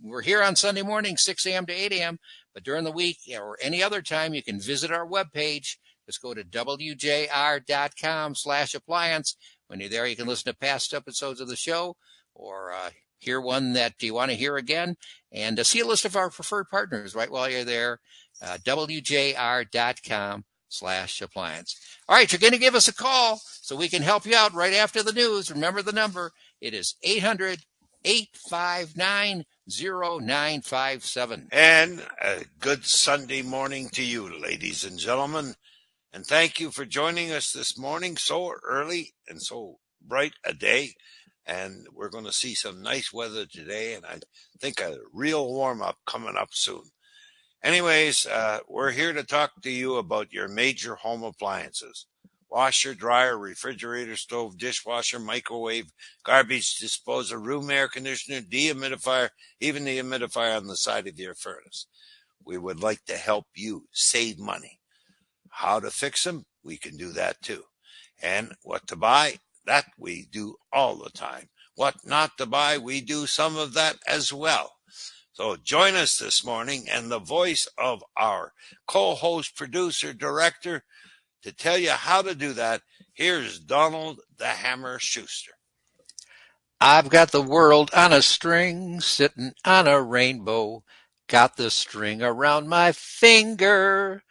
We're 0.00 0.22
here 0.22 0.42
on 0.42 0.56
Sunday 0.56 0.82
morning, 0.82 1.16
6 1.16 1.44
a.m. 1.46 1.66
to 1.66 1.72
8 1.72 1.92
a.m., 1.92 2.18
but 2.54 2.64
during 2.64 2.84
the 2.84 2.92
week 2.92 3.18
or 3.34 3.58
any 3.60 3.82
other 3.82 4.02
time, 4.02 4.34
you 4.34 4.42
can 4.42 4.60
visit 4.60 4.92
our 4.92 5.06
webpage. 5.06 5.76
Just 6.06 6.22
go 6.22 6.34
to 6.34 6.44
wjr.com 6.44 8.34
slash 8.34 8.74
appliance. 8.74 9.36
When 9.68 9.80
you're 9.80 9.88
there, 9.88 10.06
you 10.06 10.16
can 10.16 10.26
listen 10.26 10.52
to 10.52 10.58
past 10.58 10.92
episodes 10.92 11.40
of 11.40 11.48
the 11.48 11.56
show 11.56 11.96
or 12.34 12.72
uh, 12.72 12.90
hear 13.18 13.40
one 13.40 13.72
that 13.74 13.94
you 14.02 14.14
want 14.14 14.30
to 14.30 14.36
hear 14.36 14.56
again, 14.56 14.96
and 15.30 15.58
uh, 15.58 15.64
see 15.64 15.80
a 15.80 15.86
list 15.86 16.04
of 16.04 16.16
our 16.16 16.30
preferred 16.30 16.68
partners 16.68 17.14
right 17.14 17.30
while 17.30 17.48
you're 17.48 17.64
there. 17.64 18.00
Uh, 18.40 18.58
WJR.com 18.64 20.44
slash 20.68 21.22
appliance. 21.22 21.76
All 22.08 22.16
right, 22.16 22.30
you're 22.32 22.40
going 22.40 22.52
to 22.52 22.58
give 22.58 22.74
us 22.74 22.88
a 22.88 22.94
call 22.94 23.40
so 23.44 23.76
we 23.76 23.88
can 23.88 24.02
help 24.02 24.26
you 24.26 24.34
out 24.34 24.54
right 24.54 24.74
after 24.74 25.02
the 25.02 25.12
news. 25.12 25.50
Remember 25.50 25.82
the 25.82 25.92
number. 25.92 26.32
It 26.60 26.74
is 26.74 26.96
800 27.02 27.60
859 28.04 29.44
0957. 29.68 31.48
And 31.52 32.04
a 32.20 32.44
good 32.58 32.84
Sunday 32.84 33.42
morning 33.42 33.88
to 33.90 34.02
you, 34.02 34.40
ladies 34.40 34.84
and 34.84 34.98
gentlemen. 34.98 35.54
And 36.14 36.26
thank 36.26 36.60
you 36.60 36.70
for 36.70 36.84
joining 36.84 37.32
us 37.32 37.52
this 37.52 37.78
morning 37.78 38.18
so 38.18 38.52
early 38.68 39.14
and 39.26 39.40
so 39.40 39.78
bright 40.06 40.34
a 40.44 40.52
day. 40.52 40.92
And 41.46 41.86
we're 41.90 42.10
going 42.10 42.26
to 42.26 42.32
see 42.32 42.54
some 42.54 42.82
nice 42.82 43.14
weather 43.14 43.46
today. 43.46 43.94
And 43.94 44.04
I 44.04 44.18
think 44.60 44.78
a 44.78 44.98
real 45.10 45.48
warm 45.50 45.80
up 45.80 45.96
coming 46.06 46.36
up 46.36 46.50
soon. 46.52 46.82
Anyways, 47.64 48.26
uh, 48.26 48.58
we're 48.68 48.90
here 48.90 49.14
to 49.14 49.24
talk 49.24 49.62
to 49.62 49.70
you 49.70 49.96
about 49.96 50.34
your 50.34 50.48
major 50.48 50.96
home 50.96 51.22
appliances 51.22 52.06
washer, 52.50 52.92
dryer, 52.92 53.38
refrigerator, 53.38 54.14
stove, 54.14 54.58
dishwasher, 54.58 55.18
microwave, 55.18 55.90
garbage 56.22 56.76
disposal, 56.76 57.38
room 57.38 57.70
air 57.70 57.88
conditioner, 57.88 58.42
dehumidifier, 58.42 59.30
even 59.60 59.84
the 59.84 59.98
humidifier 59.98 60.58
on 60.58 60.66
the 60.66 60.76
side 60.76 61.06
of 61.06 61.18
your 61.18 61.34
furnace. 61.34 61.86
We 62.44 62.58
would 62.58 62.82
like 62.82 63.02
to 63.06 63.16
help 63.16 63.46
you 63.54 63.86
save 63.92 64.38
money. 64.38 64.81
How 65.52 65.80
to 65.80 65.90
fix 65.90 66.24
them? 66.24 66.44
We 66.64 66.76
can 66.76 66.96
do 66.96 67.12
that 67.12 67.40
too. 67.42 67.64
And 68.22 68.54
what 68.62 68.86
to 68.88 68.96
buy? 68.96 69.38
That 69.66 69.86
we 69.98 70.26
do 70.30 70.56
all 70.72 70.96
the 70.96 71.10
time. 71.10 71.48
What 71.74 72.06
not 72.06 72.38
to 72.38 72.46
buy? 72.46 72.78
We 72.78 73.00
do 73.00 73.26
some 73.26 73.56
of 73.56 73.74
that 73.74 73.96
as 74.06 74.32
well. 74.32 74.76
So 75.32 75.56
join 75.56 75.94
us 75.94 76.18
this 76.18 76.44
morning 76.44 76.86
and 76.90 77.10
the 77.10 77.18
voice 77.18 77.68
of 77.78 78.02
our 78.16 78.52
co-host, 78.86 79.56
producer, 79.56 80.12
director, 80.12 80.84
to 81.42 81.52
tell 81.52 81.78
you 81.78 81.90
how 81.90 82.22
to 82.22 82.34
do 82.34 82.52
that, 82.52 82.82
here's 83.12 83.58
Donald 83.58 84.20
the 84.36 84.46
Hammer 84.46 84.98
Schuster. 84.98 85.52
I've 86.80 87.10
got 87.10 87.30
the 87.30 87.42
world 87.42 87.90
on 87.94 88.12
a 88.12 88.22
string, 88.22 89.00
sitting 89.00 89.52
on 89.64 89.86
a 89.86 90.00
rainbow. 90.00 90.84
Got 91.28 91.56
the 91.56 91.70
string 91.70 92.22
around 92.22 92.68
my 92.68 92.92
finger. 92.92 94.22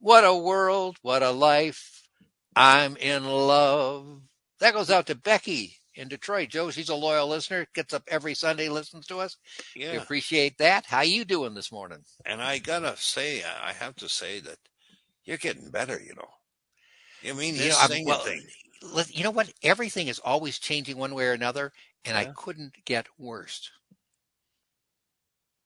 What 0.00 0.24
a 0.24 0.34
world, 0.34 0.96
what 1.02 1.22
a 1.22 1.30
life. 1.30 2.02
I'm 2.56 2.96
in 2.96 3.24
love. 3.24 4.22
That 4.58 4.74
goes 4.74 4.90
out 4.90 5.06
to 5.06 5.14
Becky 5.14 5.76
in 5.94 6.08
Detroit. 6.08 6.48
Joe, 6.48 6.70
she's 6.70 6.88
a 6.88 6.94
loyal 6.94 7.28
listener. 7.28 7.66
Gets 7.74 7.92
up 7.92 8.02
every 8.08 8.34
Sunday, 8.34 8.70
listens 8.70 9.06
to 9.06 9.18
us. 9.18 9.36
Yeah. 9.76 9.92
We 9.92 9.98
appreciate 9.98 10.56
that. 10.58 10.86
How 10.86 11.02
you 11.02 11.24
doing 11.26 11.52
this 11.54 11.70
morning? 11.70 11.98
And 12.24 12.42
I 12.42 12.58
gotta 12.58 12.96
say, 12.96 13.42
I 13.44 13.72
have 13.72 13.94
to 13.96 14.08
say 14.08 14.40
that 14.40 14.56
you're 15.24 15.36
getting 15.36 15.70
better. 15.70 16.00
You 16.00 16.14
know, 16.14 16.28
I 17.28 17.34
mean, 17.34 17.54
you 17.56 17.68
know, 17.68 17.76
well, 18.06 19.04
You 19.10 19.22
know 19.22 19.30
what? 19.30 19.52
Everything 19.62 20.08
is 20.08 20.18
always 20.18 20.58
changing 20.58 20.96
one 20.96 21.14
way 21.14 21.26
or 21.26 21.32
another, 21.32 21.72
and 22.06 22.14
yeah. 22.14 22.30
I 22.30 22.32
couldn't 22.34 22.72
get 22.86 23.06
worse. 23.18 23.70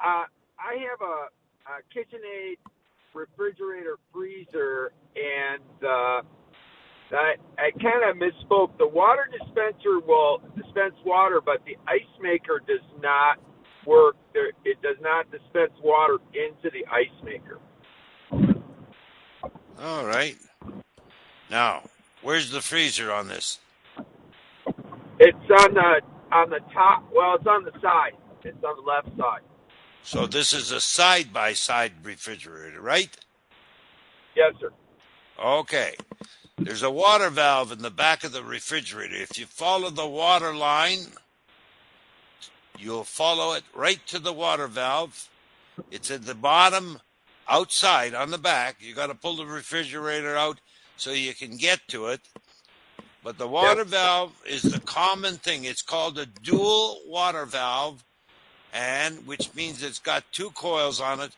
Uh, 0.00 0.24
I 0.58 0.74
have 0.90 1.00
a, 1.00 1.28
a 1.70 1.82
KitchenAid 1.94 2.56
refrigerator 3.14 3.96
freezer, 4.12 4.92
and 5.16 5.62
uh, 5.82 6.22
I, 7.12 7.34
I 7.58 7.70
kind 7.80 8.04
of 8.08 8.16
misspoke. 8.16 8.76
The 8.78 8.88
water 8.88 9.28
dispenser 9.30 10.00
will 10.06 10.40
dispense 10.56 10.94
water, 11.04 11.40
but 11.44 11.64
the 11.64 11.76
ice 11.86 12.02
maker 12.20 12.60
does 12.66 12.84
not 13.00 13.38
work. 13.86 14.16
There, 14.34 14.48
it 14.64 14.80
does 14.82 14.96
not 15.00 15.30
dispense 15.30 15.72
water 15.82 16.18
into 16.34 16.70
the 16.70 16.84
ice 16.90 17.06
maker. 17.24 17.58
All 19.80 20.04
right. 20.04 20.36
Now, 21.50 21.84
where's 22.22 22.50
the 22.50 22.60
freezer 22.60 23.12
on 23.12 23.28
this? 23.28 23.58
It's 25.20 25.50
on 25.58 25.74
the 25.74 26.00
on 26.30 26.50
the 26.50 26.60
top. 26.72 27.08
Well, 27.14 27.36
it's 27.36 27.46
on 27.46 27.64
the 27.64 27.72
side. 27.80 28.12
It's 28.44 28.62
on 28.62 28.76
the 28.76 28.82
left 28.82 29.08
side. 29.16 29.47
So 30.08 30.26
this 30.26 30.54
is 30.54 30.72
a 30.72 30.80
side 30.80 31.34
by 31.34 31.52
side 31.52 31.92
refrigerator, 32.02 32.80
right? 32.80 33.14
Yes, 34.34 34.54
sir. 34.58 34.70
Okay. 35.38 35.96
There's 36.56 36.82
a 36.82 36.90
water 36.90 37.28
valve 37.28 37.72
in 37.72 37.82
the 37.82 37.90
back 37.90 38.24
of 38.24 38.32
the 38.32 38.42
refrigerator. 38.42 39.16
If 39.16 39.38
you 39.38 39.44
follow 39.44 39.90
the 39.90 40.06
water 40.06 40.54
line, 40.54 41.08
you'll 42.78 43.04
follow 43.04 43.52
it 43.52 43.64
right 43.74 44.00
to 44.06 44.18
the 44.18 44.32
water 44.32 44.66
valve. 44.66 45.28
It's 45.90 46.10
at 46.10 46.24
the 46.24 46.34
bottom 46.34 47.00
outside 47.46 48.14
on 48.14 48.30
the 48.30 48.38
back. 48.38 48.76
You 48.80 48.94
got 48.94 49.08
to 49.08 49.14
pull 49.14 49.36
the 49.36 49.44
refrigerator 49.44 50.38
out 50.38 50.58
so 50.96 51.10
you 51.10 51.34
can 51.34 51.58
get 51.58 51.80
to 51.88 52.06
it. 52.06 52.22
But 53.22 53.36
the 53.36 53.46
water 53.46 53.80
yep. 53.80 53.88
valve 53.88 54.42
is 54.46 54.62
the 54.62 54.80
common 54.80 55.34
thing. 55.34 55.64
It's 55.64 55.82
called 55.82 56.18
a 56.18 56.24
dual 56.24 57.02
water 57.04 57.44
valve 57.44 58.02
and 58.72 59.26
which 59.26 59.54
means 59.54 59.82
it's 59.82 59.98
got 59.98 60.24
two 60.32 60.50
coils 60.50 61.00
on 61.00 61.20
it, 61.20 61.32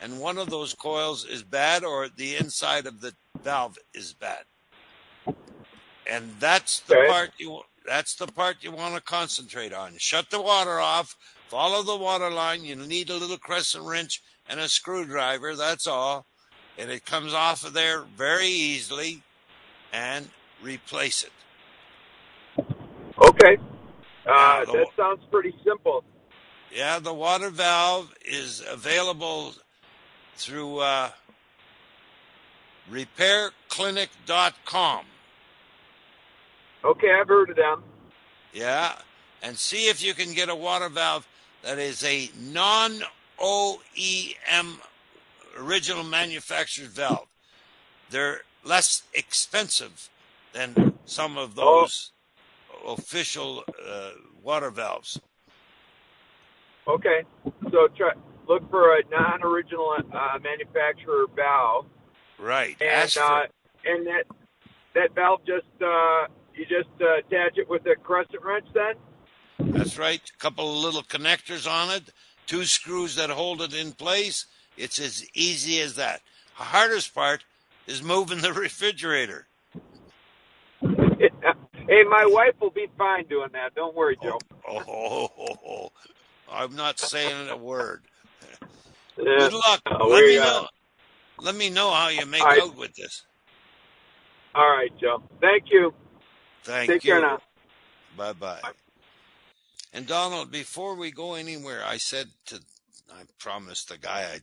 and 0.00 0.20
one 0.20 0.38
of 0.38 0.50
those 0.50 0.74
coils 0.74 1.24
is 1.24 1.42
bad, 1.42 1.84
or 1.84 2.08
the 2.08 2.36
inside 2.36 2.86
of 2.86 3.00
the 3.00 3.14
valve 3.42 3.78
is 3.94 4.12
bad. 4.12 4.44
And 6.10 6.30
that's 6.38 6.80
the 6.80 6.98
okay. 6.98 7.08
part 7.08 7.30
you 7.38 7.60
that's 7.86 8.14
the 8.14 8.26
part 8.26 8.56
you 8.60 8.72
want 8.72 8.94
to 8.94 9.00
concentrate 9.00 9.72
on. 9.72 9.94
Shut 9.98 10.30
the 10.30 10.40
water 10.40 10.80
off, 10.80 11.16
follow 11.48 11.82
the 11.82 11.96
water 11.96 12.30
line. 12.30 12.64
You 12.64 12.76
need 12.76 13.10
a 13.10 13.16
little 13.16 13.38
crescent 13.38 13.84
wrench 13.84 14.22
and 14.48 14.60
a 14.60 14.68
screwdriver. 14.68 15.54
That's 15.54 15.86
all, 15.86 16.26
and 16.78 16.90
it 16.90 17.06
comes 17.06 17.32
off 17.32 17.64
of 17.64 17.72
there 17.72 18.04
very 18.16 18.46
easily, 18.46 19.22
and 19.92 20.28
replace 20.62 21.22
it. 21.22 21.32
Okay, 22.58 23.56
uh, 24.26 24.64
that 24.64 24.86
sounds 24.96 25.22
pretty 25.30 25.54
simple. 25.64 26.04
Yeah, 26.74 26.98
the 26.98 27.14
water 27.14 27.50
valve 27.50 28.12
is 28.24 28.64
available 28.68 29.54
through 30.34 30.78
uh, 30.78 31.10
repairclinic.com. 32.90 35.04
Okay, 36.84 37.12
I've 37.12 37.28
heard 37.28 37.50
of 37.50 37.56
them. 37.56 37.84
Yeah, 38.52 38.96
and 39.40 39.56
see 39.56 39.88
if 39.88 40.04
you 40.04 40.14
can 40.14 40.34
get 40.34 40.48
a 40.48 40.54
water 40.54 40.88
valve 40.88 41.28
that 41.62 41.78
is 41.78 42.02
a 42.02 42.28
non 42.36 43.02
OEM 43.40 44.80
original 45.56 46.02
manufactured 46.02 46.88
valve. 46.88 47.28
They're 48.10 48.40
less 48.64 49.04
expensive 49.12 50.10
than 50.52 50.98
some 51.04 51.38
of 51.38 51.56
oh. 51.56 51.82
those 51.82 52.10
oh. 52.84 52.94
official 52.94 53.62
uh, 53.88 54.10
water 54.42 54.70
valves. 54.70 55.20
Okay, 56.86 57.22
so 57.70 57.88
try 57.96 58.12
look 58.46 58.68
for 58.70 58.96
a 58.96 59.02
non-original 59.10 59.96
uh, 60.12 60.38
manufacturer 60.42 61.26
valve. 61.34 61.86
Right. 62.38 62.76
And 62.80 63.10
for... 63.10 63.20
uh, 63.20 63.42
and 63.84 64.06
that 64.06 64.24
that 64.94 65.14
valve 65.14 65.40
just 65.46 65.82
uh, 65.82 66.26
you 66.54 66.64
just 66.66 66.90
uh, 67.00 67.18
attach 67.18 67.56
it 67.56 67.68
with 67.68 67.86
a 67.86 67.96
crescent 67.96 68.42
wrench 68.44 68.66
then. 68.74 68.94
That's 69.72 69.98
right. 69.98 70.20
A 70.20 70.38
couple 70.38 70.70
of 70.70 70.84
little 70.84 71.02
connectors 71.02 71.70
on 71.70 71.94
it. 71.94 72.10
two 72.46 72.64
screws 72.64 73.16
that 73.16 73.30
hold 73.30 73.62
it 73.62 73.74
in 73.74 73.92
place. 73.92 74.46
It's 74.76 74.98
as 74.98 75.26
easy 75.34 75.80
as 75.80 75.94
that. 75.96 76.20
The 76.58 76.64
hardest 76.64 77.14
part 77.14 77.44
is 77.86 78.02
moving 78.02 78.40
the 78.40 78.52
refrigerator. 78.66 79.46
hey, 80.80 82.02
my 82.08 82.26
wife 82.26 82.54
will 82.60 82.70
be 82.70 82.86
fine 82.98 83.26
doing 83.26 83.50
that. 83.52 83.74
Don't 83.74 83.94
worry, 83.94 84.18
Joe. 84.22 84.38
Oh, 84.68 84.82
oh, 84.88 85.30
oh, 85.38 85.56
oh. 85.66 85.92
I'm 86.54 86.76
not 86.76 86.98
saying 86.98 87.48
a 87.48 87.56
word. 87.56 88.04
Yeah. 89.18 89.50
Good 89.50 89.52
luck. 89.54 89.82
Uh, 89.90 90.06
Let 90.06 90.24
me 90.26 90.38
uh, 90.38 90.44
know. 90.44 90.68
Let 91.38 91.56
me 91.56 91.70
know 91.70 91.90
how 91.92 92.08
you 92.08 92.26
make 92.26 92.42
All 92.42 92.48
right. 92.48 92.62
out 92.62 92.76
with 92.76 92.94
this. 92.94 93.24
All 94.54 94.68
right, 94.70 94.90
Joe. 95.00 95.22
Thank 95.40 95.64
you. 95.70 95.92
Thank 96.64 96.88
Take 96.90 97.04
you. 97.04 97.12
care 97.12 97.20
now. 97.20 97.38
Bye 98.10 98.32
bye. 98.34 98.60
And 99.92 100.06
Donald, 100.06 100.50
before 100.50 100.96
we 100.96 101.10
go 101.10 101.34
anywhere, 101.34 101.82
I 101.84 101.98
said 101.98 102.28
to, 102.46 102.60
I 103.12 103.22
promised 103.38 103.88
the 103.88 103.98
guy 103.98 104.28
I'd 104.34 104.42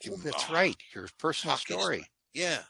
give 0.00 0.14
Oh, 0.14 0.16
him 0.16 0.22
that's 0.24 0.48
a 0.50 0.52
right. 0.52 0.76
Your 0.94 1.08
personal 1.18 1.56
hockey 1.56 1.74
story. 1.74 2.06
Yeah. 2.32 2.62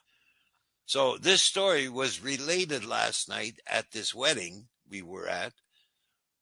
So 0.87 1.17
this 1.17 1.43
story 1.43 1.89
was 1.89 2.23
related 2.23 2.85
last 2.85 3.29
night 3.29 3.61
at 3.67 3.93
this 3.93 4.15
wedding 4.15 4.67
we 4.89 5.03
were 5.03 5.29
at 5.29 5.55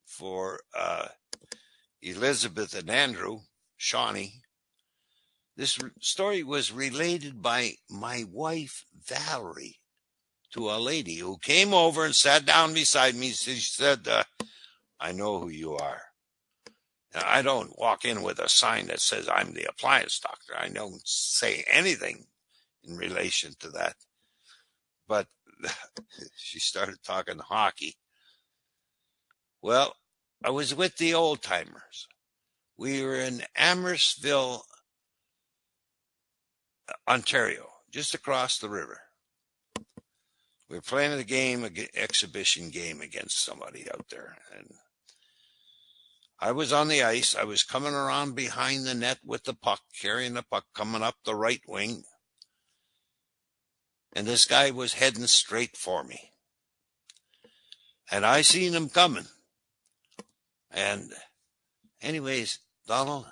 for 0.05 0.59
uh, 0.77 1.07
Elizabeth 2.03 2.75
and 2.75 2.89
Andrew 2.89 3.39
Shawnee. 3.77 4.41
This 5.55 5.79
story 6.01 6.43
was 6.43 6.71
related 6.71 7.41
by 7.41 7.75
my 7.89 8.25
wife 8.29 8.85
Valerie 9.07 9.79
to 10.51 10.69
a 10.69 10.79
lady 10.79 11.15
who 11.15 11.37
came 11.37 11.73
over 11.73 12.05
and 12.05 12.15
sat 12.15 12.45
down 12.45 12.73
beside 12.73 13.15
me. 13.15 13.31
She 13.31 13.59
said, 13.59 14.07
uh, 14.07 14.23
"I 14.99 15.13
know 15.13 15.39
who 15.39 15.49
you 15.49 15.75
are." 15.75 16.01
Now, 17.13 17.23
I 17.25 17.41
don't 17.41 17.77
walk 17.77 18.05
in 18.05 18.21
with 18.23 18.39
a 18.39 18.49
sign 18.49 18.87
that 18.87 18.99
says 18.99 19.29
I'm 19.29 19.53
the 19.53 19.69
appliance 19.69 20.19
doctor. 20.19 20.57
I 20.57 20.69
don't 20.69 21.07
say 21.07 21.63
anything 21.67 22.25
in 22.83 22.97
relation 22.97 23.53
to 23.59 23.69
that. 23.71 23.95
But 25.07 25.27
she 26.37 26.59
started 26.59 26.97
talking 27.03 27.39
hockey. 27.39 27.95
Well, 29.61 29.95
I 30.43 30.49
was 30.49 30.75
with 30.75 30.97
the 30.97 31.13
old 31.13 31.41
timers. 31.41 32.07
We 32.77 33.03
were 33.03 33.15
in 33.15 33.43
Amherstburg, 33.55 34.61
uh, 36.89 36.93
Ontario, 37.07 37.69
just 37.91 38.13
across 38.13 38.57
the 38.57 38.69
river. 38.69 38.99
We 40.69 40.77
were 40.77 40.81
playing 40.81 41.13
a 41.13 41.23
game, 41.23 41.63
an 41.63 41.75
exhibition 41.95 42.69
game 42.69 42.99
against 43.01 43.43
somebody 43.43 43.85
out 43.93 44.09
there. 44.09 44.37
And 44.57 44.71
I 46.39 46.51
was 46.51 46.73
on 46.73 46.87
the 46.87 47.03
ice. 47.03 47.35
I 47.35 47.43
was 47.43 47.63
coming 47.63 47.93
around 47.93 48.35
behind 48.35 48.85
the 48.85 48.95
net 48.95 49.19
with 49.23 49.43
the 49.43 49.53
puck, 49.53 49.81
carrying 50.01 50.33
the 50.33 50.43
puck, 50.43 50.65
coming 50.73 51.03
up 51.03 51.15
the 51.23 51.35
right 51.35 51.61
wing 51.67 52.03
and 54.13 54.27
this 54.27 54.45
guy 54.45 54.71
was 54.71 54.93
heading 54.93 55.25
straight 55.27 55.75
for 55.75 56.03
me. 56.03 56.31
And 58.11 58.25
I 58.25 58.41
seen 58.41 58.73
him 58.73 58.89
coming. 58.89 59.25
And 60.73 61.13
anyways, 62.01 62.59
Donald, 62.87 63.27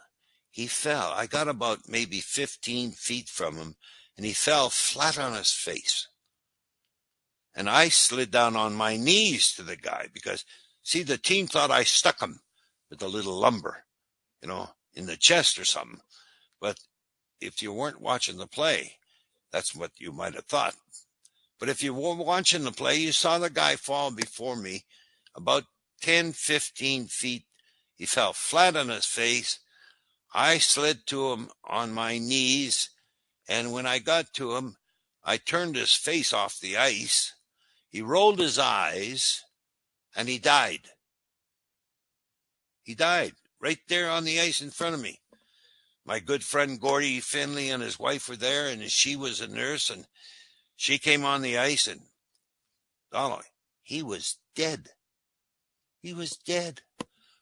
he 0.49 0.67
fell. 0.67 1.11
I 1.15 1.25
got 1.25 1.47
about 1.47 1.89
maybe 1.89 2.19
15 2.19 2.91
feet 2.91 3.27
from 3.27 3.55
him 3.55 3.75
and 4.15 4.25
he 4.25 4.33
fell 4.33 4.69
flat 4.69 5.17
on 5.17 5.33
his 5.33 5.51
face. 5.51 6.07
And 7.55 7.69
I 7.69 7.89
slid 7.89 8.31
down 8.31 8.55
on 8.55 8.73
my 8.75 8.95
knees 8.95 9.53
to 9.53 9.63
the 9.63 9.75
guy 9.75 10.07
because 10.13 10.45
see, 10.83 11.03
the 11.03 11.17
team 11.17 11.47
thought 11.47 11.71
I 11.71 11.83
stuck 11.83 12.21
him 12.21 12.41
with 12.89 13.01
a 13.01 13.07
little 13.07 13.37
lumber, 13.37 13.83
you 14.41 14.47
know, 14.47 14.69
in 14.93 15.05
the 15.05 15.17
chest 15.17 15.57
or 15.57 15.65
something. 15.65 15.99
But 16.59 16.79
if 17.39 17.61
you 17.61 17.73
weren't 17.73 18.01
watching 18.01 18.37
the 18.37 18.47
play, 18.47 18.99
that's 19.51 19.75
what 19.75 19.91
you 19.97 20.11
might 20.11 20.35
have 20.35 20.45
thought. 20.45 20.75
But 21.59 21.69
if 21.69 21.83
you 21.83 21.93
were 21.93 22.15
watching 22.15 22.63
the 22.63 22.71
play, 22.71 22.97
you 22.97 23.11
saw 23.11 23.37
the 23.37 23.49
guy 23.49 23.75
fall 23.75 24.11
before 24.11 24.55
me 24.55 24.85
about 25.35 25.63
10, 26.01 26.33
15 26.33 27.07
feet. 27.07 27.45
He 27.95 28.05
fell 28.05 28.33
flat 28.33 28.75
on 28.75 28.89
his 28.89 29.05
face. 29.05 29.59
I 30.33 30.57
slid 30.57 31.05
to 31.07 31.31
him 31.31 31.49
on 31.63 31.93
my 31.93 32.17
knees. 32.17 32.89
And 33.47 33.71
when 33.71 33.85
I 33.85 33.99
got 33.99 34.33
to 34.33 34.55
him, 34.55 34.77
I 35.23 35.37
turned 35.37 35.75
his 35.75 35.93
face 35.93 36.33
off 36.33 36.59
the 36.59 36.77
ice. 36.77 37.33
He 37.89 38.01
rolled 38.01 38.39
his 38.39 38.57
eyes 38.57 39.43
and 40.15 40.27
he 40.27 40.39
died. 40.39 40.89
He 42.83 42.95
died 42.95 43.33
right 43.59 43.79
there 43.87 44.09
on 44.09 44.23
the 44.23 44.39
ice 44.39 44.61
in 44.61 44.71
front 44.71 44.95
of 44.95 45.01
me 45.01 45.21
my 46.05 46.19
good 46.19 46.43
friend 46.43 46.79
Gordy 46.79 47.19
Finley 47.19 47.69
and 47.69 47.81
his 47.83 47.99
wife 47.99 48.27
were 48.27 48.35
there, 48.35 48.67
and 48.67 48.89
she 48.91 49.15
was 49.15 49.39
a 49.39 49.47
nurse, 49.47 49.89
and 49.89 50.05
she 50.75 50.97
came 50.97 51.23
on 51.23 51.41
the 51.41 51.57
ice, 51.57 51.87
and 51.87 52.01
Donald, 53.11 53.43
he 53.81 54.01
was 54.01 54.37
dead. 54.55 54.89
He 56.01 56.13
was 56.13 56.31
dead 56.31 56.81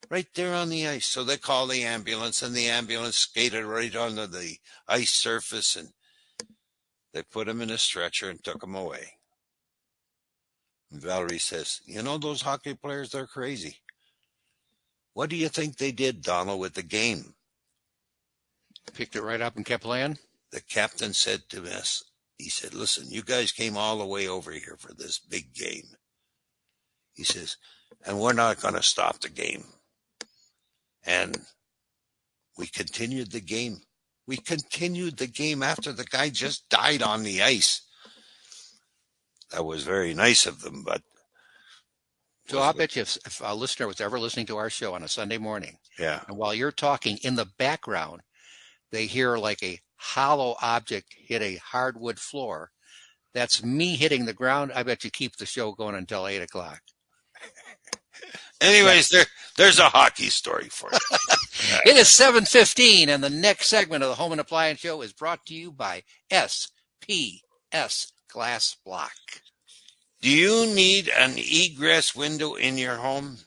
right 0.09 0.27
there 0.35 0.53
on 0.53 0.69
the 0.69 0.87
ice. 0.87 1.05
So 1.05 1.23
they 1.23 1.37
called 1.37 1.71
the 1.71 1.83
ambulance, 1.83 2.41
and 2.41 2.55
the 2.55 2.67
ambulance 2.67 3.17
skated 3.17 3.63
right 3.65 3.95
onto 3.95 4.27
the 4.27 4.57
ice 4.87 5.11
surface, 5.11 5.75
and 5.75 5.89
they 7.13 7.23
put 7.23 7.47
him 7.47 7.61
in 7.61 7.69
a 7.69 7.77
stretcher 7.77 8.29
and 8.29 8.43
took 8.43 8.63
him 8.63 8.75
away. 8.75 9.13
And 10.91 11.01
Valerie 11.01 11.39
says, 11.39 11.81
You 11.85 12.01
know, 12.01 12.17
those 12.17 12.41
hockey 12.41 12.73
players, 12.73 13.11
they're 13.11 13.27
crazy. 13.27 13.77
What 15.13 15.29
do 15.29 15.35
you 15.35 15.49
think 15.49 15.77
they 15.77 15.91
did, 15.91 16.21
Donald, 16.21 16.59
with 16.59 16.73
the 16.73 16.83
game? 16.83 17.35
Picked 18.93 19.15
it 19.15 19.21
right 19.21 19.41
up 19.41 19.55
and 19.55 19.65
kept 19.65 19.83
playing. 19.83 20.17
the 20.51 20.61
captain 20.61 21.13
said 21.13 21.43
to 21.49 21.63
us, 21.63 22.03
he 22.37 22.49
said, 22.49 22.73
listen, 22.73 23.11
you 23.11 23.21
guys 23.21 23.51
came 23.51 23.75
all 23.75 23.97
the 23.97 24.05
way 24.05 24.27
over 24.27 24.51
here 24.51 24.77
for 24.79 24.93
this 24.93 25.19
big 25.19 25.53
game. 25.53 25.89
He 27.13 27.23
says, 27.23 27.57
and 28.05 28.19
we're 28.19 28.33
not 28.33 28.61
going 28.61 28.75
to 28.75 28.83
stop 28.83 29.19
the 29.19 29.29
game. 29.29 29.63
And 31.05 31.37
we 32.57 32.67
continued 32.67 33.31
the 33.31 33.41
game. 33.41 33.77
We 34.27 34.37
continued 34.37 35.17
the 35.17 35.27
game 35.27 35.63
after 35.63 35.91
the 35.91 36.03
guy 36.03 36.29
just 36.29 36.69
died 36.69 37.01
on 37.01 37.23
the 37.23 37.41
ice. 37.41 37.81
That 39.51 39.65
was 39.65 39.83
very 39.83 40.13
nice 40.13 40.45
of 40.45 40.61
them, 40.61 40.83
but 40.83 41.01
So 42.47 42.59
I'll 42.59 42.73
bet 42.73 42.95
you 42.95 43.01
if, 43.03 43.17
if 43.25 43.41
a 43.43 43.55
listener 43.55 43.87
was 43.87 44.01
ever 44.01 44.19
listening 44.19 44.45
to 44.47 44.57
our 44.57 44.69
show 44.69 44.93
on 44.93 45.03
a 45.03 45.07
Sunday 45.07 45.37
morning, 45.39 45.77
yeah, 45.97 46.21
and 46.27 46.37
while 46.37 46.53
you're 46.53 46.71
talking 46.71 47.17
in 47.23 47.35
the 47.35 47.47
background, 47.57 48.21
they 48.91 49.05
hear 49.07 49.37
like 49.37 49.63
a 49.63 49.79
hollow 49.95 50.55
object 50.61 51.15
hit 51.17 51.41
a 51.41 51.55
hardwood 51.57 52.19
floor. 52.19 52.71
That's 53.33 53.63
me 53.63 53.95
hitting 53.95 54.25
the 54.25 54.33
ground. 54.33 54.71
I 54.73 54.83
bet 54.83 55.03
you 55.03 55.11
keep 55.11 55.37
the 55.37 55.45
show 55.45 55.71
going 55.71 55.95
until 55.95 56.27
eight 56.27 56.41
o'clock. 56.41 56.81
Anyways, 58.61 59.09
there 59.09 59.25
there's 59.57 59.79
a 59.79 59.89
hockey 59.89 60.29
story 60.29 60.69
for 60.69 60.89
you. 60.91 60.99
It 61.85 61.97
is 61.97 62.07
7:15 62.07 63.09
and 63.09 63.23
the 63.23 63.29
next 63.29 63.67
segment 63.67 64.03
of 64.03 64.09
the 64.09 64.15
Home 64.15 64.31
and 64.31 64.41
Appliance 64.41 64.79
Show 64.79 65.01
is 65.01 65.11
brought 65.11 65.45
to 65.47 65.53
you 65.53 65.71
by 65.71 66.03
SPS 66.31 68.11
Glass 68.29 68.77
Block. 68.85 69.11
Do 70.21 70.29
you 70.29 70.65
need 70.65 71.09
an 71.09 71.33
egress 71.37 72.15
window 72.15 72.55
in 72.55 72.77
your 72.77 72.97
home? 72.97 73.39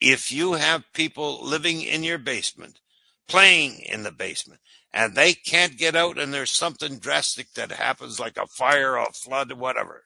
If 0.00 0.32
you 0.32 0.54
have 0.54 0.92
people 0.92 1.44
living 1.44 1.82
in 1.82 2.02
your 2.04 2.18
basement, 2.18 2.80
playing 3.28 3.80
in 3.80 4.02
the 4.02 4.12
basement, 4.12 4.60
and 4.92 5.14
they 5.14 5.34
can't 5.34 5.76
get 5.76 5.96
out 5.96 6.18
and 6.18 6.32
there's 6.32 6.50
something 6.50 6.98
drastic 6.98 7.52
that 7.54 7.72
happens 7.72 8.20
like 8.20 8.36
a 8.36 8.46
fire, 8.46 8.96
a 8.96 9.12
flood, 9.12 9.52
whatever, 9.52 10.04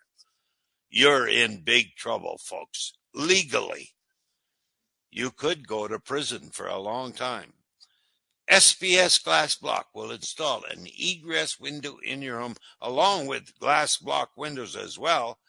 you're 0.89 1.29
in 1.29 1.63
big 1.63 1.95
trouble, 1.97 2.39
folks. 2.43 2.95
Legally, 3.19 3.95
you 5.11 5.31
could 5.33 5.67
go 5.67 5.89
to 5.89 5.99
prison 5.99 6.51
for 6.53 6.69
a 6.69 6.79
long 6.79 7.13
time. 7.13 7.55
SPS 8.49 9.25
Glass 9.25 9.57
Block 9.57 9.89
will 9.93 10.13
install 10.13 10.63
an 10.63 10.87
egress 10.87 11.59
window 11.59 11.99
in 12.05 12.23
your 12.23 12.39
home 12.39 12.55
along 12.81 13.27
with 13.27 13.59
glass 13.59 13.97
block 13.97 14.31
windows 14.37 14.77
as 14.77 15.01
well, 15.01 15.41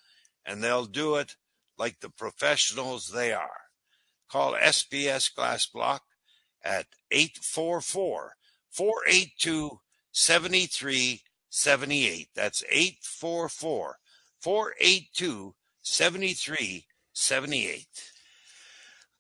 and 0.44 0.64
they'll 0.64 0.86
do 0.86 1.18
it 1.18 1.36
like 1.78 2.00
the 2.00 2.10
professionals 2.10 3.12
they 3.12 3.32
are. 3.32 3.66
Call 4.32 4.56
SPS 4.56 5.32
Glass 5.32 5.68
Block 5.68 6.02
at 6.64 6.88
844 7.12 8.36
482 8.72 9.80
7378. 10.12 12.30
That's 12.34 12.64
844 12.64 14.00
482 14.40 15.54
7378. 15.84 16.89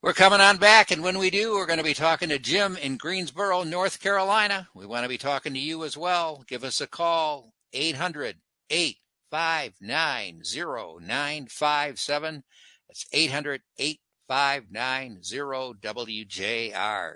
We're 0.01 0.13
coming 0.13 0.39
on 0.39 0.55
back, 0.55 0.89
and 0.89 1.03
when 1.03 1.17
we 1.17 1.29
do, 1.29 1.55
we're 1.55 1.65
going 1.65 1.79
to 1.79 1.83
be 1.83 1.93
talking 1.93 2.29
to 2.29 2.39
Jim 2.39 2.77
in 2.77 2.95
Greensboro, 2.95 3.63
North 3.63 3.99
Carolina. 3.99 4.69
We 4.73 4.85
want 4.85 5.03
to 5.03 5.09
be 5.09 5.17
talking 5.17 5.53
to 5.53 5.59
you 5.59 5.83
as 5.83 5.97
well. 5.97 6.45
Give 6.47 6.63
us 6.63 6.79
a 6.79 6.87
call, 6.87 7.51
800 7.73 8.37
859 8.69 10.41
0957. 10.43 12.43
That's 12.87 13.05
800 13.11 13.61
WJR. 15.81 17.13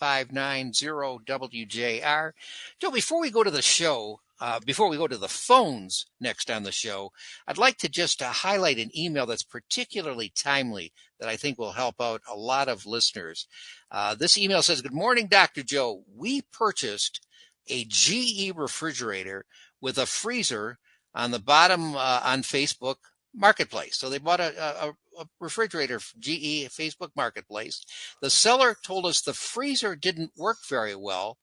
800-859-0WJR. 0.00 2.32
Joe, 2.80 2.90
before 2.92 3.20
we 3.20 3.30
go 3.30 3.42
to 3.42 3.50
the 3.50 3.60
show, 3.60 4.20
uh, 4.40 4.60
before 4.64 4.88
we 4.88 4.96
go 4.96 5.08
to 5.08 5.16
the 5.16 5.26
phones 5.26 6.06
next 6.20 6.48
on 6.48 6.62
the 6.62 6.70
show, 6.70 7.10
I'd 7.48 7.58
like 7.58 7.76
to 7.78 7.88
just 7.88 8.22
uh, 8.22 8.30
highlight 8.30 8.78
an 8.78 8.96
email 8.96 9.26
that's 9.26 9.42
particularly 9.42 10.30
timely 10.36 10.92
that 11.18 11.28
I 11.28 11.34
think 11.34 11.58
will 11.58 11.72
help 11.72 12.00
out 12.00 12.22
a 12.30 12.36
lot 12.36 12.68
of 12.68 12.86
listeners. 12.86 13.48
Uh, 13.90 14.14
this 14.14 14.38
email 14.38 14.62
says, 14.62 14.80
Good 14.80 14.94
morning, 14.94 15.26
Dr. 15.26 15.64
Joe. 15.64 16.04
We 16.14 16.42
purchased 16.42 17.26
a 17.66 17.84
GE 17.88 18.52
refrigerator 18.54 19.44
with 19.80 19.98
a 19.98 20.06
freezer 20.06 20.78
on 21.14 21.32
the 21.32 21.40
bottom 21.40 21.96
uh, 21.96 22.20
on 22.24 22.42
Facebook 22.42 22.98
Marketplace. 23.34 23.96
So 23.96 24.08
they 24.08 24.18
bought 24.18 24.40
a, 24.40 24.86
a, 24.86 24.94
a 25.18 25.26
refrigerator, 25.40 25.98
GE 25.98 26.68
Facebook 26.70 27.10
Marketplace. 27.16 27.84
The 28.22 28.30
seller 28.30 28.76
told 28.84 29.06
us 29.06 29.20
the 29.20 29.34
freezer 29.34 29.96
didn't 29.96 30.32
work 30.36 30.58
very 30.68 30.94
well, 30.94 31.38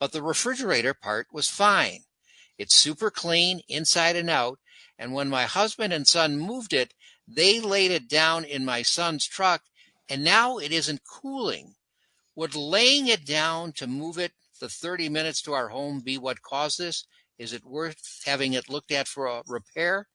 but 0.00 0.12
the 0.12 0.22
refrigerator 0.22 0.94
part 0.94 1.28
was 1.32 1.48
fine. 1.48 2.00
It's 2.58 2.74
super 2.74 3.10
clean 3.10 3.60
inside 3.68 4.16
and 4.16 4.30
out. 4.30 4.58
And 4.98 5.12
when 5.12 5.28
my 5.28 5.44
husband 5.44 5.92
and 5.92 6.08
son 6.08 6.38
moved 6.38 6.72
it, 6.72 6.94
they 7.28 7.60
laid 7.60 7.90
it 7.90 8.08
down 8.08 8.44
in 8.44 8.64
my 8.64 8.82
son's 8.82 9.26
truck 9.26 9.62
and 10.08 10.22
now 10.22 10.58
it 10.58 10.72
isn't 10.72 11.04
cooling. 11.04 11.74
Would 12.36 12.54
laying 12.54 13.08
it 13.08 13.24
down 13.24 13.72
to 13.72 13.86
move 13.86 14.18
it 14.18 14.32
the 14.60 14.68
30 14.68 15.08
minutes 15.08 15.42
to 15.42 15.52
our 15.52 15.68
home 15.68 16.00
be 16.00 16.18
what 16.18 16.42
caused 16.42 16.78
this? 16.78 17.04
Is 17.38 17.52
it 17.52 17.64
worth 17.64 18.22
having 18.24 18.52
it 18.52 18.68
looked 18.68 18.92
at 18.92 19.08
for 19.08 19.26
a 19.26 19.42
repair? 19.46 20.06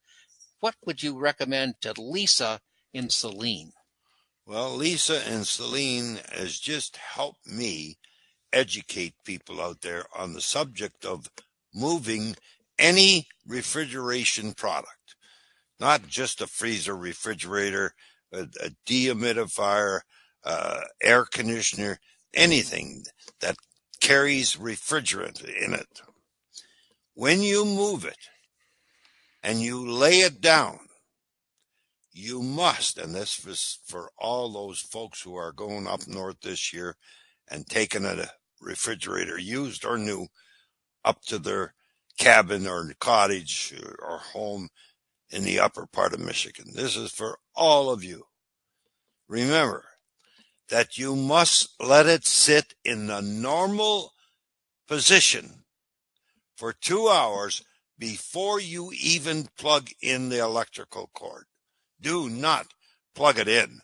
What 0.62 0.76
would 0.86 1.02
you 1.02 1.18
recommend 1.18 1.80
to 1.80 2.00
Lisa 2.00 2.60
in 2.94 3.10
Saline? 3.10 3.72
Well, 4.46 4.76
Lisa 4.76 5.20
and 5.26 5.44
Saline 5.44 6.20
has 6.30 6.56
just 6.56 6.98
helped 6.98 7.48
me 7.48 7.98
educate 8.52 9.14
people 9.24 9.60
out 9.60 9.80
there 9.80 10.04
on 10.16 10.34
the 10.34 10.40
subject 10.40 11.04
of 11.04 11.28
moving 11.74 12.36
any 12.78 13.26
refrigeration 13.44 14.52
product, 14.52 15.16
not 15.80 16.06
just 16.06 16.40
a 16.40 16.46
freezer 16.46 16.96
refrigerator, 16.96 17.92
a, 18.32 18.42
a 18.62 18.70
dehumidifier, 18.86 20.02
uh, 20.44 20.82
air 21.02 21.24
conditioner, 21.24 21.98
anything 22.34 23.02
that 23.40 23.56
carries 24.00 24.54
refrigerant 24.54 25.42
in 25.42 25.74
it. 25.74 26.02
When 27.14 27.42
you 27.42 27.64
move 27.64 28.04
it 28.04 28.28
and 29.42 29.60
you 29.60 29.88
lay 29.88 30.20
it 30.20 30.40
down, 30.40 30.78
you 32.12 32.42
must, 32.42 32.98
and 32.98 33.14
this 33.14 33.44
is 33.46 33.78
for 33.86 34.10
all 34.18 34.52
those 34.52 34.80
folks 34.80 35.22
who 35.22 35.34
are 35.34 35.52
going 35.52 35.86
up 35.86 36.06
north 36.06 36.40
this 36.42 36.72
year 36.72 36.96
and 37.50 37.66
taking 37.66 38.04
a 38.04 38.26
refrigerator, 38.60 39.38
used 39.38 39.84
or 39.84 39.98
new, 39.98 40.26
up 41.04 41.22
to 41.22 41.38
their 41.38 41.74
cabin 42.18 42.66
or 42.66 42.92
cottage 43.00 43.74
or 44.00 44.18
home 44.18 44.68
in 45.30 45.42
the 45.42 45.58
upper 45.58 45.86
part 45.86 46.12
of 46.12 46.20
Michigan. 46.20 46.66
This 46.74 46.96
is 46.96 47.10
for 47.10 47.38
all 47.54 47.90
of 47.90 48.04
you. 48.04 48.24
Remember 49.28 49.84
that 50.68 50.98
you 50.98 51.16
must 51.16 51.74
let 51.80 52.06
it 52.06 52.26
sit 52.26 52.74
in 52.84 53.06
the 53.06 53.22
normal 53.22 54.12
position 54.86 55.64
for 56.56 56.72
two 56.72 57.08
hours 57.08 57.62
before 58.02 58.58
you 58.58 58.90
even 59.00 59.46
plug 59.56 59.88
in 60.00 60.28
the 60.28 60.40
electrical 60.40 61.08
cord. 61.14 61.44
Do 62.00 62.28
not 62.28 62.66
plug 63.14 63.38
it 63.38 63.46
in. 63.46 63.78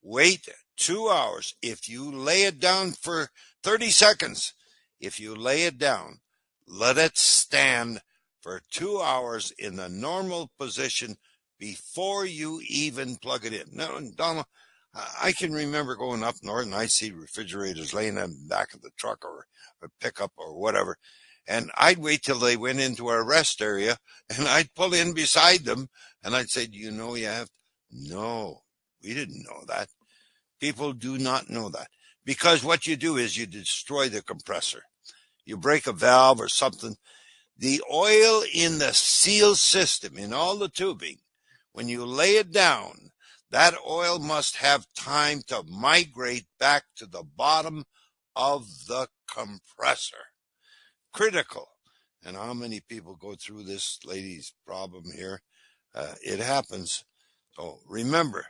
Wait 0.00 0.48
two 0.76 1.08
hours. 1.08 1.56
If 1.60 1.88
you 1.88 2.08
lay 2.08 2.44
it 2.44 2.60
down 2.60 2.92
for 2.92 3.30
30 3.64 3.90
seconds, 3.90 4.54
if 5.00 5.18
you 5.18 5.34
lay 5.34 5.64
it 5.64 5.76
down, 5.76 6.20
let 6.68 6.98
it 6.98 7.18
stand 7.18 8.00
for 8.40 8.62
two 8.70 9.00
hours 9.00 9.52
in 9.58 9.74
the 9.74 9.88
normal 9.88 10.52
position 10.56 11.16
before 11.58 12.24
you 12.24 12.60
even 12.68 13.16
plug 13.16 13.44
it 13.44 13.52
in. 13.52 13.76
Now, 13.76 13.98
Donald, 14.14 14.46
I 15.20 15.32
can 15.32 15.52
remember 15.52 15.96
going 15.96 16.22
up 16.22 16.36
north 16.44 16.66
and 16.66 16.76
I 16.76 16.86
see 16.86 17.10
refrigerators 17.10 17.92
laying 17.92 18.18
in 18.18 18.30
the 18.30 18.48
back 18.48 18.72
of 18.72 18.82
the 18.82 18.92
truck 18.96 19.24
or 19.24 19.48
a 19.82 19.88
pickup 20.00 20.30
or 20.36 20.54
whatever. 20.54 20.96
And 21.48 21.70
I'd 21.76 21.98
wait 21.98 22.22
till 22.22 22.38
they 22.38 22.56
went 22.56 22.78
into 22.78 23.08
our 23.08 23.24
rest 23.24 23.60
area 23.60 23.96
and 24.36 24.46
I'd 24.46 24.74
pull 24.74 24.94
in 24.94 25.14
beside 25.14 25.64
them 25.64 25.88
and 26.22 26.36
I'd 26.36 26.50
say, 26.50 26.66
Do 26.66 26.78
you 26.78 26.90
know 26.90 27.14
you 27.14 27.26
have? 27.26 27.48
No, 27.90 28.62
we 29.02 29.14
didn't 29.14 29.44
know 29.44 29.64
that. 29.66 29.88
People 30.60 30.92
do 30.92 31.18
not 31.18 31.48
know 31.48 31.70
that 31.70 31.88
because 32.24 32.62
what 32.62 32.86
you 32.86 32.96
do 32.96 33.16
is 33.16 33.36
you 33.36 33.46
destroy 33.46 34.08
the 34.08 34.22
compressor 34.22 34.82
you 35.48 35.56
break 35.56 35.86
a 35.86 35.92
valve 35.92 36.40
or 36.40 36.48
something, 36.48 36.96
the 37.56 37.82
oil 37.90 38.44
in 38.54 38.78
the 38.78 38.92
seal 38.92 39.54
system, 39.54 40.18
in 40.18 40.32
all 40.34 40.58
the 40.58 40.68
tubing, 40.68 41.16
when 41.72 41.88
you 41.88 42.04
lay 42.04 42.36
it 42.36 42.52
down, 42.52 43.10
that 43.50 43.74
oil 43.88 44.18
must 44.18 44.56
have 44.56 44.86
time 44.94 45.40
to 45.46 45.64
migrate 45.66 46.44
back 46.60 46.84
to 46.96 47.06
the 47.06 47.24
bottom 47.24 47.84
of 48.36 48.66
the 48.86 49.08
compressor. 49.26 50.27
Critical. 51.18 51.66
And 52.24 52.36
how 52.36 52.54
many 52.54 52.78
people 52.78 53.16
go 53.16 53.34
through 53.34 53.64
this 53.64 53.98
lady's 54.04 54.54
problem 54.64 55.02
here? 55.16 55.42
Uh, 55.92 56.14
it 56.22 56.38
happens. 56.38 57.04
So 57.56 57.80
remember 57.88 58.46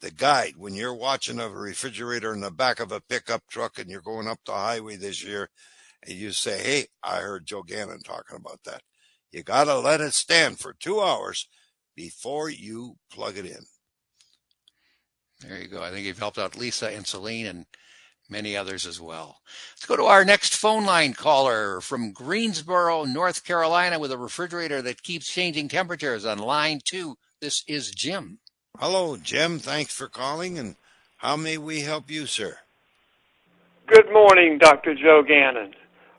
the 0.00 0.12
guide 0.12 0.52
when 0.56 0.74
you're 0.74 0.94
watching 0.94 1.40
a 1.40 1.48
refrigerator 1.48 2.32
in 2.32 2.40
the 2.40 2.52
back 2.52 2.78
of 2.78 2.92
a 2.92 3.00
pickup 3.00 3.42
truck 3.50 3.80
and 3.80 3.90
you're 3.90 4.00
going 4.00 4.28
up 4.28 4.38
the 4.46 4.52
highway 4.52 4.94
this 4.94 5.24
year 5.24 5.50
and 6.06 6.14
you 6.14 6.30
say, 6.30 6.62
Hey, 6.62 6.86
I 7.02 7.16
heard 7.16 7.46
Joe 7.46 7.64
Gannon 7.64 7.98
talking 8.04 8.36
about 8.36 8.60
that. 8.64 8.82
You 9.32 9.42
got 9.42 9.64
to 9.64 9.80
let 9.80 10.00
it 10.00 10.14
stand 10.14 10.60
for 10.60 10.72
two 10.72 11.00
hours 11.00 11.48
before 11.96 12.48
you 12.48 12.94
plug 13.10 13.38
it 13.38 13.46
in. 13.46 13.64
There 15.40 15.60
you 15.60 15.66
go. 15.66 15.82
I 15.82 15.90
think 15.90 16.06
you've 16.06 16.20
helped 16.20 16.38
out 16.38 16.56
Lisa 16.56 16.90
and 16.90 17.08
Saline 17.08 17.46
and 17.46 17.66
many 18.28 18.56
others 18.56 18.86
as 18.86 19.00
well. 19.00 19.40
Let's 19.72 19.86
go 19.86 19.96
to 19.96 20.04
our 20.04 20.24
next 20.24 20.56
phone 20.56 20.84
line 20.84 21.14
caller 21.14 21.80
from 21.80 22.12
Greensboro, 22.12 23.04
North 23.04 23.44
Carolina, 23.44 23.98
with 23.98 24.12
a 24.12 24.18
refrigerator 24.18 24.82
that 24.82 25.02
keeps 25.02 25.32
changing 25.32 25.68
temperatures 25.68 26.24
on 26.24 26.38
line 26.38 26.80
two. 26.84 27.16
This 27.40 27.62
is 27.66 27.90
Jim. 27.90 28.38
Hello, 28.78 29.16
Jim. 29.16 29.58
Thanks 29.58 29.94
for 29.94 30.08
calling. 30.08 30.58
And 30.58 30.76
how 31.18 31.36
may 31.36 31.58
we 31.58 31.80
help 31.80 32.10
you, 32.10 32.26
sir? 32.26 32.58
Good 33.86 34.10
morning, 34.12 34.58
Dr. 34.58 34.94
Joe 34.94 35.22
Gannon. 35.26 35.74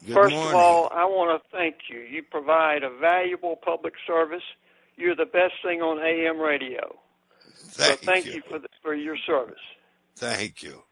Good 0.05 0.13
First 0.13 0.35
morning. 0.35 0.49
of 0.49 0.55
all, 0.55 0.89
I 0.93 1.05
want 1.05 1.41
to 1.41 1.49
thank 1.57 1.75
you. 1.89 1.99
You 1.99 2.21
provide 2.21 2.83
a 2.83 2.89
valuable 2.89 3.55
public 3.55 3.95
service. 4.05 4.43
You're 4.97 5.15
the 5.15 5.25
best 5.25 5.53
thing 5.63 5.81
on 5.81 5.99
AM 5.99 6.39
radio. 6.39 6.95
Thank, 7.69 7.99
so 7.99 8.05
thank 8.05 8.25
you. 8.25 8.33
you, 8.33 8.41
for 8.47 8.59
the, 8.59 8.67
for 8.83 8.93
your 8.93 9.17
service. 9.17 9.59
Thank 10.15 10.61
you. 10.61 10.83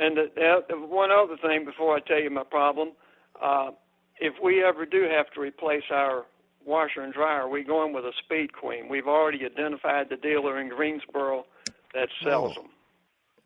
And 0.00 0.16
the, 0.16 0.62
the, 0.68 0.76
one 0.76 1.10
other 1.10 1.36
thing 1.36 1.66
before 1.66 1.94
I 1.94 2.00
tell 2.00 2.18
you 2.18 2.30
my 2.30 2.44
problem, 2.44 2.92
uh, 3.40 3.72
if 4.18 4.32
we 4.42 4.64
ever 4.64 4.86
do 4.86 5.02
have 5.02 5.30
to 5.34 5.40
replace 5.40 5.82
our 5.90 6.24
washer 6.64 7.02
and 7.02 7.12
dryer, 7.12 7.46
we're 7.48 7.64
going 7.64 7.92
with 7.92 8.04
a 8.04 8.12
Speed 8.24 8.54
Queen. 8.54 8.88
We've 8.88 9.06
already 9.06 9.44
identified 9.44 10.08
the 10.08 10.16
dealer 10.16 10.58
in 10.58 10.70
Greensboro 10.70 11.44
that 11.92 12.08
sells 12.24 12.56
Oh. 12.56 12.62
them. 12.62 12.70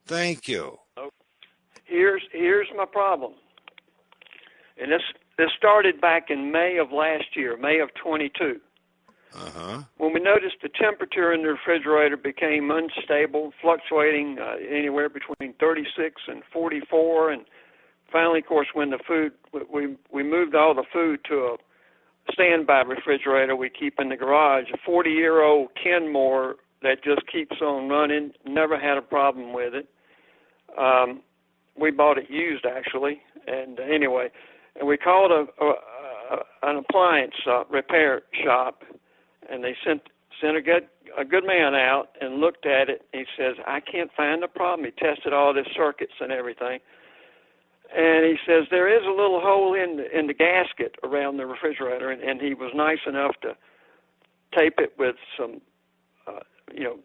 Thank 0.07 0.47
you. 0.49 0.79
Here's 1.87 2.23
here's 2.33 2.69
my 2.77 2.85
problem, 2.87 3.35
and 4.79 4.91
this 4.93 5.03
this 5.37 5.51
started 5.57 6.01
back 6.01 6.31
in 6.31 6.51
May 6.51 6.79
of 6.79 6.93
last 6.93 7.35
year, 7.37 7.57
May 7.57 7.81
of 7.81 7.93
22. 7.95 8.61
Uh 9.35 9.51
huh. 9.51 9.83
When 9.99 10.13
we 10.13 10.21
noticed 10.21 10.57
the 10.63 10.69
temperature 10.69 11.33
in 11.33 11.43
the 11.43 11.49
refrigerator 11.49 12.17
became 12.17 12.71
unstable, 12.71 13.53
fluctuating 13.61 14.39
uh, 14.41 14.55
anywhere 14.71 15.09
between 15.09 15.55
36 15.59 16.23
and 16.29 16.43
44, 16.53 17.31
and 17.33 17.43
finally, 18.13 18.39
of 18.41 18.47
course, 18.47 18.69
when 18.75 18.91
the 18.91 18.99
food 19.07 19.33
we- 19.73 19.97
we 20.11 20.23
moved 20.23 20.55
all 20.55 20.75
the 20.75 20.85
food 20.93 21.25
to 21.25 21.47
a 21.47 21.57
standby 22.33 22.83
refrigerator 22.83 23.57
we 23.57 23.69
keep 23.71 23.99
in 24.01 24.09
the 24.09 24.17
garage, 24.17 24.71
a 24.73 24.77
40 24.79 25.11
year 25.11 25.43
old 25.43 25.75
Kenmore 25.75 26.57
that 26.83 27.03
just 27.03 27.27
keeps 27.27 27.61
on 27.61 27.89
running, 27.89 28.33
never 28.47 28.79
had 28.79 28.97
a 28.97 29.03
problem 29.03 29.53
with 29.53 29.75
it. 29.75 29.89
Um, 30.79 31.23
we 31.77 31.91
bought 31.91 32.19
it 32.19 32.31
used 32.31 32.67
actually, 32.67 33.21
and 33.49 33.81
anyway, 33.81 34.31
and 34.77 34.87
we 34.87 34.97
called 34.97 35.33
a, 35.33 35.47
a, 35.65 35.71
a 36.31 36.45
an 36.63 36.77
appliance 36.77 37.35
uh, 37.47 37.65
repair 37.71 38.23
shop, 38.45 38.83
and 39.51 39.63
they 39.63 39.77
sent 39.85 40.03
sent 40.41 40.57
a 40.57 40.63
good 40.63 40.89
a 41.19 41.25
good 41.25 41.45
man 41.47 41.75
out 41.75 42.11
and 42.21 42.41
looked 42.41 42.67
at 42.67 42.89
it. 42.89 43.03
He 43.13 43.25
says, 43.37 43.57
"I 43.67 43.81
can't 43.81 44.11
find 44.17 44.43
the 44.43 44.49
problem." 44.49 44.85
He 44.85 44.93
tested 44.93 45.33
all 45.33 45.53
the 45.53 45.65
circuits 45.77 46.15
and 46.21 46.33
everything, 46.33 46.81
and 47.95 48.25
he 48.25 48.37
says 48.47 48.65
there 48.71 48.89
is 48.89 49.05
a 49.07 49.11
little 49.11 49.41
hole 49.41 49.75
in 49.75 49.97
the, 49.99 50.19
in 50.19 50.27
the 50.27 50.35
gasket 50.35 50.97
around 51.03 51.37
the 51.37 51.47
refrigerator, 51.47 52.11
and, 52.11 52.23
and 52.23 52.41
he 52.41 52.55
was 52.55 52.73
nice 52.75 52.99
enough 53.07 53.35
to 53.43 53.57
tape 54.55 54.75
it 54.79 54.95
with 54.99 55.17
some, 55.39 55.61
uh, 56.27 56.41
you 56.73 56.85
know, 56.85 56.97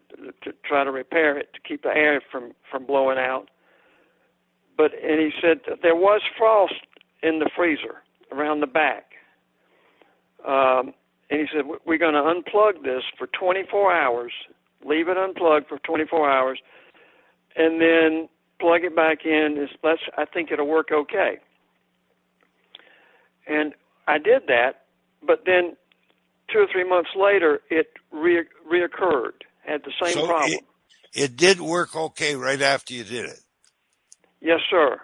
to 0.42 0.52
try 0.64 0.84
to 0.84 0.90
repair 0.90 1.38
it 1.38 1.52
to 1.54 1.60
keep 1.60 1.82
the 1.82 1.94
air 1.94 2.20
from 2.30 2.52
from 2.70 2.86
blowing 2.86 3.18
out. 3.18 3.48
But 4.76 4.92
and 4.94 5.20
he 5.20 5.30
said 5.40 5.60
there 5.82 5.96
was 5.96 6.22
frost 6.38 6.74
in 7.22 7.38
the 7.38 7.50
freezer 7.54 8.02
around 8.32 8.60
the 8.60 8.66
back. 8.66 9.12
Um, 10.46 10.94
and 11.30 11.40
he 11.40 11.46
said 11.52 11.66
"We- 11.66 11.78
we're 11.84 11.98
going 11.98 12.14
to 12.14 12.20
unplug 12.20 12.82
this 12.82 13.04
for 13.16 13.26
24 13.28 13.92
hours, 13.92 14.32
leave 14.84 15.08
it 15.08 15.16
unplugged 15.16 15.68
for 15.68 15.78
24 15.78 16.30
hours, 16.30 16.60
and 17.56 17.80
then 17.80 18.28
plug 18.58 18.84
it 18.84 18.94
back 18.94 19.24
in. 19.24 19.56
It's, 19.58 19.72
let's, 19.82 20.02
I 20.16 20.24
think 20.24 20.50
it'll 20.50 20.66
work 20.66 20.90
okay. 20.92 21.38
And 23.46 23.74
I 24.06 24.18
did 24.18 24.46
that, 24.48 24.84
but 25.22 25.44
then 25.46 25.76
two 26.52 26.60
or 26.60 26.66
three 26.70 26.88
months 26.88 27.10
later, 27.16 27.60
it 27.70 27.92
re- 28.12 28.44
reoccurred. 28.70 29.42
Had 29.64 29.82
the 29.84 29.92
same 30.00 30.14
So 30.14 30.26
problem. 30.26 30.52
It, 30.52 30.64
it 31.12 31.36
did 31.36 31.60
work 31.60 31.94
okay 31.94 32.34
right 32.36 32.60
after 32.60 32.94
you 32.94 33.04
did 33.04 33.26
it. 33.26 33.40
yes, 34.40 34.60
sir. 34.70 35.00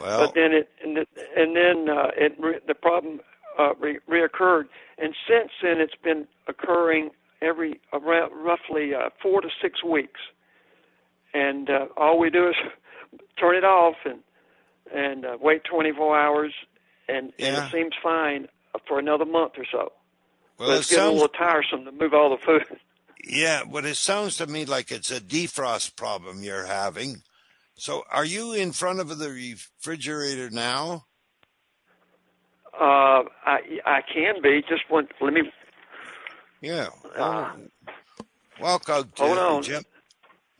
Well, 0.00 0.26
but 0.26 0.34
then 0.34 0.52
it 0.52 0.68
and, 0.82 0.98
it, 0.98 1.08
and 1.36 1.56
then 1.56 1.88
uh, 1.88 2.10
it 2.16 2.32
re, 2.40 2.58
the 2.66 2.74
problem 2.74 3.20
uh, 3.58 3.74
re, 3.74 3.98
reoccurred, 4.08 4.64
and 4.98 5.14
since 5.28 5.50
then 5.62 5.80
it's 5.80 5.94
been 6.02 6.26
occurring 6.48 7.10
every 7.42 7.80
around 7.92 8.32
roughly 8.34 8.94
uh, 8.94 9.10
four 9.22 9.40
to 9.40 9.48
six 9.60 9.82
weeks, 9.84 10.20
and 11.32 11.70
uh, 11.70 11.86
all 11.96 12.18
we 12.18 12.30
do 12.30 12.48
is 12.48 12.54
turn 13.38 13.56
it 13.56 13.64
off 13.64 13.96
and 14.04 14.20
and 14.94 15.24
uh, 15.24 15.36
wait 15.40 15.64
24 15.64 16.18
hours, 16.18 16.52
and, 17.08 17.32
and 17.38 17.56
it 17.56 17.72
seems 17.72 17.94
fine 18.02 18.48
for 18.86 18.98
another 18.98 19.24
month 19.24 19.54
or 19.56 19.64
so. 19.70 19.92
well, 20.58 20.68
but 20.68 20.70
it 20.70 20.78
it's 20.78 20.90
getting 20.90 21.04
a 21.04 21.06
sounds 21.06 21.14
little 21.14 21.28
tiresome 21.28 21.84
to 21.84 21.92
move 21.92 22.12
all 22.12 22.30
the 22.30 22.42
food. 22.44 22.64
yeah, 23.24 23.62
but 23.70 23.84
it 23.84 23.96
sounds 23.96 24.36
to 24.36 24.46
me 24.46 24.64
like 24.64 24.90
it's 24.90 25.10
a 25.10 25.20
defrost 25.20 25.96
problem 25.96 26.42
you're 26.42 26.66
having. 26.66 27.22
So, 27.76 28.04
are 28.10 28.24
you 28.24 28.52
in 28.52 28.72
front 28.72 29.00
of 29.00 29.18
the 29.18 29.30
refrigerator 29.30 30.50
now? 30.50 31.06
Uh, 32.80 33.22
I 33.46 33.60
I 33.86 34.00
can 34.12 34.42
be 34.42 34.62
just 34.68 34.82
one. 34.88 35.08
Let 35.20 35.32
me 35.32 35.42
Yeah. 36.60 36.88
Uh, 37.16 37.52
Walk 38.60 38.88
out 38.88 39.14
to 39.16 39.22
hold 39.22 39.38
on. 39.38 39.62
Jim. 39.62 39.84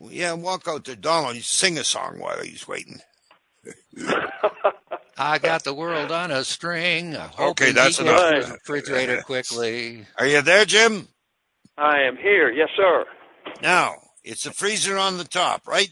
Yeah, 0.01 0.33
walk 0.35 0.67
out 0.69 0.85
to 0.87 0.97
Donald. 0.97 1.37
You 1.37 1.43
sing 1.43 1.79
a 1.79 1.85
song 1.85 2.19
while 2.19 2.41
he's 2.43 2.67
waiting. 2.69 3.01
I 5.17 5.39
got 5.39 5.63
the 5.65 5.73
world 5.73 6.11
on 6.11 6.31
a 6.33 6.45
string. 6.45 7.17
Okay, 7.39 7.71
that's 7.73 8.01
enough. 8.01 8.43
to 8.43 8.47
the 8.47 8.53
refrigerator 8.55 9.23
quickly. 9.23 10.07
Are 10.19 10.27
you 10.27 10.43
there, 10.43 10.65
Jim? 10.65 11.09
I 11.79 12.01
am 12.03 12.17
here. 12.17 12.51
Yes, 12.51 12.69
sir. 12.77 13.05
Now, 13.63 13.95
it's 14.25 14.45
a 14.47 14.53
freezer 14.53 14.99
on 14.99 15.19
the 15.19 15.25
top, 15.25 15.67
right? 15.69 15.91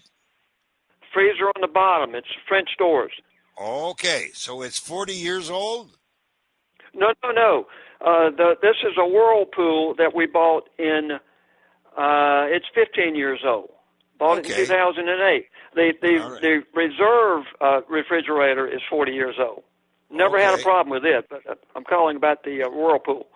Freezer 1.15 1.45
on 1.45 1.61
the 1.61 1.69
bottom. 1.69 2.15
It's 2.15 2.27
French 2.49 2.71
doors. 2.79 3.13
Okay, 3.61 4.31
so 4.35 4.63
it's 4.63 4.79
40 4.79 5.13
years 5.13 5.51
old? 5.51 5.97
No, 6.95 7.13
no, 7.25 7.31
no. 7.31 7.67
Uh, 8.01 8.31
the, 8.31 8.55
this 8.61 8.77
is 8.83 8.95
a 8.99 9.07
Whirlpool 9.07 9.95
that 9.97 10.15
we 10.15 10.27
bought 10.27 10.69
in. 10.79 11.13
Uh, 11.97 12.47
it's 12.49 12.67
15 12.75 13.15
years 13.15 13.41
old. 13.47 13.71
Bought 14.19 14.39
it 14.39 14.51
in 14.51 14.57
2008. 14.67 15.47
The 15.75 15.93
the 16.01 16.09
right. 16.19 16.41
the 16.41 16.63
reserve 16.75 17.45
uh, 17.61 17.81
refrigerator 17.89 18.67
is 18.69 18.81
40 18.89 19.13
years 19.13 19.37
old. 19.41 19.63
Never 20.11 20.39
had 20.39 20.59
a 20.59 20.63
problem 20.63 20.91
with 20.91 21.05
it, 21.05 21.27
but 21.31 21.41
uh, 21.49 21.55
I'm 21.75 21.85
calling 21.85 22.17
about 22.17 22.45
the 22.45 22.63
uh, 22.63 22.69
Whirlpool. 22.69 23.27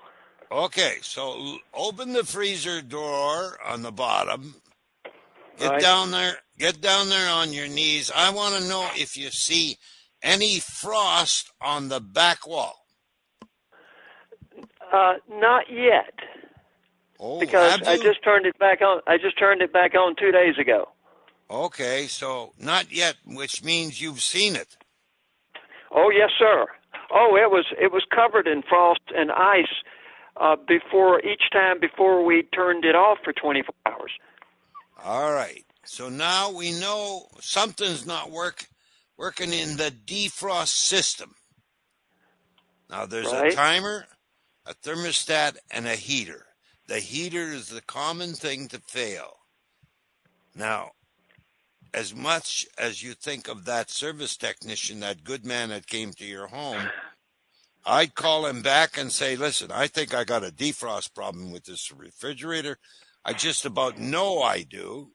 Okay, 0.52 0.98
so 1.00 1.57
open 1.74 2.12
the 2.12 2.24
freezer 2.24 2.82
door 2.82 3.59
on 3.64 3.82
the 3.82 3.90
bottom. 3.90 4.54
Get 5.59 5.70
Right. 5.70 5.80
down 5.80 6.11
there. 6.12 6.36
Get 6.59 6.80
down 6.80 7.09
there 7.09 7.30
on 7.30 7.52
your 7.52 7.66
knees. 7.66 8.12
I 8.14 8.30
want 8.30 8.62
to 8.62 8.68
know 8.68 8.88
if 8.94 9.16
you 9.16 9.30
see 9.30 9.78
any 10.22 10.61
frost 10.61 11.50
on 11.61 11.88
the 11.88 12.00
back 12.00 12.46
wall. 12.46 12.86
Uh, 14.93 15.14
not 15.28 15.64
yet, 15.70 16.14
Oh, 17.18 17.41
because 17.41 17.80
I 17.87 17.97
just 17.97 18.22
turned 18.22 18.47
it 18.47 18.59
back 18.59 18.82
on. 18.82 19.01
I 19.07 19.16
just 19.18 19.39
turned 19.39 19.62
it 19.62 19.72
back 19.72 19.95
on 19.95 20.14
two 20.16 20.30
days 20.32 20.59
ago. 20.59 20.89
Okay, 21.51 22.07
so 22.07 22.53
not 22.59 22.93
yet, 22.93 23.16
which 23.24 23.62
means 23.64 24.01
you've 24.01 24.20
seen 24.22 24.55
it. 24.57 24.76
Oh 25.91 26.11
yes, 26.11 26.30
sir. 26.39 26.66
Oh, 27.11 27.37
it 27.37 27.51
was 27.51 27.64
it 27.80 27.93
was 27.93 28.05
covered 28.14 28.47
in 28.47 28.62
frost 28.62 29.01
and 29.14 29.30
ice 29.32 29.64
uh, 30.37 30.57
before 30.68 31.20
each 31.20 31.51
time 31.53 31.80
before 31.80 32.24
we 32.24 32.43
turned 32.55 32.84
it 32.84 32.95
off 32.95 33.18
for 33.24 33.32
24 33.32 33.74
hours. 33.87 34.11
All 35.05 35.32
right. 35.32 35.64
So 35.84 36.09
now 36.09 36.51
we 36.51 36.72
know 36.72 37.28
something's 37.41 38.05
not 38.07 38.30
work 38.30 38.66
working 39.16 39.53
in 39.53 39.76
the 39.76 39.93
defrost 40.05 40.74
system. 40.76 41.34
Now 42.91 43.07
there's 43.07 43.32
Right. 43.32 43.53
a 43.53 43.57
timer, 43.57 44.07
a 44.66 44.74
thermostat, 44.74 45.56
and 45.70 45.86
a 45.86 45.94
heater. 45.94 46.46
The 46.88 46.98
heater 46.98 47.52
is 47.52 47.68
the 47.68 47.82
common 47.82 48.34
thing 48.34 48.68
to 48.68 48.78
fail. 48.78 49.38
Now, 50.54 50.90
as 51.92 52.14
much 52.14 52.66
as 52.78 53.02
you 53.02 53.14
think 53.14 53.48
of 53.48 53.64
that 53.64 53.90
service 53.90 54.36
technician, 54.36 55.00
that 55.00 55.24
good 55.24 55.44
man 55.44 55.70
that 55.70 55.86
came 55.86 56.12
to 56.12 56.24
your 56.24 56.48
home, 56.48 56.82
I'd 57.84 58.14
call 58.14 58.46
him 58.46 58.62
back 58.62 58.98
and 58.98 59.12
say, 59.12 59.36
listen, 59.36 59.70
I 59.70 59.86
think 59.86 60.14
I 60.14 60.24
got 60.24 60.44
a 60.44 60.52
defrost 60.52 61.14
problem 61.14 61.52
with 61.52 61.64
this 61.64 61.92
refrigerator. 61.92 62.78
I 63.24 63.32
just 63.32 63.64
about 63.64 63.98
know 63.98 64.42
I 64.42 64.62
do. 64.62 65.10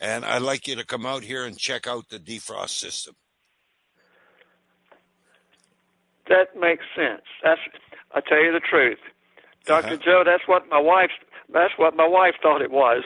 And 0.00 0.24
I'd 0.24 0.42
like 0.42 0.66
you 0.66 0.76
to 0.76 0.84
come 0.84 1.06
out 1.06 1.22
here 1.22 1.44
and 1.44 1.56
check 1.56 1.86
out 1.86 2.08
the 2.08 2.18
defrost 2.18 2.70
system. 2.70 3.14
That 6.28 6.56
makes 6.58 6.84
sense. 6.96 7.22
That's 7.42 7.60
I 8.14 8.20
tell 8.20 8.42
you 8.42 8.52
the 8.52 8.60
truth, 8.60 8.98
Doctor 9.66 9.94
Uh-huh. 9.94 10.02
Joe. 10.04 10.22
That's 10.24 10.46
what 10.46 10.68
my 10.68 10.78
wife. 10.80 11.10
That's 11.52 11.74
what 11.76 11.94
my 11.96 12.06
wife 12.06 12.34
thought 12.42 12.62
it 12.62 12.70
was. 12.70 13.02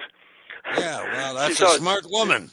Yeah, 0.78 1.02
well, 1.12 1.34
that's 1.48 1.60
a 1.60 1.68
smart 1.78 2.06
woman. 2.10 2.50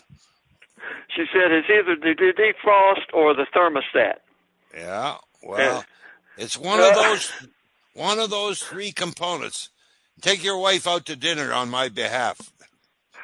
She 1.16 1.26
said 1.32 1.51
it's 1.51 1.68
either 1.70 1.95
the 1.95 2.16
defrost 2.34 3.14
or 3.14 3.34
the 3.34 3.45
thermostat. 3.56 4.16
Yeah, 4.76 5.18
well, 5.41 5.86
it's 6.38 6.58
one 6.58 6.80
of 6.80 6.86
Uh, 6.86 7.04
those 7.04 7.32
one 7.93 8.20
of 8.20 8.30
those 8.30 8.60
three 8.62 8.91
components. 8.91 9.70
Take 10.22 10.43
your 10.43 10.58
wife 10.58 10.88
out 10.88 11.06
to 11.08 11.16
dinner 11.16 11.51
on 11.54 11.70
my 11.70 11.89
behalf. 11.89 12.51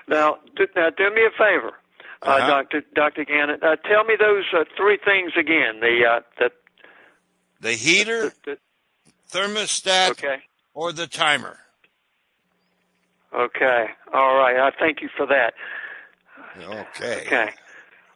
Now, 0.08 0.38
do, 0.56 0.68
now 0.76 0.90
do 0.90 1.10
me 1.14 1.22
a 1.26 1.30
favor, 1.32 1.74
uh, 2.24 2.30
Uh-huh. 2.30 2.48
Doctor 2.48 2.82
Doctor 2.96 3.26
Gannon. 3.26 3.60
Uh, 3.64 3.76
tell 3.78 4.04
me 4.04 4.16
those 4.20 4.46
uh, 4.54 4.64
three 4.76 4.98
things 5.04 5.32
again. 5.38 5.80
The 5.82 6.06
uh, 6.06 6.20
the, 6.40 6.52
The 7.62 7.74
heater, 7.74 8.34
the 8.46 8.58
thermostat, 9.32 10.12
okay. 10.12 10.38
or 10.74 10.92
the 10.92 11.08
timer. 11.08 11.58
Okay. 13.34 13.86
All 14.14 14.36
right. 14.36 14.58
I 14.58 14.72
thank 14.80 15.02
you 15.02 15.10
for 15.16 15.26
that. 15.28 15.54
Okay. 16.62 17.24
Okay. 17.28 17.50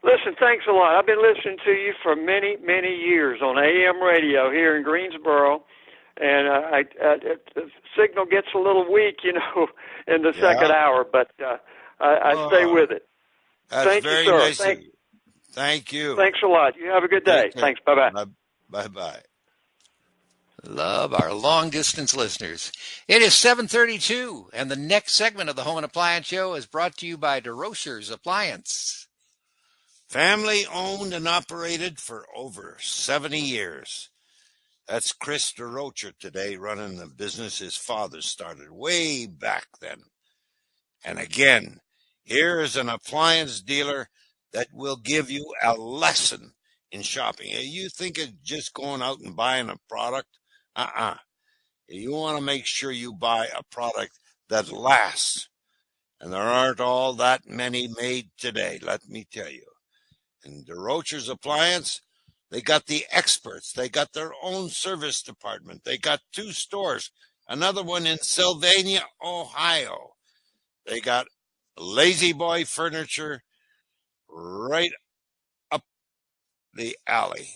Listen, 0.03 0.35
thanks 0.39 0.65
a 0.67 0.71
lot. 0.71 0.97
I've 0.97 1.05
been 1.05 1.21
listening 1.21 1.57
to 1.65 1.71
you 1.71 1.93
for 2.01 2.15
many, 2.15 2.57
many 2.61 2.93
years 2.95 3.41
on 3.41 3.57
AM 3.57 4.01
radio 4.01 4.51
here 4.51 4.75
in 4.75 4.83
Greensboro, 4.83 5.63
and 6.19 6.47
uh, 6.47 6.51
I, 6.71 6.79
uh, 7.01 7.17
the 7.55 7.69
signal 7.97 8.25
gets 8.25 8.47
a 8.53 8.57
little 8.57 8.91
weak, 8.91 9.19
you 9.23 9.33
know, 9.33 9.67
in 10.07 10.23
the 10.23 10.33
Yeah. 10.35 10.41
second 10.41 10.71
hour, 10.71 11.05
but 11.09 11.31
uh, 11.41 11.57
I, 12.01 12.31
I 12.31 12.47
stay 12.49 12.65
Oh, 12.65 12.73
with 12.73 12.91
it. 12.91 13.07
That's 13.69 13.87
Thank 13.87 14.03
you, 14.03 14.09
sir. 14.25 14.37
nice. 14.39 14.57
Thank- 14.57 14.81
you. 14.81 14.89
Thank 15.51 15.93
you. 15.93 16.15
Thanks 16.15 16.39
a 16.43 16.47
lot. 16.47 16.75
You 16.75 16.89
have 16.89 17.03
a 17.03 17.07
good 17.07 17.23
day. 17.25 17.51
Thanks. 17.55 17.79
Bye 17.85 17.93
bye. 18.11 18.25
Bye 18.69 18.87
bye. 18.87 19.21
Love 20.65 21.13
our 21.13 21.33
long 21.33 21.69
distance 21.69 22.15
listeners. 22.15 22.71
It 23.05 23.21
is 23.21 23.33
732, 23.33 24.49
and 24.53 24.71
the 24.71 24.77
next 24.77 25.13
segment 25.13 25.49
of 25.49 25.57
the 25.57 25.63
Home 25.63 25.75
and 25.75 25.85
Appliance 25.85 26.27
Show 26.27 26.53
is 26.53 26.65
brought 26.65 26.95
to 26.97 27.07
you 27.07 27.17
by 27.17 27.41
DeRocher's 27.41 28.09
Appliance. 28.09 29.07
Family 30.07 30.65
owned 30.71 31.13
and 31.13 31.27
operated 31.27 31.99
for 31.99 32.25
over 32.33 32.77
70 32.79 33.37
years. 33.39 34.09
That's 34.87 35.11
Chris 35.11 35.51
DeRocher 35.51 36.13
today 36.17 36.55
running 36.55 36.97
the 36.97 37.07
business 37.07 37.59
his 37.59 37.75
father 37.75 38.21
started 38.21 38.71
way 38.71 39.25
back 39.25 39.67
then. 39.81 40.03
And 41.03 41.19
again, 41.19 41.81
here 42.23 42.61
is 42.61 42.77
an 42.77 42.87
appliance 42.87 43.59
dealer 43.59 44.07
that 44.53 44.67
will 44.71 44.95
give 44.95 45.29
you 45.29 45.53
a 45.61 45.73
lesson 45.73 46.53
in 46.89 47.01
shopping. 47.01 47.49
You 47.51 47.89
think 47.89 48.17
of 48.17 48.41
just 48.43 48.73
going 48.73 49.01
out 49.01 49.19
and 49.19 49.35
buying 49.35 49.67
a 49.67 49.75
product? 49.89 50.29
Uh-uh. 50.75 51.15
You 51.87 52.11
want 52.11 52.37
to 52.37 52.43
make 52.43 52.65
sure 52.65 52.91
you 52.91 53.13
buy 53.13 53.47
a 53.47 53.63
product 53.63 54.17
that 54.49 54.71
lasts. 54.71 55.49
And 56.19 56.31
there 56.31 56.41
aren't 56.41 56.79
all 56.79 57.13
that 57.13 57.47
many 57.47 57.87
made 57.87 58.29
today, 58.37 58.79
let 58.81 59.07
me 59.09 59.27
tell 59.31 59.49
you. 59.49 59.65
And 60.43 60.65
DeRocher's 60.65 61.29
Appliance, 61.29 62.01
they 62.49 62.61
got 62.61 62.85
the 62.85 63.05
experts. 63.11 63.73
They 63.73 63.89
got 63.89 64.13
their 64.13 64.31
own 64.41 64.69
service 64.69 65.21
department. 65.21 65.83
They 65.83 65.97
got 65.97 66.21
two 66.31 66.51
stores, 66.51 67.11
another 67.47 67.83
one 67.83 68.07
in 68.07 68.19
Sylvania, 68.19 69.03
Ohio. 69.23 70.13
They 70.85 70.99
got 70.99 71.27
La-Z-Boy 71.77 72.65
Furniture 72.65 73.43
right 74.29 74.91
up 75.71 75.83
the 76.73 76.97
alley. 77.07 77.49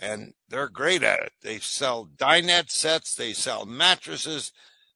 And 0.00 0.32
they're 0.48 0.68
great 0.68 1.02
at 1.02 1.20
it. 1.20 1.32
They 1.42 1.58
sell 1.58 2.06
dinette 2.06 2.70
sets, 2.70 3.14
they 3.14 3.34
sell 3.34 3.66
mattresses, 3.66 4.50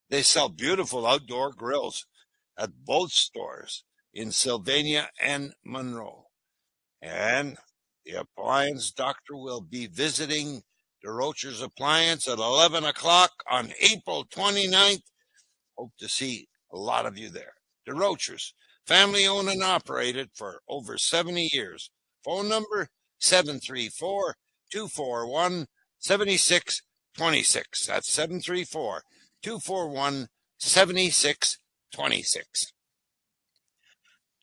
they 0.09 0.23
sell 0.23 0.49
beautiful 0.49 1.07
outdoor 1.07 1.53
grills 1.53 2.07
at 2.59 2.85
both 2.85 3.13
stores 3.13 3.85
in 4.15 4.33
Sylvania 4.33 5.11
and 5.21 5.53
Monroe. 5.65 6.27
And 7.03 7.59
the 8.07 8.13
appliance 8.13 8.91
doctor 8.91 9.37
will 9.37 9.61
be 9.61 9.87
visiting 9.87 10.63
DeRocher's 11.05 11.61
Appliance 11.61 12.27
at 12.29 12.39
11 12.39 12.85
o'clock 12.85 13.31
on 13.51 13.73
April 13.81 14.25
29th. 14.25 15.03
Hope 15.77 15.93
to 15.99 16.09
see 16.09 16.49
a 16.73 16.79
lot 16.79 17.05
of 17.05 17.19
you 17.19 17.29
there. 17.29 17.55
DeRocher's, 17.87 18.55
family 18.87 19.27
owned 19.27 19.49
and 19.49 19.63
operated 19.63 20.31
for 20.35 20.61
over 20.69 20.97
70 20.97 21.51
years. 21.53 21.91
Phone 22.25 22.49
number 22.49 22.89
734 23.19 24.37
241 24.75 25.66
7626. 26.01 27.87
That's 27.87 28.11
734 28.11 29.03
241 29.41 30.27
7626. 30.59 32.72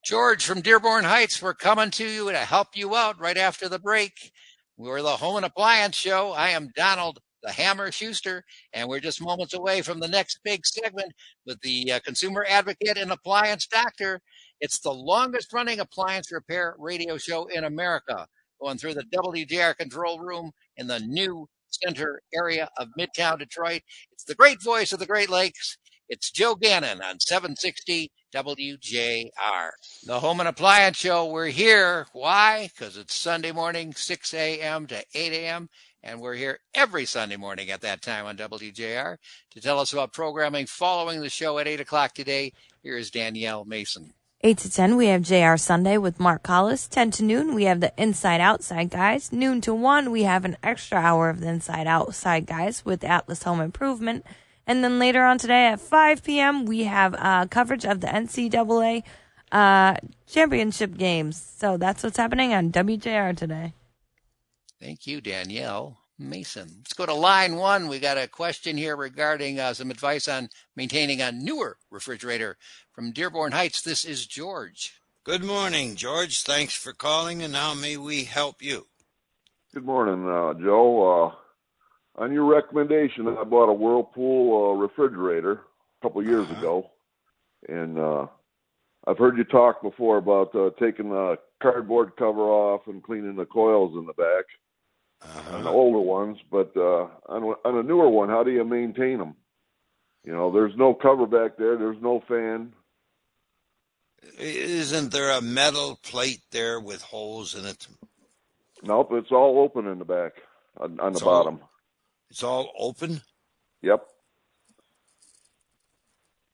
George 0.05 0.45
from 0.45 0.61
Dearborn 0.61 1.03
Heights, 1.03 1.41
we're 1.41 1.53
coming 1.53 1.91
to 1.91 2.05
you 2.05 2.31
to 2.31 2.37
help 2.37 2.69
you 2.75 2.95
out 2.95 3.19
right 3.19 3.37
after 3.37 3.67
the 3.67 3.77
break. 3.77 4.31
We're 4.77 5.01
the 5.01 5.17
Home 5.17 5.35
and 5.35 5.45
Appliance 5.45 5.97
Show. 5.97 6.31
I 6.31 6.51
am 6.51 6.69
Donald 6.77 7.19
the 7.43 7.51
Hammer 7.51 7.91
Schuster, 7.91 8.45
and 8.71 8.87
we're 8.87 9.01
just 9.01 9.21
moments 9.21 9.53
away 9.53 9.81
from 9.81 9.99
the 9.99 10.07
next 10.07 10.39
big 10.45 10.65
segment 10.65 11.11
with 11.45 11.59
the 11.59 11.91
uh, 11.91 11.99
consumer 12.05 12.45
advocate 12.47 12.97
and 12.97 13.11
appliance 13.11 13.67
doctor. 13.67 14.21
It's 14.61 14.79
the 14.79 14.93
longest 14.93 15.51
running 15.51 15.81
appliance 15.81 16.31
repair 16.31 16.73
radio 16.79 17.17
show 17.17 17.47
in 17.47 17.65
America, 17.65 18.27
going 18.61 18.77
through 18.77 18.93
the 18.93 19.05
WJR 19.13 19.75
control 19.75 20.19
room 20.19 20.51
in 20.77 20.87
the 20.87 20.99
New 20.99 21.47
Center 21.69 22.21
area 22.33 22.69
of 22.77 22.89
Midtown 22.99 23.39
Detroit. 23.39 23.81
It's 24.11 24.23
the 24.23 24.35
great 24.35 24.61
voice 24.61 24.93
of 24.93 24.99
the 24.99 25.05
Great 25.05 25.29
Lakes. 25.29 25.77
It's 26.09 26.29
Joe 26.29 26.55
Gannon 26.55 27.01
on 27.01 27.19
760 27.19 28.11
WJR. 28.35 29.69
The 30.05 30.19
Home 30.19 30.39
and 30.39 30.49
Appliance 30.49 30.97
Show. 30.97 31.25
We're 31.25 31.47
here. 31.47 32.07
Why? 32.13 32.69
Because 32.73 32.97
it's 32.97 33.15
Sunday 33.15 33.51
morning, 33.51 33.93
6 33.93 34.33
a.m. 34.33 34.87
to 34.87 35.03
8 35.13 35.33
a.m. 35.33 35.69
And 36.03 36.19
we're 36.19 36.35
here 36.35 36.59
every 36.73 37.05
Sunday 37.05 37.37
morning 37.37 37.69
at 37.69 37.81
that 37.81 38.01
time 38.01 38.25
on 38.25 38.35
WJR. 38.35 39.17
To 39.51 39.61
tell 39.61 39.79
us 39.79 39.93
about 39.93 40.13
programming 40.13 40.65
following 40.65 41.21
the 41.21 41.29
show 41.29 41.59
at 41.59 41.67
8 41.67 41.79
o'clock 41.79 42.13
today, 42.13 42.53
here 42.83 42.97
is 42.97 43.11
Danielle 43.11 43.65
Mason. 43.65 44.13
8 44.43 44.57
to 44.57 44.71
10, 44.71 44.95
we 44.95 45.05
have 45.07 45.21
JR 45.21 45.55
Sunday 45.55 45.99
with 45.99 46.19
Mark 46.19 46.41
Collis. 46.41 46.87
10 46.87 47.11
to 47.11 47.23
noon, 47.23 47.53
we 47.53 47.65
have 47.65 47.79
the 47.79 47.93
Inside 47.95 48.41
Outside 48.41 48.89
Guys. 48.89 49.31
Noon 49.31 49.61
to 49.61 49.73
1, 49.73 50.09
we 50.09 50.23
have 50.23 50.45
an 50.45 50.57
extra 50.63 50.97
hour 50.97 51.29
of 51.29 51.41
the 51.41 51.47
Inside 51.47 51.85
Outside 51.85 52.47
Guys 52.47 52.83
with 52.83 53.03
Atlas 53.03 53.43
Home 53.43 53.61
Improvement. 53.61 54.25
And 54.65 54.83
then 54.83 54.97
later 54.97 55.23
on 55.25 55.37
today 55.37 55.67
at 55.67 55.79
5 55.79 56.23
p.m., 56.23 56.65
we 56.65 56.85
have 56.85 57.13
uh, 57.19 57.45
coverage 57.47 57.85
of 57.85 58.01
the 58.01 58.07
NCAA 58.07 59.03
uh, 59.51 59.97
championship 60.25 60.97
games. 60.97 61.39
So 61.59 61.77
that's 61.77 62.01
what's 62.01 62.17
happening 62.17 62.51
on 62.51 62.71
WJR 62.71 63.37
today. 63.37 63.73
Thank 64.79 65.05
you, 65.05 65.21
Danielle 65.21 66.00
Mason. 66.29 66.69
Let's 66.77 66.93
go 66.93 67.05
to 67.05 67.13
line 67.13 67.55
one. 67.55 67.87
We 67.87 67.99
got 67.99 68.17
a 68.17 68.27
question 68.27 68.77
here 68.77 68.95
regarding 68.95 69.59
uh, 69.59 69.73
some 69.73 69.91
advice 69.91 70.27
on 70.27 70.49
maintaining 70.75 71.21
a 71.21 71.31
newer 71.31 71.77
refrigerator 71.89 72.57
from 72.93 73.11
Dearborn 73.11 73.51
Heights. 73.51 73.81
This 73.81 74.05
is 74.05 74.25
George. 74.25 75.01
Good 75.23 75.43
morning, 75.43 75.95
George. 75.95 76.43
Thanks 76.43 76.73
for 76.73 76.93
calling, 76.93 77.41
and 77.43 77.55
how 77.55 77.73
may 77.73 77.97
we 77.97 78.23
help 78.23 78.61
you? 78.61 78.87
Good 79.73 79.85
morning, 79.85 80.27
uh, 80.27 80.53
Joe. 80.53 81.35
Uh, 82.17 82.21
on 82.21 82.33
your 82.33 82.45
recommendation, 82.45 83.27
I 83.27 83.43
bought 83.43 83.69
a 83.69 83.73
Whirlpool 83.73 84.71
uh, 84.71 84.81
refrigerator 84.81 85.51
a 85.51 86.05
couple 86.05 86.23
years 86.23 86.49
ago, 86.51 86.89
and 87.69 87.97
uh, 87.97 88.27
I've 89.07 89.17
heard 89.17 89.37
you 89.37 89.43
talk 89.43 89.81
before 89.81 90.17
about 90.17 90.53
uh, 90.55 90.71
taking 90.79 91.09
the 91.09 91.37
cardboard 91.61 92.15
cover 92.17 92.49
off 92.49 92.81
and 92.87 93.03
cleaning 93.03 93.35
the 93.35 93.45
coils 93.45 93.93
in 93.97 94.05
the 94.05 94.13
back 94.13 94.45
on 95.51 95.63
the 95.63 95.69
older 95.69 95.99
ones. 95.99 96.37
But 96.49 96.75
uh, 96.75 97.07
on, 97.27 97.43
on 97.65 97.77
a 97.77 97.83
newer 97.83 98.09
one, 98.09 98.29
how 98.29 98.43
do 98.43 98.51
you 98.51 98.63
maintain 98.63 99.17
them? 99.17 99.35
You 100.23 100.33
know, 100.33 100.51
there's 100.51 100.75
no 100.77 100.93
cover 100.93 101.25
back 101.25 101.57
there. 101.57 101.77
There's 101.77 102.01
no 102.01 102.23
fan. 102.27 102.73
Isn't 104.37 105.11
there 105.11 105.31
a 105.31 105.41
metal 105.41 105.99
plate 106.03 106.41
there 106.51 106.79
with 106.79 107.01
holes 107.01 107.55
in 107.55 107.65
it? 107.65 107.87
Nope, 108.83 109.09
it's 109.13 109.31
all 109.31 109.59
open 109.59 109.87
in 109.87 109.99
the 109.99 110.05
back 110.05 110.33
on, 110.77 110.99
on 110.99 111.13
the 111.13 111.19
all- 111.19 111.43
bottom. 111.43 111.59
It's 112.29 112.43
all 112.43 112.71
open. 112.77 113.21
Yep. 113.81 114.05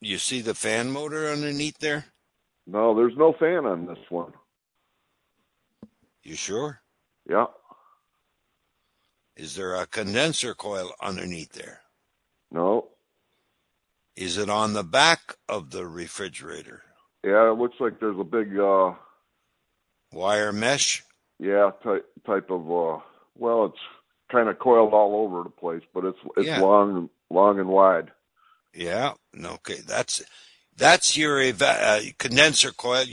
You 0.01 0.17
see 0.17 0.41
the 0.41 0.55
fan 0.55 0.91
motor 0.91 1.27
underneath 1.27 1.77
there? 1.79 2.05
No, 2.65 2.95
there's 2.95 3.15
no 3.17 3.33
fan 3.33 3.65
on 3.65 3.85
this 3.85 3.99
one. 4.09 4.33
You 6.23 6.35
sure? 6.35 6.81
Yeah. 7.29 7.45
Is 9.37 9.55
there 9.55 9.75
a 9.75 9.85
condenser 9.85 10.55
coil 10.55 10.91
underneath 11.01 11.53
there? 11.53 11.81
No. 12.51 12.87
Is 14.15 14.37
it 14.37 14.49
on 14.49 14.73
the 14.73 14.83
back 14.83 15.35
of 15.47 15.69
the 15.69 15.85
refrigerator? 15.85 16.81
Yeah, 17.23 17.51
it 17.51 17.57
looks 17.57 17.75
like 17.79 17.99
there's 17.99 18.19
a 18.19 18.23
big 18.23 18.57
uh 18.57 18.93
Wire 20.11 20.51
mesh? 20.51 21.03
yeah, 21.39 21.69
type 21.83 22.05
type 22.25 22.49
of 22.49 22.61
uh 22.71 22.99
well, 23.35 23.65
it's 23.65 23.79
kind 24.31 24.49
of 24.49 24.57
coiled 24.57 24.93
all 24.93 25.15
over 25.23 25.43
the 25.43 25.49
place, 25.51 25.83
but 25.93 26.03
it's 26.03 26.17
it's 26.35 26.47
Yeah. 26.47 26.61
long 26.61 27.09
long 27.29 27.59
and 27.59 27.69
wide. 27.69 28.11
Yeah. 28.73 29.13
Okay. 29.39 29.81
That's 29.85 30.23
that's 30.75 31.15
your 31.15 31.39
eva- 31.41 31.79
uh, 31.81 32.01
condenser 32.17 32.71
coil, 32.71 33.05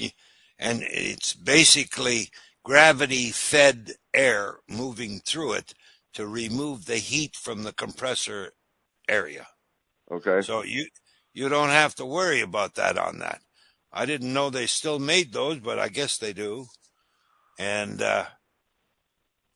and 0.59 0.83
it's 0.83 1.35
basically 1.35 2.31
gravity-fed 2.63 3.93
air 4.15 4.57
moving 4.69 5.21
through 5.21 5.53
it 5.53 5.75
to 6.15 6.27
remove 6.27 6.87
the 6.87 6.97
heat 6.97 7.37
from 7.37 7.63
the 7.63 7.73
compressor 7.73 8.53
area. 9.09 9.47
Okay. 10.11 10.41
So 10.43 10.63
you 10.63 10.87
you 11.33 11.49
don't 11.49 11.71
have 11.71 11.95
to 11.97 12.07
worry 12.07 12.41
about 12.41 12.75
that 12.77 12.97
on 12.99 13.19
that. 13.19 13.41
I 13.93 14.07
didn't 14.07 14.33
know 14.33 14.51
they 14.51 14.67
still 14.67 14.99
made 14.99 15.33
those, 15.33 15.61
but 15.61 15.79
I 15.79 15.89
guess 15.89 16.19
they 16.19 16.33
do. 16.33 16.67
And 17.59 18.03
uh, 18.03 18.27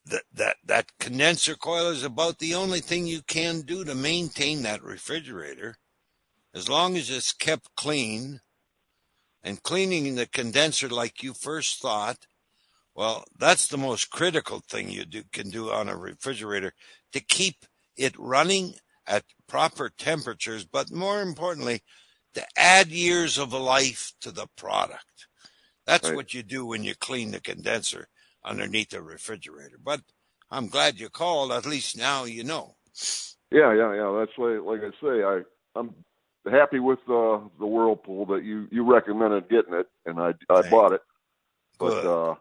that 0.06 0.22
that 0.32 0.56
that 0.64 0.92
condenser 0.98 1.54
coil 1.54 1.90
is 1.90 2.04
about 2.04 2.38
the 2.38 2.54
only 2.54 2.80
thing 2.80 3.06
you 3.06 3.22
can 3.22 3.62
do 3.62 3.84
to 3.84 3.94
maintain 3.94 4.62
that 4.62 4.82
refrigerator, 4.82 5.76
as 6.54 6.68
long 6.68 6.96
as 6.96 7.10
it's 7.10 7.32
kept 7.32 7.74
clean. 7.76 8.40
And 9.40 9.62
cleaning 9.62 10.16
the 10.16 10.26
condenser 10.26 10.88
like 10.88 11.22
you 11.22 11.32
first 11.32 11.80
thought 11.80 12.26
Well, 12.98 13.26
that's 13.38 13.68
the 13.68 13.78
most 13.78 14.10
critical 14.10 14.60
thing 14.68 14.90
you 14.90 15.06
do, 15.06 15.22
can 15.32 15.50
do 15.50 15.70
on 15.70 15.88
a 15.88 15.96
refrigerator 15.96 16.74
to 17.12 17.20
keep 17.20 17.58
it 17.96 18.18
running 18.18 18.74
at 19.06 19.24
proper 19.48 19.92
temperatures, 19.96 20.66
but 20.66 20.90
more 20.92 21.22
importantly, 21.22 21.82
to 22.34 22.44
add 22.58 22.88
years 22.88 23.38
of 23.38 23.54
life 23.54 24.14
to 24.22 24.32
the 24.32 24.48
product. 24.58 25.28
That's 25.86 26.10
Right. 26.10 26.12
what 26.12 26.34
you 26.34 26.42
do 26.42 26.66
when 26.66 26.84
you 26.84 26.96
clean 26.96 27.30
the 27.30 27.40
condenser 27.40 28.08
underneath 28.44 28.90
the 28.90 29.02
refrigerator. 29.02 29.78
But 29.80 30.02
I'm 30.50 30.68
glad 30.68 31.00
you 31.00 31.10
called. 31.10 31.52
At 31.52 31.66
least 31.66 31.96
now 31.96 32.24
you 32.24 32.44
know. 32.44 32.78
Yeah, 33.52 33.74
yeah, 33.74 33.94
yeah. 33.94 34.16
That's 34.20 34.38
like 34.38 34.62
like 34.64 34.80
I 34.82 34.90
say, 35.02 35.24
I 35.24 35.42
I'm 35.76 35.94
happy 36.50 36.80
with 36.80 37.00
uh, 37.08 37.40
the 37.60 37.66
Whirlpool 37.66 38.26
that 38.26 38.44
you 38.44 38.68
you 38.72 38.90
recommended 38.90 39.50
getting 39.50 39.74
it, 39.74 39.86
and 40.06 40.20
I 40.20 40.34
I 40.50 40.62
Hey. 40.62 40.70
bought 40.70 40.94
it. 40.94 41.02
But 41.80 41.94
Good. 41.94 42.04
uh, 42.04 42.34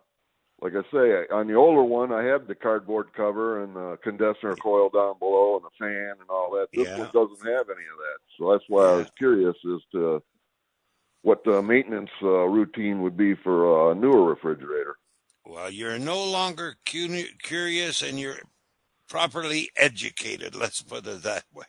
like 0.62 0.74
I 0.74 0.82
say, 0.92 1.26
on 1.32 1.48
the 1.48 1.54
older 1.54 1.84
one, 1.84 2.12
I 2.12 2.24
had 2.24 2.48
the 2.48 2.56
cardboard 2.56 3.14
cover 3.16 3.64
and 3.64 3.76
the 3.76 3.98
condenser 4.04 4.56
coil 4.56 4.90
down 4.90 5.20
below 5.20 5.56
and 5.58 5.66
the 5.66 5.70
fan 5.80 6.16
and 6.20 6.30
all 6.30 6.50
that. 6.52 6.68
This 6.74 6.88
Yeah. 6.88 6.98
one 7.00 7.10
doesn't 7.14 7.46
have 7.48 7.70
any 7.70 7.86
of 7.86 7.98
that, 7.98 8.18
so 8.38 8.52
that's 8.52 8.64
why 8.68 8.84
I 8.86 8.96
was 8.98 9.08
curious 9.18 9.56
as 9.66 9.82
to 9.94 10.24
what 11.22 11.44
the 11.44 11.62
maintenance 11.62 12.10
uh, 12.24 12.46
routine 12.48 13.02
would 13.04 13.18
be 13.18 13.36
for 13.36 13.92
a 13.92 13.96
newer 13.96 14.24
refrigerator. 14.30 14.98
Well, 15.46 15.70
you're 15.72 16.00
no 16.00 16.24
longer 16.24 16.76
cu- 16.86 17.24
curious 17.42 18.02
and 18.02 18.20
you're 18.20 18.40
properly 19.10 19.70
educated. 19.78 20.56
Let's 20.56 20.82
put 20.82 21.06
it 21.08 21.24
that 21.24 21.44
way. 21.54 21.66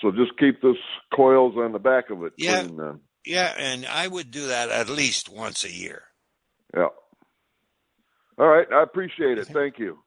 So 0.00 0.10
just 0.10 0.36
keep 0.38 0.60
this 0.62 0.76
coils 1.14 1.56
on 1.56 1.72
the 1.72 1.78
back 1.78 2.10
of 2.10 2.22
it 2.24 2.32
Yeah. 2.36 2.62
clean 2.62 2.76
then. 2.76 3.00
Yeah, 3.24 3.54
and 3.56 3.86
I 3.86 4.06
would 4.08 4.30
do 4.30 4.46
that 4.48 4.68
at 4.70 4.88
least 4.88 5.28
once 5.28 5.64
a 5.64 5.70
year. 5.72 6.02
Yeah. 6.76 6.88
All 8.38 8.48
right, 8.48 8.66
I 8.72 8.82
appreciate 8.82 9.38
it. 9.38 9.46
Thank 9.46 9.78
you. 9.78 9.98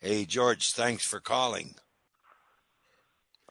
Hey, 0.00 0.24
George, 0.24 0.72
thanks 0.72 1.04
for 1.06 1.20
calling. 1.20 1.74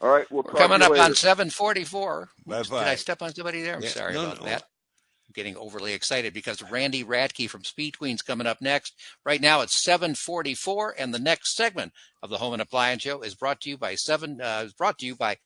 All 0.02 0.10
right, 0.10 0.30
we'll 0.32 0.44
We're 0.44 0.54
coming 0.54 0.80
to 0.80 0.86
you 0.86 0.94
up 0.94 1.00
on 1.00 1.12
later. 1.12 1.14
Bye744. 1.14 2.28
Did 2.48 2.72
I 2.74 2.96
step 2.96 3.22
on 3.22 3.34
somebody 3.34 3.62
there? 3.62 3.76
I'm 3.76 3.84
Yeah, 3.84 3.90
sorry 3.90 4.14
no, 4.16 4.24
about 4.24 4.40
no. 4.40 4.46
that. 4.48 4.64
I'm 4.64 5.34
getting 5.36 5.56
overly 5.56 5.94
excited 5.94 6.34
because 6.34 6.64
Randy 6.64 7.04
Radke 7.04 7.48
from 7.50 7.64
Speed 7.64 7.98
Queen's 8.00 8.24
coming 8.24 8.48
up 8.48 8.62
next. 8.62 8.96
Right 9.26 9.40
now 9.40 9.62
it's 9.62 9.82
744, 9.84 10.96
and 10.98 11.14
the 11.14 11.20
next 11.20 11.56
segment 11.56 11.94
of 12.24 12.32
the 12.32 12.38
Home 12.38 12.54
and 12.54 12.62
Appliance 12.62 13.04
Show 13.04 13.22
is 13.22 13.36
brought 13.36 13.62
to 13.62 13.70
you 13.70 13.78
by 13.78 13.94
seven 13.96 14.42
uh, 14.42 14.64
is 14.66 14.74
brought 14.74 14.98
to 14.98 15.06
you 15.06 15.16
by 15.16 15.38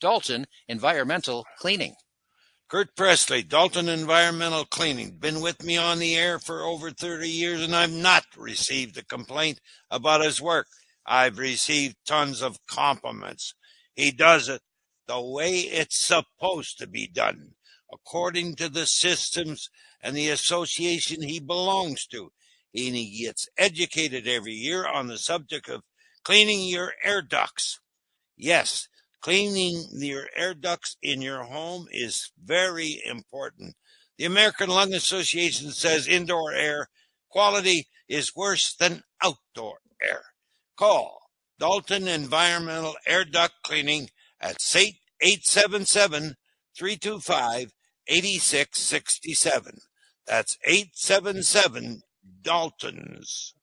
Dalton 0.00 0.46
Environmental 0.68 1.46
Cleaning. 1.58 1.94
Kurt 2.72 2.96
Presley, 2.96 3.42
Dalton 3.42 3.90
Environmental 3.90 4.64
Cleaning, 4.64 5.18
been 5.18 5.42
with 5.42 5.62
me 5.62 5.76
on 5.76 5.98
the 5.98 6.16
air 6.16 6.38
for 6.38 6.62
over 6.62 6.90
30 6.90 7.28
years, 7.28 7.60
and 7.60 7.76
I've 7.76 7.92
not 7.92 8.24
received 8.34 8.96
a 8.96 9.04
complaint 9.04 9.60
about 9.90 10.24
his 10.24 10.40
work. 10.40 10.68
I've 11.04 11.36
received 11.36 11.96
tons 12.06 12.40
of 12.40 12.64
compliments. 12.66 13.54
He 13.94 14.10
does 14.10 14.48
it 14.48 14.62
the 15.06 15.20
way 15.20 15.58
it's 15.58 16.02
supposed 16.02 16.78
to 16.78 16.86
be 16.86 17.06
done, 17.06 17.56
according 17.92 18.54
to 18.54 18.70
the 18.70 18.86
systems 18.86 19.68
and 20.00 20.16
the 20.16 20.30
association 20.30 21.20
he 21.20 21.40
belongs 21.40 22.06
to. 22.06 22.32
And 22.74 22.96
he 22.96 23.22
gets 23.22 23.50
educated 23.58 24.26
every 24.26 24.54
year 24.54 24.86
on 24.86 25.08
the 25.08 25.18
subject 25.18 25.68
of 25.68 25.82
cleaning 26.24 26.62
your 26.62 26.94
air 27.04 27.20
ducts. 27.20 27.80
Yes, 28.34 28.88
cleaning 29.22 29.86
your 29.92 30.28
air 30.36 30.52
ducts 30.52 30.96
in 31.00 31.22
your 31.22 31.44
home 31.44 31.86
is 31.90 32.32
very 32.42 33.00
important. 33.06 33.74
The 34.18 34.24
American 34.26 34.68
Lung 34.68 34.92
Association 34.92 35.70
says 35.70 36.06
indoor 36.06 36.52
air 36.52 36.88
quality 37.30 37.88
is 38.08 38.36
worse 38.36 38.74
than 38.74 39.02
outdoor 39.24 39.78
air. 40.02 40.22
Call 40.76 41.22
Dalton 41.58 42.06
Environmental 42.08 42.96
Air 43.06 43.24
Duct 43.24 43.54
Cleaning 43.62 44.10
at 44.40 44.56
877 44.74 46.36
325 46.76 47.72
8667. 48.08 49.78
That's 50.26 50.58
877 50.66 52.02
Daltons. 52.42 53.54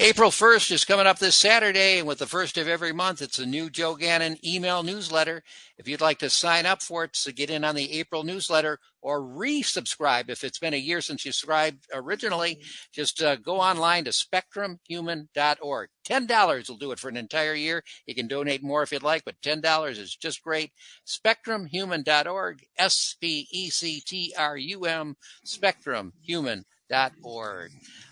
April 0.00 0.30
1st 0.30 0.70
is 0.70 0.84
coming 0.84 1.08
up 1.08 1.18
this 1.18 1.34
Saturday, 1.34 1.98
and 1.98 2.06
with 2.06 2.20
the 2.20 2.26
first 2.28 2.56
of 2.56 2.68
every 2.68 2.92
month, 2.92 3.20
it's 3.20 3.40
a 3.40 3.44
new 3.46 3.68
Joe 3.68 3.96
Gannon 3.96 4.38
email 4.46 4.84
newsletter. 4.84 5.42
If 5.76 5.88
you'd 5.88 6.00
like 6.00 6.20
to 6.20 6.30
sign 6.30 6.66
up 6.66 6.82
for 6.82 7.02
it 7.02 7.14
to 7.14 7.32
get 7.32 7.50
in 7.50 7.64
on 7.64 7.74
the 7.74 7.98
April 7.98 8.22
newsletter 8.22 8.78
or 9.02 9.20
resubscribe, 9.20 10.30
if 10.30 10.44
it's 10.44 10.60
been 10.60 10.72
a 10.72 10.76
year 10.76 11.00
since 11.00 11.24
you 11.24 11.32
subscribed 11.32 11.88
originally, 11.92 12.62
just 12.92 13.20
uh, 13.20 13.34
go 13.34 13.56
online 13.56 14.04
to 14.04 14.12
spectrumhuman.org. 14.12 15.88
$10 16.08 16.68
will 16.68 16.76
do 16.76 16.92
it 16.92 17.00
for 17.00 17.08
an 17.08 17.16
entire 17.16 17.54
year. 17.54 17.82
You 18.06 18.14
can 18.14 18.28
donate 18.28 18.62
more 18.62 18.84
if 18.84 18.92
you'd 18.92 19.02
like, 19.02 19.24
but 19.24 19.40
$10 19.42 19.90
is 19.98 20.14
just 20.14 20.44
great. 20.44 20.70
Spectrumhuman.org, 21.08 22.64
S 22.78 23.16
P 23.20 23.48
E 23.50 23.68
C 23.68 24.00
T 24.06 24.32
R 24.38 24.56
U 24.56 24.84
M, 24.84 25.16
spectrumhuman.org. 25.44 26.64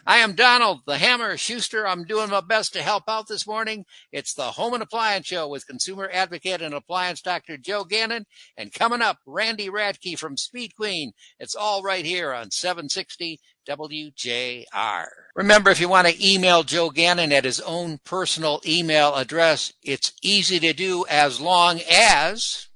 I 0.06 0.18
am 0.18 0.34
Donald, 0.34 0.82
the 0.86 0.98
Hammer 0.98 1.36
Schuster. 1.36 1.86
I'm 1.86 2.04
doing 2.04 2.30
my 2.30 2.40
best 2.40 2.74
to 2.74 2.82
help 2.82 3.04
out 3.08 3.26
this 3.26 3.46
morning. 3.46 3.86
It's 4.12 4.34
the 4.34 4.52
Home 4.52 4.74
and 4.74 4.82
Appliance 4.82 5.26
Show 5.26 5.48
with 5.48 5.66
consumer 5.66 6.08
advocate 6.12 6.62
and 6.62 6.74
appliance 6.74 7.20
doctor 7.20 7.56
Joe 7.56 7.84
Gannon. 7.84 8.26
And 8.56 8.72
coming 8.72 9.02
up, 9.02 9.18
Randy 9.26 9.68
Radke 9.68 10.18
from 10.18 10.36
Speed 10.36 10.76
Queen. 10.76 11.12
It's 11.40 11.54
all 11.54 11.82
right 11.82 12.04
here 12.04 12.32
on 12.32 12.50
760 12.50 13.40
WJR. 13.68 15.06
Remember, 15.34 15.70
if 15.70 15.80
you 15.80 15.88
want 15.88 16.06
to 16.06 16.32
email 16.32 16.62
Joe 16.62 16.90
Gannon 16.90 17.32
at 17.32 17.44
his 17.44 17.60
own 17.60 17.98
personal 18.04 18.60
email 18.64 19.14
address, 19.14 19.72
it's 19.82 20.12
easy 20.22 20.60
to 20.60 20.72
do 20.72 21.04
as 21.08 21.40
long 21.40 21.80
as 21.90 22.68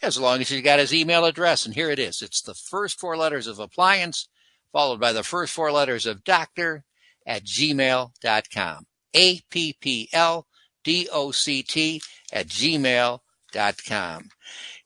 as 0.00 0.18
long 0.18 0.40
as 0.40 0.50
you 0.50 0.62
got 0.62 0.80
his 0.80 0.92
email 0.92 1.24
address. 1.24 1.64
And 1.64 1.74
here 1.74 1.90
it 1.90 1.98
is. 1.98 2.22
It's 2.22 2.42
the 2.42 2.54
first 2.54 2.98
four 2.98 3.16
letters 3.16 3.46
of 3.46 3.58
appliance 3.58 4.26
followed 4.72 5.00
by 5.00 5.12
the 5.12 5.22
first 5.22 5.52
four 5.52 5.70
letters 5.70 6.06
of 6.06 6.24
doctor 6.24 6.84
at 7.26 7.44
gmail.com. 7.44 8.86
A 9.14 9.40
P 9.50 9.76
P 9.80 10.08
L 10.12 10.46
D 10.82 11.08
O 11.12 11.30
C 11.30 11.62
T 11.62 12.00
at 12.32 12.48
gmail.com. 12.48 14.30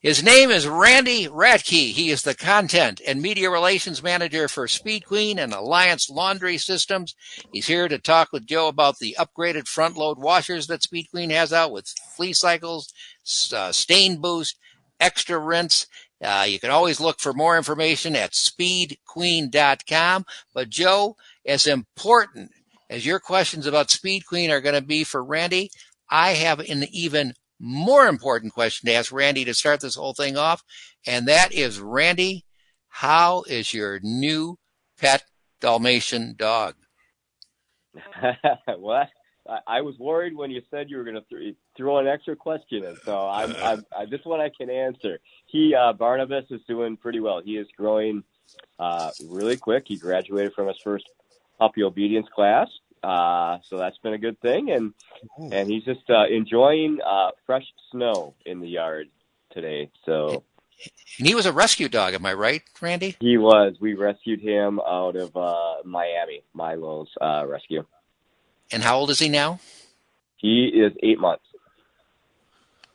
His 0.06 0.22
name 0.22 0.50
is 0.50 0.68
Randy 0.68 1.26
Radke. 1.26 1.90
He 1.92 2.10
is 2.10 2.22
the 2.22 2.34
content 2.34 3.00
and 3.06 3.20
media 3.20 3.50
relations 3.50 4.02
manager 4.02 4.46
for 4.46 4.68
Speed 4.68 5.06
Queen 5.06 5.38
and 5.38 5.52
Alliance 5.52 6.08
Laundry 6.08 6.58
Systems. 6.58 7.16
He's 7.52 7.66
here 7.66 7.88
to 7.88 7.98
talk 7.98 8.28
with 8.30 8.46
Joe 8.46 8.68
about 8.68 8.98
the 8.98 9.16
upgraded 9.18 9.66
front 9.66 9.96
load 9.96 10.18
washers 10.18 10.66
that 10.66 10.82
Speed 10.82 11.08
Queen 11.10 11.30
has 11.30 11.52
out 11.52 11.72
with 11.72 11.92
flea 12.14 12.34
cycles, 12.34 12.92
uh, 13.52 13.72
stain 13.72 14.20
boost, 14.20 14.56
extra 15.00 15.38
rinse. 15.38 15.86
Uh, 16.22 16.46
you 16.48 16.58
can 16.58 16.70
always 16.70 17.00
look 17.00 17.20
for 17.20 17.32
more 17.32 17.56
information 17.56 18.16
at 18.16 18.32
speedqueen.com. 18.32 20.24
But 20.54 20.70
Joe, 20.70 21.16
as 21.44 21.66
important 21.66 22.50
as 22.88 23.04
your 23.04 23.18
questions 23.18 23.66
about 23.66 23.90
Speed 23.90 24.26
Queen 24.26 24.50
are 24.50 24.60
going 24.60 24.74
to 24.74 24.80
be 24.80 25.04
for 25.04 25.22
Randy, 25.22 25.70
I 26.10 26.30
have 26.32 26.60
an 26.60 26.84
even 26.92 27.34
more 27.58 28.06
important 28.06 28.52
question 28.52 28.86
to 28.88 28.94
ask 28.94 29.12
Randy 29.12 29.44
to 29.44 29.54
start 29.54 29.80
this 29.80 29.96
whole 29.96 30.14
thing 30.14 30.36
off. 30.36 30.62
And 31.06 31.26
that 31.26 31.52
is, 31.52 31.80
Randy, 31.80 32.44
how 32.88 33.42
is 33.42 33.74
your 33.74 34.00
new 34.02 34.58
pet 34.98 35.24
Dalmatian 35.60 36.34
dog? 36.36 36.74
what? 38.78 39.08
I, 39.48 39.78
I 39.78 39.80
was 39.80 39.98
worried 39.98 40.36
when 40.36 40.50
you 40.50 40.62
said 40.70 40.90
you 40.90 40.96
were 40.96 41.04
going 41.04 41.16
to 41.16 41.36
th- 41.38 41.56
throw 41.76 41.98
an 41.98 42.06
extra 42.06 42.36
question 42.36 42.84
in, 42.84 42.96
so 43.04 43.28
I'm, 43.28 43.54
I'm, 43.62 43.86
I, 43.96 44.04
this 44.06 44.20
one 44.24 44.40
I 44.40 44.50
can 44.56 44.70
answer. 44.70 45.18
He 45.46 45.74
uh, 45.74 45.92
Barnabas 45.92 46.44
is 46.50 46.60
doing 46.68 46.96
pretty 46.96 47.20
well. 47.20 47.40
He 47.44 47.56
is 47.56 47.66
growing 47.76 48.24
uh, 48.78 49.10
really 49.28 49.56
quick. 49.56 49.84
He 49.86 49.96
graduated 49.96 50.52
from 50.54 50.68
his 50.68 50.76
first 50.82 51.08
puppy 51.58 51.82
obedience 51.82 52.26
class, 52.34 52.68
uh, 53.02 53.58
so 53.68 53.78
that's 53.78 53.98
been 53.98 54.14
a 54.14 54.18
good 54.18 54.40
thing. 54.40 54.70
And 54.70 54.94
and 55.52 55.68
he's 55.70 55.84
just 55.84 56.08
uh, 56.10 56.26
enjoying 56.26 56.98
uh, 57.06 57.30
fresh 57.46 57.64
snow 57.92 58.34
in 58.44 58.60
the 58.60 58.68
yard 58.68 59.08
today. 59.52 59.90
So 60.04 60.44
And 61.18 61.26
he 61.26 61.34
was 61.34 61.46
a 61.46 61.52
rescue 61.52 61.88
dog, 61.88 62.14
am 62.14 62.26
I 62.26 62.34
right, 62.34 62.62
Randy? 62.80 63.16
he 63.20 63.38
was. 63.38 63.76
We 63.80 63.94
rescued 63.94 64.40
him 64.40 64.80
out 64.80 65.16
of 65.16 65.36
uh, 65.36 65.76
Miami, 65.84 66.42
Milo's 66.54 67.08
uh, 67.20 67.46
rescue. 67.46 67.84
And 68.72 68.82
how 68.82 68.98
old 68.98 69.10
is 69.10 69.18
he 69.18 69.28
now? 69.28 69.60
He 70.36 70.66
is 70.66 70.92
eight 71.02 71.18
months. 71.18 71.44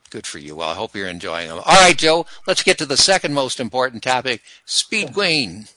Good 0.10 0.28
for 0.28 0.40
you. 0.40 0.58
Well, 0.58 0.70
I 0.70 0.76
hope 0.76 0.94
you're 0.94 1.08
enjoying 1.08 1.48
them. 1.48 1.62
All 1.66 1.82
right, 1.82 1.98
Joe, 1.98 2.26
let's 2.46 2.64
get 2.64 2.78
to 2.80 2.86
the 2.86 2.98
second 2.98 3.34
most 3.34 3.60
important 3.60 4.04
topic 4.04 4.42
Speed 4.66 5.14
Queen. 5.14 5.68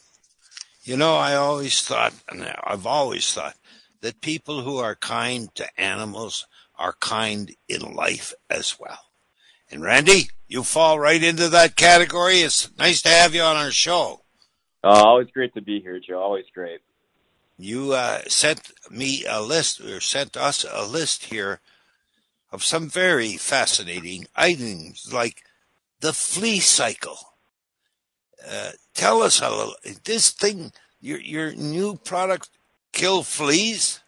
You 0.82 0.96
know, 0.96 1.16
I 1.16 1.34
always 1.36 1.80
thought, 1.82 2.12
and 2.28 2.44
I've 2.64 2.86
always 2.86 3.32
thought, 3.32 3.54
that 4.00 4.20
people 4.20 4.62
who 4.62 4.76
are 4.76 4.96
kind 4.96 5.54
to 5.54 5.80
animals 5.80 6.46
are 6.76 6.94
kind 7.00 7.54
in 7.68 7.94
life 7.94 8.34
as 8.50 8.78
well. 8.78 8.98
And 9.70 9.82
Randy, 9.82 10.28
you 10.46 10.62
fall 10.62 10.98
right 10.98 11.22
into 11.22 11.48
that 11.48 11.76
category. 11.76 12.40
It's 12.40 12.76
nice 12.76 13.00
to 13.02 13.08
have 13.08 13.34
you 13.34 13.40
on 13.42 13.56
our 13.56 13.70
show. 13.70 14.20
Oh, 14.82 14.90
always 14.90 15.30
great 15.30 15.54
to 15.54 15.62
be 15.62 15.80
here, 15.80 15.98
Joe. 16.00 16.18
Always 16.18 16.44
great. 16.52 16.80
You 17.56 17.92
uh, 17.92 18.20
sent 18.26 18.72
me 18.90 19.24
a 19.28 19.40
list 19.40 19.80
or 19.80 20.00
sent 20.00 20.36
us 20.36 20.64
a 20.70 20.86
list 20.86 21.26
here 21.26 21.60
of 22.52 22.64
some 22.64 22.88
very 22.88 23.36
fascinating 23.36 24.26
items 24.36 25.12
like 25.12 25.42
the 26.00 26.12
flea 26.12 26.60
cycle. 26.60 27.18
Uh, 28.46 28.72
tell 28.94 29.22
us 29.22 29.40
a 29.40 29.50
little. 29.50 29.74
This 30.04 30.30
thing, 30.30 30.72
your 31.00 31.20
your 31.20 31.52
new 31.54 31.96
product, 31.96 32.50
kill 32.92 33.22
fleas? 33.22 34.00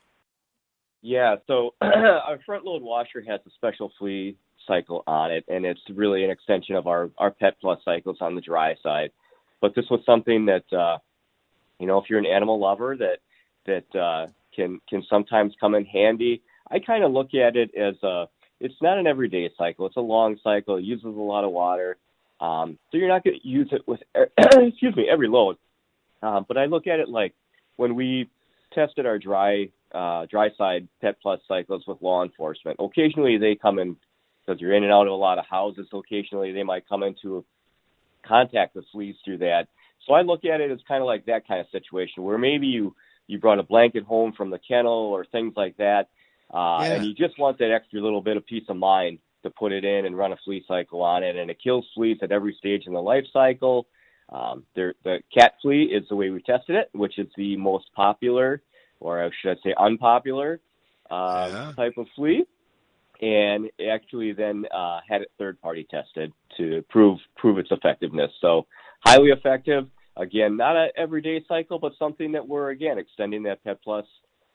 Yeah. 1.01 1.37
So 1.47 1.75
our 1.81 2.39
front 2.45 2.65
load 2.65 2.83
washer 2.83 3.23
has 3.27 3.41
a 3.47 3.51
special 3.51 3.93
flea 3.99 4.37
cycle 4.67 5.05
on 5.07 5.31
it, 5.31 5.45
and 5.49 5.65
it's 5.65 5.81
really 5.89 6.25
an 6.25 6.31
extension 6.31 6.75
of 6.77 6.87
our 6.87 7.11
our 7.17 7.31
Pet 7.31 7.55
Plus 7.61 7.81
cycles 7.85 8.19
on 8.21 8.35
the 8.35 8.41
dry 8.41 8.75
side. 8.83 9.13
But 9.61 9.75
this 9.75 9.87
was 9.91 10.01
something 10.05 10.47
that 10.47 10.71
uh, 10.73 10.99
you 11.79 11.87
know, 11.87 11.99
if 11.99 12.11
you're 12.11 12.19
an 12.19 12.27
animal 12.27 12.59
lover, 12.59 12.97
that 12.97 13.19
that 13.67 13.99
uh, 13.99 14.27
can 14.55 14.81
can 14.89 15.05
sometimes 15.09 15.55
come 15.61 15.75
in 15.75 15.85
handy. 15.85 16.43
I 16.71 16.79
kind 16.79 17.05
of 17.05 17.13
look 17.13 17.35
at 17.35 17.57
it 17.57 17.75
as 17.75 17.95
a 18.03 18.29
it's 18.61 18.75
not 18.81 18.99
an 18.99 19.07
everyday 19.07 19.51
cycle. 19.57 19.87
It's 19.87 19.97
a 19.97 20.01
long 20.01 20.39
cycle. 20.43 20.77
It 20.77 20.85
uses 20.85 21.05
a 21.05 21.09
lot 21.09 21.45
of 21.45 21.51
water, 21.51 21.99
um, 22.41 22.79
so 22.91 22.99
you're 22.99 23.09
not 23.09 23.25
going 23.25 23.39
to 23.41 23.49
use 23.49 23.69
it 23.73 23.87
with 23.87 24.01
excuse 24.39 24.97
me 24.97 25.09
every 25.11 25.29
load. 25.29 25.57
Um, 26.23 26.45
but 26.49 26.57
I 26.57 26.65
look 26.65 26.87
at 26.87 27.01
it 27.01 27.09
like 27.09 27.35
when 27.77 27.95
we 27.95 28.31
tested 28.73 29.07
our 29.07 29.19
dry 29.19 29.69
uh, 29.93 30.27
dry 30.27 30.51
side 30.57 30.89
Pet 31.01 31.17
Plus 31.23 31.41
cycles 31.47 31.85
with 31.87 32.01
law 32.01 32.23
enforcement. 32.23 32.79
Occasionally 32.81 33.39
they 33.39 33.55
come 33.55 33.79
in 33.79 33.97
because 34.45 34.61
you're 34.61 34.75
in 34.75 34.85
and 34.85 34.93
out 34.93 35.07
of 35.07 35.13
a 35.13 35.17
lot 35.17 35.39
of 35.39 35.47
houses. 35.47 35.87
Occasionally 35.93 36.53
they 36.53 36.63
might 36.63 36.89
come 36.89 37.03
into 37.03 37.45
contact 38.27 38.75
with 38.75 38.85
fleas 38.93 39.17
through 39.25 39.39
that. 39.39 39.69
So 40.07 40.15
I 40.15 40.23
look 40.23 40.45
at 40.45 40.61
it 40.61 40.71
as 40.71 40.79
kind 40.87 41.01
of 41.01 41.07
like 41.07 41.27
that 41.27 41.47
kind 41.49 41.61
of 41.61 41.67
situation 41.71 42.23
where 42.23 42.39
maybe 42.39 42.67
you 42.67 42.95
you 43.27 43.39
brought 43.39 43.59
a 43.59 43.63
blanket 43.63 44.05
home 44.05 44.33
from 44.33 44.51
the 44.51 44.59
kennel 44.59 44.93
or 44.93 45.25
things 45.25 45.55
like 45.57 45.77
that, 45.79 46.09
uh, 46.53 46.81
yeah. 46.83 46.93
and 46.93 47.05
you 47.05 47.15
just 47.15 47.39
want 47.39 47.59
that 47.59 47.73
extra 47.73 48.01
little 48.01 48.23
bit 48.23 48.37
of 48.37 48.47
peace 48.47 48.65
of 48.69 48.77
mind 48.77 49.19
to 49.43 49.51
put 49.51 49.73
it 49.73 49.85
in 49.85 50.07
and 50.07 50.17
run 50.17 50.33
a 50.33 50.37
flea 50.45 50.65
cycle 50.67 51.03
on 51.03 51.23
it, 51.23 51.37
and 51.37 51.51
it 51.51 51.59
kills 51.63 51.87
fleas 51.95 52.19
at 52.23 52.33
every 52.33 52.55
stage 52.59 52.83
in 52.87 52.93
the 52.93 53.03
life 53.03 53.25
cycle. 53.33 53.87
Um, 54.29 54.65
the 54.75 55.23
cat 55.33 55.55
flea 55.63 55.85
is 55.85 56.09
the 56.09 56.17
way 56.17 56.31
we 56.31 56.43
tested 56.43 56.77
it, 56.77 56.91
which 56.93 57.19
is 57.19 57.29
the 57.37 57.57
most 57.57 57.87
popular, 57.95 58.61
or 58.99 59.31
should 59.41 59.53
I 59.53 59.61
say 59.63 59.75
unpopular, 59.79 60.61
uh, 61.11 61.49
yeah. 61.53 61.73
type 61.77 61.95
of 61.97 62.07
flea, 62.17 62.45
and 63.23 63.71
actually 63.89 64.33
then 64.33 64.65
uh, 64.75 65.01
had 65.09 65.23
it 65.23 65.31
third 65.39 65.61
party 65.61 65.87
tested 65.89 66.33
to 66.57 66.85
prove 66.89 67.19
prove 67.37 67.59
its 67.59 67.71
effectiveness. 67.71 68.33
So 68.41 68.67
highly 69.05 69.31
effective. 69.31 69.89
Again, 70.17 70.57
not 70.57 70.77
an 70.77 70.91
everyday 70.97 71.45
cycle, 71.47 71.79
but 71.79 71.93
something 71.99 72.33
that 72.33 72.49
we're 72.49 72.71
again 72.71 72.99
extending 72.99 73.43
that 73.45 73.63
Pet 73.65 73.79
Plus 73.83 74.07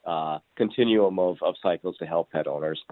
uh, 0.04 0.38
continuum 0.56 1.18
of, 1.18 1.36
of 1.42 1.54
cycles 1.62 1.96
to 1.98 2.06
help 2.06 2.32
pet 2.32 2.46
owners. 2.46 2.82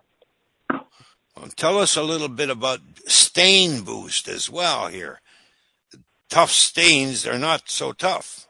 Well, 0.70 1.48
tell 1.56 1.78
us 1.78 1.96
a 1.96 2.02
little 2.02 2.28
bit 2.28 2.50
about 2.50 2.80
stain 3.06 3.82
boost 3.82 4.28
as 4.28 4.50
well 4.50 4.88
here. 4.88 5.20
Tough 6.28 6.50
stains, 6.50 7.24
they're 7.24 7.38
not 7.38 7.68
so 7.68 7.92
tough. 7.92 8.46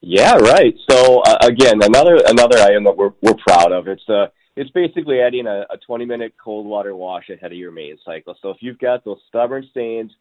Yeah, 0.00 0.36
right. 0.36 0.74
So 0.88 1.20
uh, 1.22 1.38
again, 1.40 1.82
another 1.82 2.16
another 2.26 2.58
item 2.58 2.84
that 2.84 2.96
we're 2.96 3.12
we're 3.20 3.34
proud 3.34 3.72
of. 3.72 3.88
It's 3.88 4.08
uh 4.08 4.26
it's 4.56 4.70
basically 4.70 5.20
adding 5.20 5.46
a, 5.46 5.66
a 5.70 5.78
20 5.86 6.04
minute 6.04 6.34
cold 6.42 6.66
water 6.66 6.94
wash 6.94 7.28
ahead 7.30 7.52
of 7.52 7.58
your 7.58 7.72
main 7.72 7.96
cycle. 8.04 8.36
So 8.40 8.50
if 8.50 8.58
you've 8.60 8.78
got 8.78 9.04
those 9.04 9.18
stubborn 9.28 9.66
stains, 9.70 10.12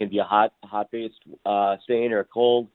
can 0.00 0.08
be 0.08 0.18
a 0.18 0.24
hot 0.24 0.52
hot 0.64 0.90
based 0.90 1.20
uh, 1.44 1.76
stain 1.84 2.12
or 2.12 2.20
a 2.20 2.24
cold. 2.24 2.68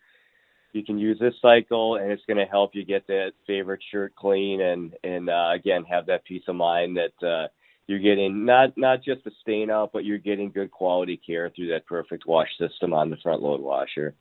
You 0.74 0.84
can 0.84 1.00
use 1.00 1.18
this 1.20 1.34
cycle, 1.42 1.96
and 1.96 2.12
it's 2.12 2.24
going 2.28 2.38
to 2.38 2.46
help 2.46 2.72
you 2.76 2.86
get 2.86 3.08
that 3.08 3.32
favorite 3.48 3.82
shirt 3.92 4.16
clean, 4.16 4.62
and 4.62 4.94
and 5.04 5.30
uh, 5.30 5.50
again 5.54 5.84
have 5.90 6.06
that 6.06 6.24
peace 6.26 6.44
of 6.48 6.56
mind 6.56 6.98
that 6.98 7.28
uh, 7.28 7.48
you're 7.88 8.00
getting 8.00 8.46
not 8.46 8.78
not 8.78 9.04
just 9.04 9.26
a 9.26 9.32
stain 9.42 9.70
out, 9.70 9.92
but 9.92 10.06
you're 10.06 10.18
getting 10.18 10.52
good 10.52 10.72
quality 10.72 11.20
care 11.26 11.50
through 11.50 11.70
that 11.70 11.88
perfect 11.88 12.26
wash 12.28 12.50
system 12.60 12.94
on 12.94 13.10
the 13.10 13.18
front 13.24 13.42
load 13.42 13.62
washer. 13.62 14.14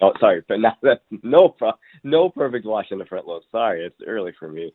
Oh, 0.00 0.12
sorry, 0.20 0.44
but 0.46 0.60
not 0.60 0.78
that 0.82 1.00
no 1.22 1.56
no 2.04 2.28
perfect 2.28 2.66
wash 2.66 2.86
on 2.92 2.98
the 2.98 3.06
front 3.06 3.26
load. 3.26 3.42
Sorry, 3.50 3.84
it's 3.84 4.00
early 4.06 4.32
for 4.38 4.48
me. 4.48 4.72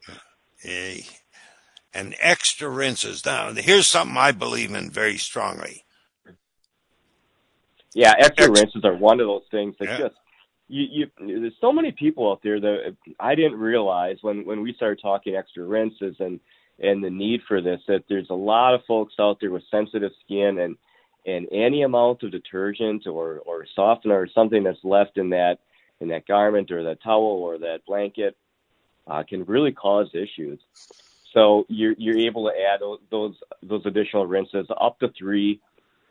Hey, 0.58 1.06
and 1.94 2.16
extra 2.20 2.68
rinses. 2.68 3.26
Now, 3.26 3.54
here's 3.54 3.88
something 3.88 4.18
I 4.18 4.34
believe 4.34 4.74
in 4.74 4.90
very 4.92 5.18
strongly. 5.18 5.86
Yeah, 7.94 8.14
extra 8.18 8.52
rinses 8.52 8.84
are 8.84 8.96
one 8.96 9.20
of 9.20 9.28
those 9.28 9.46
things 9.52 9.76
that 9.80 9.90
yeah. 9.90 9.98
just 9.98 10.16
you, 10.68 11.08
you 11.20 11.42
there's 11.42 11.54
so 11.60 11.72
many 11.72 11.92
people 11.92 12.32
out 12.32 12.42
there 12.44 12.60
that 12.60 12.96
I 13.20 13.36
didn't 13.36 13.60
realize 13.60 14.18
when 14.22 14.46
when 14.46 14.62
we 14.62 14.74
started 14.74 15.00
talking 15.02 15.36
extra 15.36 15.66
rinses 15.66 16.16
and 16.20 16.40
and 16.80 17.04
the 17.04 17.10
need 17.10 17.42
for 17.48 17.62
this 17.62 17.82
that 17.88 18.04
there's 18.08 18.30
a 18.30 18.36
lot 18.36 18.76
of 18.76 18.82
folks 18.88 19.16
out 19.20 19.40
there 19.42 19.52
with 19.52 19.64
sensitive 19.72 20.12
skin 20.24 20.60
and 20.60 20.78
and 21.26 21.48
any 21.52 21.82
amount 21.82 22.24
of 22.24 22.32
detergent 22.32 23.08
or 23.08 23.40
or 23.40 23.66
softener 23.76 24.20
or 24.20 24.28
something 24.28 24.64
that's 24.64 24.84
left 24.84 25.18
in 25.18 25.30
that 25.32 25.58
in 26.00 26.08
that 26.10 26.28
garment 26.28 26.72
or 26.72 26.84
that 26.84 27.02
towel 27.02 27.22
or 27.22 27.58
that 27.58 27.86
blanket 27.86 28.38
uh, 29.08 29.24
can 29.24 29.44
really 29.46 29.72
cause 29.72 30.08
issues. 30.14 30.60
So 31.34 31.66
you're 31.68 31.96
you're 31.98 32.18
able 32.18 32.46
to 32.46 32.54
add 32.56 32.80
those 33.10 33.36
those 33.62 33.86
additional 33.86 34.26
rinses 34.26 34.68
up 34.80 35.00
to 35.00 35.10
three 35.18 35.60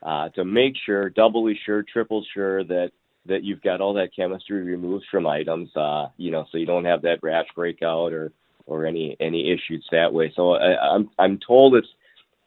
uh, 0.03 0.29
to 0.31 0.45
make 0.45 0.75
sure, 0.87 1.11
doubly 1.11 1.59
sure, 1.65 1.83
triple 1.83 2.25
sure 2.35 2.65
that 2.65 2.93
that 3.27 3.45
you've 3.45 3.63
got 3.63 3.81
all 3.81 3.95
that 3.95 4.15
chemistry 4.17 4.63
removed 4.63 5.05
from 5.11 5.27
items. 5.27 5.75
Uh, 5.77 6.09
you 6.17 6.31
know, 6.31 6.47
so 6.51 6.59
you 6.59 6.67
don't 6.67 6.85
have 6.85 7.03
that 7.03 7.23
rash 7.23 7.47
breakout 7.55 8.13
or 8.13 8.33
or 8.67 8.87
any 8.87 9.17
any 9.21 9.51
issues 9.53 9.87
that 9.91 10.13
way. 10.13 10.33
So 10.37 10.55
I, 10.55 10.95
I'm 10.95 11.11
I'm 11.19 11.39
told 11.39 11.75
it's 11.75 11.89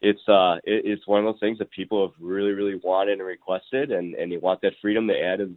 it's 0.02 0.22
uh 0.28 0.56
it, 0.64 0.86
it's 0.86 1.07
one 1.07 1.19
of 1.19 1.26
those 1.26 1.40
things 1.40 1.60
that 1.60 1.72
people 1.72 2.07
have 2.07 2.15
really 2.19 2.52
really 2.52 2.80
wanted 2.84 3.19
and 3.19 3.28
requested, 3.28 3.91
and 3.91 4.15
and 4.15 4.32
you 4.32 4.40
want 4.40 4.61
that 4.61 4.73
freedom 4.82 5.07
to 5.07 5.19
add 5.19 5.56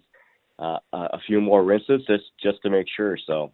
uh, 0.59 0.79
a 0.93 1.19
few 1.27 1.41
more 1.41 1.62
rinses 1.62 2.03
just 2.07 2.25
just 2.43 2.62
to 2.62 2.71
make 2.71 2.87
sure. 2.95 3.16
So. 3.27 3.53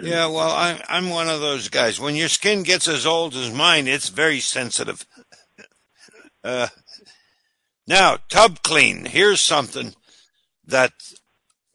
Yeah, 0.00 0.26
well, 0.26 0.52
I'm 0.52 0.80
I'm 0.88 1.10
one 1.10 1.28
of 1.28 1.40
those 1.40 1.68
guys. 1.68 1.98
When 1.98 2.14
your 2.14 2.28
skin 2.28 2.62
gets 2.62 2.86
as 2.86 3.04
old 3.04 3.34
as 3.34 3.52
mine, 3.52 3.88
it's 3.88 4.08
very 4.08 4.40
sensitive. 4.40 5.06
Uh, 6.44 6.66
now, 7.92 8.16
tub 8.30 8.62
clean. 8.62 9.04
Here's 9.04 9.42
something 9.42 9.94
that 10.66 10.92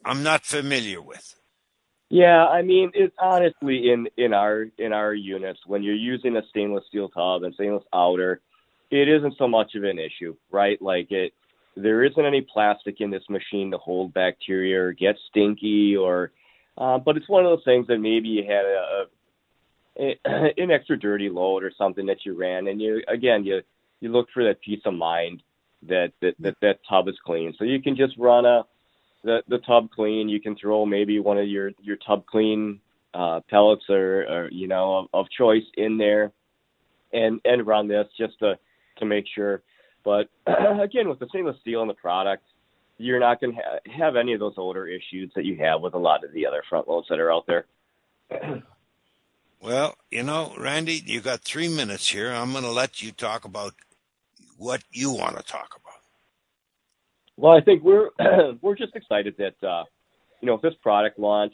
I'm 0.03 0.23
not 0.23 0.45
familiar 0.45 0.99
with. 0.99 1.35
Yeah, 2.10 2.48
I 2.48 2.64
mean, 2.64 2.89
it's 2.95 3.15
honestly 3.19 3.91
in 3.91 4.07
in 4.18 4.34
our 4.34 4.65
in 4.80 4.94
our 4.94 5.14
units 5.14 5.60
when 5.68 5.84
you're 5.84 5.94
using 5.94 6.35
a 6.35 6.41
stainless 6.49 6.85
steel 6.88 7.10
tub 7.10 7.44
and 7.44 7.53
stainless 7.53 7.84
outer, 7.94 8.41
it 8.89 9.07
isn't 9.07 9.35
so 9.38 9.48
much 9.48 9.76
of 9.76 9.84
an 9.84 9.99
issue, 9.99 10.35
right? 10.49 10.81
Like 10.81 11.11
it, 11.11 11.34
there 11.76 12.03
isn't 12.03 12.26
any 12.26 12.41
plastic 12.41 12.99
in 12.99 13.11
this 13.11 13.30
machine 13.30 13.69
to 13.72 13.77
hold 13.77 14.11
bacteria 14.14 14.81
or 14.81 14.94
get 14.94 15.18
stinky 15.30 15.95
or, 15.95 16.31
uh, 16.80 16.98
but 16.98 17.18
it's 17.18 17.30
one 17.30 17.45
of 17.45 17.52
those 17.52 17.65
things 17.65 17.85
that 17.88 17.99
maybe 17.99 18.30
you 18.30 18.44
had 18.44 18.65
a, 18.65 19.06
a 19.99 20.61
an 20.64 20.72
extra 20.72 20.98
dirty 20.98 21.30
load 21.30 21.64
or 21.64 21.72
something 21.77 22.07
that 22.07 22.26
you 22.26 22.34
ran, 22.34 22.68
and 22.68 22.81
you 22.81 23.03
again 23.07 23.44
you 23.44 23.61
you 23.99 24.10
look 24.11 24.30
for 24.34 24.45
that 24.45 24.61
peace 24.61 24.81
of 24.85 24.95
mind 24.95 25.44
that 25.83 26.11
that 26.21 26.35
that, 26.39 26.55
that 26.61 26.79
tub 26.89 27.07
is 27.07 27.15
clean. 27.25 27.53
So 27.57 27.65
you 27.65 27.81
can 27.81 27.95
just 27.95 28.17
run 28.17 28.45
a 28.45 28.65
the 29.23 29.43
the 29.47 29.59
tub 29.59 29.91
clean. 29.91 30.29
You 30.29 30.41
can 30.41 30.55
throw 30.55 30.85
maybe 30.85 31.19
one 31.19 31.37
of 31.37 31.47
your 31.47 31.71
your 31.81 31.97
tub 31.97 32.25
clean 32.25 32.79
uh, 33.13 33.41
pellets 33.49 33.83
or, 33.89 34.21
or 34.23 34.49
you 34.51 34.67
know 34.67 34.97
of, 34.97 35.07
of 35.13 35.25
choice 35.29 35.65
in 35.75 35.97
there, 35.97 36.31
and 37.13 37.39
and 37.45 37.65
run 37.65 37.87
this 37.87 38.07
just 38.17 38.39
to 38.39 38.57
to 38.99 39.05
make 39.05 39.25
sure. 39.33 39.61
But 40.03 40.29
again, 40.47 41.09
with 41.09 41.19
the 41.19 41.27
stainless 41.29 41.57
steel 41.61 41.81
in 41.81 41.87
the 41.87 41.93
product, 41.93 42.43
you're 42.97 43.19
not 43.19 43.41
going 43.41 43.55
to 43.55 43.61
ha- 43.61 43.79
have 43.97 44.15
any 44.15 44.33
of 44.33 44.39
those 44.39 44.55
odor 44.57 44.87
issues 44.87 45.31
that 45.35 45.45
you 45.45 45.57
have 45.57 45.81
with 45.81 45.93
a 45.93 45.99
lot 45.99 46.23
of 46.23 46.31
the 46.33 46.45
other 46.45 46.63
front 46.69 46.87
loads 46.87 47.07
that 47.09 47.19
are 47.19 47.31
out 47.31 47.45
there. 47.47 47.65
well, 49.61 49.95
you 50.11 50.23
know, 50.23 50.53
Randy, 50.57 51.03
you 51.05 51.21
got 51.21 51.41
three 51.41 51.67
minutes 51.67 52.09
here. 52.09 52.31
I'm 52.31 52.51
going 52.51 52.63
to 52.63 52.71
let 52.71 53.01
you 53.01 53.11
talk 53.11 53.45
about 53.45 53.73
what 54.57 54.84
you 54.91 55.11
want 55.11 55.38
to 55.38 55.43
talk 55.43 55.79
about. 55.81 56.01
Well, 57.38 57.55
I 57.55 57.61
think 57.61 57.84
we're 57.84 58.09
we're 58.61 58.75
just 58.75 58.95
excited 58.95 59.35
that 59.38 59.67
uh, 59.67 59.84
you 60.41 60.47
know 60.47 60.53
with 60.53 60.63
this 60.63 60.73
product 60.81 61.19
launch, 61.19 61.53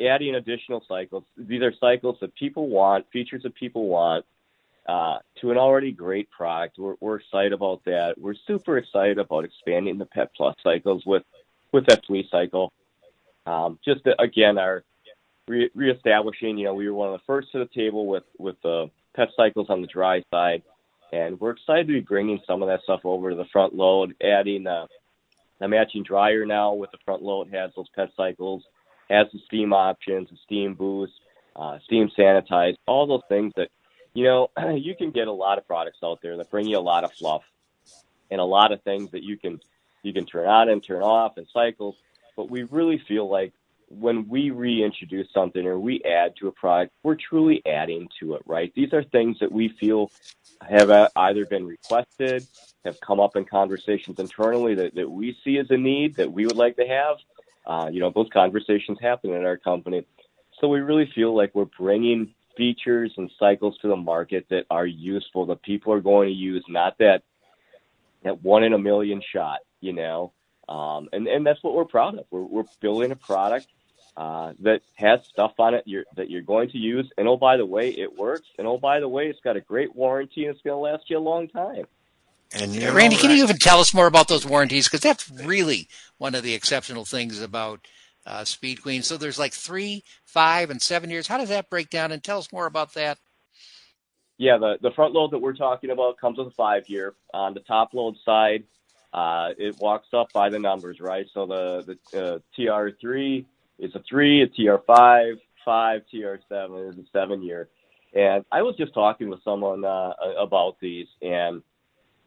adding 0.00 0.34
additional 0.36 0.82
cycles. 0.88 1.24
These 1.36 1.62
are 1.62 1.72
cycles 1.80 2.16
that 2.20 2.34
people 2.34 2.68
want, 2.68 3.06
features 3.12 3.42
that 3.42 3.54
people 3.54 3.88
want, 3.88 4.24
uh, 4.88 5.18
to 5.40 5.50
an 5.50 5.58
already 5.58 5.92
great 5.92 6.30
product. 6.30 6.78
We're, 6.78 6.94
we're 7.00 7.16
excited 7.16 7.52
about 7.52 7.84
that. 7.86 8.14
We're 8.16 8.36
super 8.46 8.78
excited 8.78 9.18
about 9.18 9.44
expanding 9.44 9.98
the 9.98 10.06
Pet 10.06 10.30
Plus 10.36 10.54
cycles 10.62 11.04
with 11.04 11.24
with 11.72 11.86
that 11.86 12.02
cycle. 12.30 12.72
Um, 13.44 13.78
just 13.84 14.02
to, 14.04 14.20
again, 14.20 14.58
our 14.58 14.82
re- 15.48 15.70
reestablishing. 15.74 16.58
You 16.58 16.66
know, 16.66 16.74
we 16.74 16.88
were 16.88 16.94
one 16.94 17.12
of 17.12 17.20
the 17.20 17.24
first 17.26 17.50
to 17.52 17.58
the 17.58 17.68
table 17.74 18.06
with 18.06 18.24
with 18.38 18.56
the 18.62 18.90
pet 19.14 19.28
cycles 19.36 19.66
on 19.68 19.80
the 19.80 19.88
dry 19.88 20.22
side 20.30 20.62
and 21.12 21.40
we're 21.40 21.52
excited 21.52 21.86
to 21.86 21.92
be 21.92 22.00
bringing 22.00 22.40
some 22.46 22.62
of 22.62 22.68
that 22.68 22.82
stuff 22.82 23.00
over 23.04 23.30
to 23.30 23.36
the 23.36 23.44
front 23.46 23.74
load, 23.74 24.14
adding 24.22 24.66
uh, 24.66 24.86
a 25.60 25.68
matching 25.68 26.02
dryer 26.02 26.44
now 26.44 26.74
with 26.74 26.90
the 26.90 26.98
front 27.04 27.22
load 27.22 27.48
has 27.52 27.70
those 27.76 27.88
pet 27.94 28.10
cycles. 28.16 28.64
has 29.08 29.26
the 29.32 29.38
steam 29.46 29.72
options, 29.72 30.28
the 30.30 30.36
steam 30.44 30.74
boost, 30.74 31.12
uh, 31.54 31.78
steam 31.84 32.10
sanitize, 32.18 32.76
all 32.86 33.06
those 33.06 33.22
things 33.28 33.52
that, 33.56 33.68
you 34.14 34.24
know, 34.24 34.50
you 34.74 34.94
can 34.94 35.10
get 35.10 35.28
a 35.28 35.32
lot 35.32 35.58
of 35.58 35.66
products 35.66 35.98
out 36.04 36.20
there 36.22 36.36
that 36.36 36.50
bring 36.50 36.66
you 36.66 36.78
a 36.78 36.80
lot 36.80 37.04
of 37.04 37.12
fluff 37.12 37.42
and 38.30 38.40
a 38.40 38.44
lot 38.44 38.72
of 38.72 38.82
things 38.82 39.10
that 39.12 39.22
you 39.22 39.36
can 39.36 39.60
you 40.02 40.12
can 40.12 40.26
turn 40.26 40.46
on 40.46 40.68
and 40.68 40.84
turn 40.84 41.02
off 41.02 41.36
and 41.36 41.46
cycles. 41.52 41.96
But 42.36 42.50
we 42.50 42.62
really 42.64 42.98
feel 42.98 43.28
like 43.28 43.52
when 43.88 44.28
we 44.28 44.50
reintroduce 44.50 45.28
something 45.32 45.64
or 45.66 45.78
we 45.78 46.02
add 46.02 46.34
to 46.36 46.48
a 46.48 46.52
product, 46.52 46.92
we're 47.02 47.16
truly 47.16 47.62
adding 47.66 48.08
to 48.20 48.34
it, 48.34 48.42
right? 48.46 48.72
These 48.74 48.92
are 48.92 49.04
things 49.04 49.38
that 49.40 49.52
we 49.52 49.68
feel 49.68 50.10
have 50.68 50.90
uh, 50.90 51.08
either 51.14 51.46
been 51.46 51.66
requested, 51.66 52.46
have 52.84 53.00
come 53.00 53.20
up 53.20 53.36
in 53.36 53.44
conversations 53.44 54.18
internally 54.18 54.74
that, 54.74 54.94
that 54.96 55.10
we 55.10 55.36
see 55.44 55.58
as 55.58 55.70
a 55.70 55.76
need 55.76 56.16
that 56.16 56.32
we 56.32 56.46
would 56.46 56.56
like 56.56 56.76
to 56.76 56.86
have. 56.86 57.16
Uh, 57.66 57.88
you 57.90 58.00
know, 58.00 58.10
those 58.10 58.28
conversations 58.32 58.98
happen 59.00 59.32
in 59.32 59.44
our 59.44 59.56
company. 59.56 60.06
So 60.60 60.68
we 60.68 60.80
really 60.80 61.10
feel 61.14 61.36
like 61.36 61.54
we're 61.54 61.66
bringing 61.66 62.34
features 62.56 63.12
and 63.16 63.30
cycles 63.38 63.76
to 63.82 63.88
the 63.88 63.96
market 63.96 64.46
that 64.50 64.64
are 64.70 64.86
useful, 64.86 65.46
that 65.46 65.62
people 65.62 65.92
are 65.92 66.00
going 66.00 66.28
to 66.28 66.34
use, 66.34 66.64
not 66.68 66.98
that 66.98 67.22
that 68.22 68.42
one 68.42 68.64
in 68.64 68.72
a 68.72 68.78
million 68.78 69.22
shot, 69.32 69.60
you 69.80 69.92
know. 69.92 70.32
Um, 70.68 71.08
and 71.12 71.28
and 71.28 71.46
that's 71.46 71.62
what 71.62 71.74
we're 71.74 71.84
proud 71.84 72.18
of. 72.18 72.24
We're 72.30 72.42
we're 72.42 72.64
building 72.80 73.12
a 73.12 73.16
product 73.16 73.66
uh, 74.16 74.54
that 74.60 74.80
has 74.94 75.24
stuff 75.26 75.52
on 75.58 75.74
it 75.74 75.82
you're, 75.86 76.04
that 76.16 76.30
you're 76.30 76.42
going 76.42 76.70
to 76.70 76.78
use. 76.78 77.10
And 77.18 77.28
oh, 77.28 77.36
by 77.36 77.56
the 77.56 77.66
way, 77.66 77.90
it 77.90 78.16
works. 78.16 78.48
And 78.58 78.66
oh, 78.66 78.78
by 78.78 79.00
the 79.00 79.08
way, 79.08 79.26
it's 79.26 79.40
got 79.40 79.56
a 79.56 79.60
great 79.60 79.94
warranty 79.94 80.46
and 80.46 80.54
it's 80.54 80.62
going 80.62 80.74
to 80.74 80.78
last 80.78 81.10
you 81.10 81.18
a 81.18 81.20
long 81.20 81.48
time. 81.48 81.86
And 82.52 82.76
Randy, 82.76 83.16
can 83.16 83.30
you 83.30 83.42
even 83.42 83.58
tell 83.58 83.80
us 83.80 83.92
more 83.92 84.06
about 84.06 84.28
those 84.28 84.46
warranties? 84.46 84.86
Because 84.86 85.00
that's 85.00 85.28
really 85.30 85.88
one 86.18 86.34
of 86.34 86.44
the 86.44 86.54
exceptional 86.54 87.04
things 87.04 87.40
about 87.40 87.86
uh, 88.24 88.44
Speed 88.44 88.82
Queen. 88.82 89.02
So 89.02 89.16
there's 89.16 89.38
like 89.38 89.52
three, 89.52 90.04
five, 90.24 90.70
and 90.70 90.80
seven 90.80 91.10
years. 91.10 91.26
How 91.26 91.38
does 91.38 91.48
that 91.48 91.68
break 91.68 91.90
down? 91.90 92.12
And 92.12 92.22
tell 92.22 92.38
us 92.38 92.52
more 92.52 92.66
about 92.66 92.94
that. 92.94 93.18
Yeah, 94.38 94.58
the 94.58 94.76
the 94.80 94.90
front 94.90 95.14
load 95.14 95.30
that 95.30 95.38
we're 95.38 95.54
talking 95.54 95.90
about 95.90 96.18
comes 96.18 96.38
with 96.38 96.48
a 96.48 96.52
five 96.52 96.88
year. 96.88 97.14
On 97.32 97.54
the 97.54 97.60
top 97.60 97.94
load 97.94 98.16
side, 98.24 98.64
uh, 99.12 99.50
it 99.56 99.76
walks 99.80 100.08
up 100.12 100.32
by 100.32 100.50
the 100.50 100.58
numbers, 100.58 101.00
right? 101.00 101.26
So 101.32 101.46
the 101.46 101.98
the 102.12 102.34
uh, 102.34 102.38
TR3 102.56 103.46
is 103.78 103.94
a 103.94 104.02
three, 104.08 104.42
a 104.42 104.46
TR5, 104.46 105.38
five, 105.64 106.02
TR7 106.12 106.90
is 106.90 106.98
a 106.98 107.04
seven 107.12 107.42
year. 107.42 107.68
And 108.14 108.44
I 108.50 108.62
was 108.62 108.76
just 108.76 108.94
talking 108.94 109.28
with 109.28 109.42
someone 109.44 109.84
uh, 109.84 110.12
about 110.38 110.76
these, 110.80 111.08
and 111.20 111.62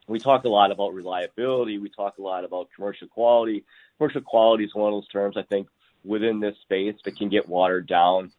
we 0.07 0.19
talk 0.19 0.43
a 0.43 0.49
lot 0.49 0.71
about 0.71 0.93
reliability. 0.93 1.77
We 1.77 1.89
talk 1.89 2.17
a 2.17 2.21
lot 2.21 2.43
about 2.43 2.69
commercial 2.75 3.07
quality. 3.07 3.63
Commercial 3.97 4.21
quality 4.21 4.65
is 4.65 4.75
one 4.75 4.93
of 4.93 4.97
those 4.97 5.07
terms 5.07 5.37
I 5.37 5.43
think 5.43 5.67
within 6.03 6.39
this 6.39 6.55
space 6.61 6.95
that 7.05 7.17
can 7.17 7.29
get 7.29 7.47
watered 7.47 7.87
down. 7.87 8.31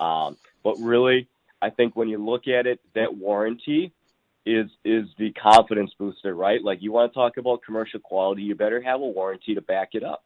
Um, 0.00 0.36
but 0.62 0.76
really, 0.78 1.28
I 1.60 1.70
think 1.70 1.96
when 1.96 2.08
you 2.08 2.18
look 2.18 2.48
at 2.48 2.66
it, 2.66 2.80
that 2.94 3.16
warranty 3.16 3.92
is 4.46 4.70
is 4.84 5.06
the 5.18 5.32
confidence 5.32 5.92
booster, 5.98 6.34
right? 6.34 6.62
Like 6.62 6.82
you 6.82 6.92
want 6.92 7.12
to 7.12 7.14
talk 7.14 7.38
about 7.38 7.62
commercial 7.62 8.00
quality, 8.00 8.42
you 8.42 8.54
better 8.54 8.80
have 8.82 9.00
a 9.00 9.06
warranty 9.06 9.54
to 9.54 9.62
back 9.62 9.90
it 9.94 10.04
up. 10.04 10.24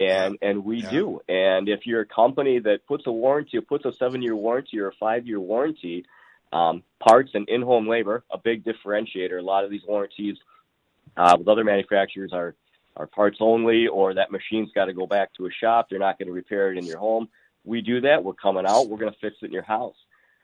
And 0.00 0.38
and 0.42 0.64
we 0.64 0.82
yeah. 0.82 0.90
do. 0.90 1.20
And 1.28 1.68
if 1.68 1.86
you're 1.86 2.02
a 2.02 2.06
company 2.06 2.58
that 2.60 2.86
puts 2.86 3.06
a 3.06 3.12
warranty, 3.12 3.60
puts 3.60 3.84
a 3.84 3.92
seven 3.92 4.22
year 4.22 4.36
warranty 4.36 4.78
or 4.78 4.88
a 4.88 4.94
five 4.94 5.26
year 5.26 5.40
warranty, 5.40 6.04
um, 6.52 6.82
parts 7.00 7.30
and 7.34 7.48
in 7.48 7.62
home 7.62 7.88
labor, 7.88 8.24
a 8.30 8.38
big 8.38 8.64
differentiator. 8.64 9.38
A 9.38 9.42
lot 9.42 9.64
of 9.64 9.70
these 9.70 9.82
warranties 9.86 10.36
uh, 11.16 11.36
with 11.38 11.48
other 11.48 11.64
manufacturers 11.64 12.32
are 12.32 12.54
are 12.96 13.06
parts 13.06 13.38
only, 13.40 13.86
or 13.86 14.14
that 14.14 14.30
machine's 14.32 14.70
got 14.74 14.86
to 14.86 14.92
go 14.92 15.06
back 15.06 15.32
to 15.34 15.46
a 15.46 15.50
shop. 15.50 15.88
They're 15.88 15.98
not 15.98 16.18
going 16.18 16.26
to 16.26 16.32
repair 16.32 16.72
it 16.72 16.78
in 16.78 16.84
your 16.84 16.98
home. 16.98 17.28
We 17.64 17.80
do 17.80 18.00
that. 18.00 18.24
We're 18.24 18.34
coming 18.34 18.66
out. 18.66 18.88
We're 18.88 18.98
going 18.98 19.12
to 19.12 19.18
fix 19.20 19.36
it 19.42 19.46
in 19.46 19.52
your 19.52 19.62
house. 19.62 19.94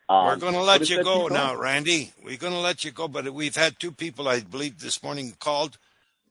Um, 0.09 0.27
We're 0.27 0.37
going 0.37 0.55
to 0.55 0.63
let 0.63 0.91
you 0.91 1.03
go 1.03 1.29
now, 1.29 1.57
Randy. 1.57 2.13
We're 2.23 2.37
going 2.37 2.53
to 2.53 2.59
let 2.59 2.85
you 2.85 2.91
go, 2.91 3.09
but 3.09 3.33
we've 3.33 3.57
had 3.57 3.79
two 3.79 3.91
people, 3.91 4.29
I 4.29 4.41
believe, 4.41 4.79
this 4.79 5.03
morning 5.03 5.35
called, 5.39 5.79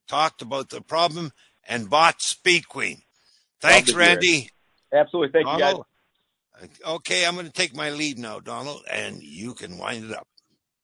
talked 0.08 0.44
about 0.44 0.70
the 0.70 0.82
problem, 0.82 1.32
and 1.68 1.90
bought 1.90 2.22
Speed 2.22 2.68
Queen. 2.68 3.02
Thanks, 3.64 3.94
Randy. 3.94 4.50
Absolutely. 4.94 5.32
Thank 5.32 5.46
Donald, 5.46 5.62
you, 5.62 5.86
guys. 6.62 6.70
Uh, 6.86 6.96
okay, 6.96 7.26
I'm 7.26 7.36
going 7.36 7.48
to 7.48 7.52
take 7.52 7.76
my 7.76 7.90
leave 7.92 8.18
now, 8.18 8.40
Donald, 8.40 8.82
and 8.92 9.24
you 9.24 9.54
can 9.54 9.78
wind 9.78 10.06
it 10.06 10.16
up. 10.16 10.28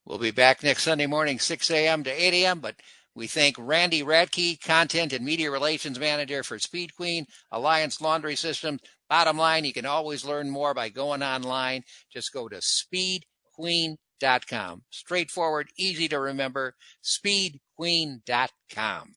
We'll 0.06 0.18
be 0.18 0.32
back 0.32 0.64
next 0.64 0.84
Sunday 0.84 1.06
morning, 1.06 1.40
6 1.40 1.70
a.m. 1.70 2.06
to 2.06 2.10
8 2.10 2.46
a.m., 2.46 2.62
but 2.62 2.76
we 3.16 3.28
thank 3.28 3.58
Randy 3.60 4.02
Radke, 4.02 4.62
Content 4.62 5.12
and 5.14 5.26
Media 5.26 5.52
Relations 5.52 6.00
Manager 6.00 6.42
for 6.42 6.58
Speed 6.58 6.96
Queen, 6.96 7.26
Alliance 7.52 8.00
Laundry 8.00 8.38
System. 8.38 8.80
Bottom 9.10 9.38
line, 9.38 9.66
you 9.66 9.74
can 9.74 9.86
always 9.86 10.24
learn 10.24 10.50
more 10.50 10.74
by 10.74 10.88
going 10.90 11.22
online. 11.22 11.84
Just 12.12 12.32
go 12.32 12.48
to 12.48 12.58
speedqueen.com. 12.58 14.84
Straightforward, 14.90 15.68
easy 15.78 16.08
to 16.08 16.20
remember, 16.20 16.76
speedqueen.com. 17.04 19.08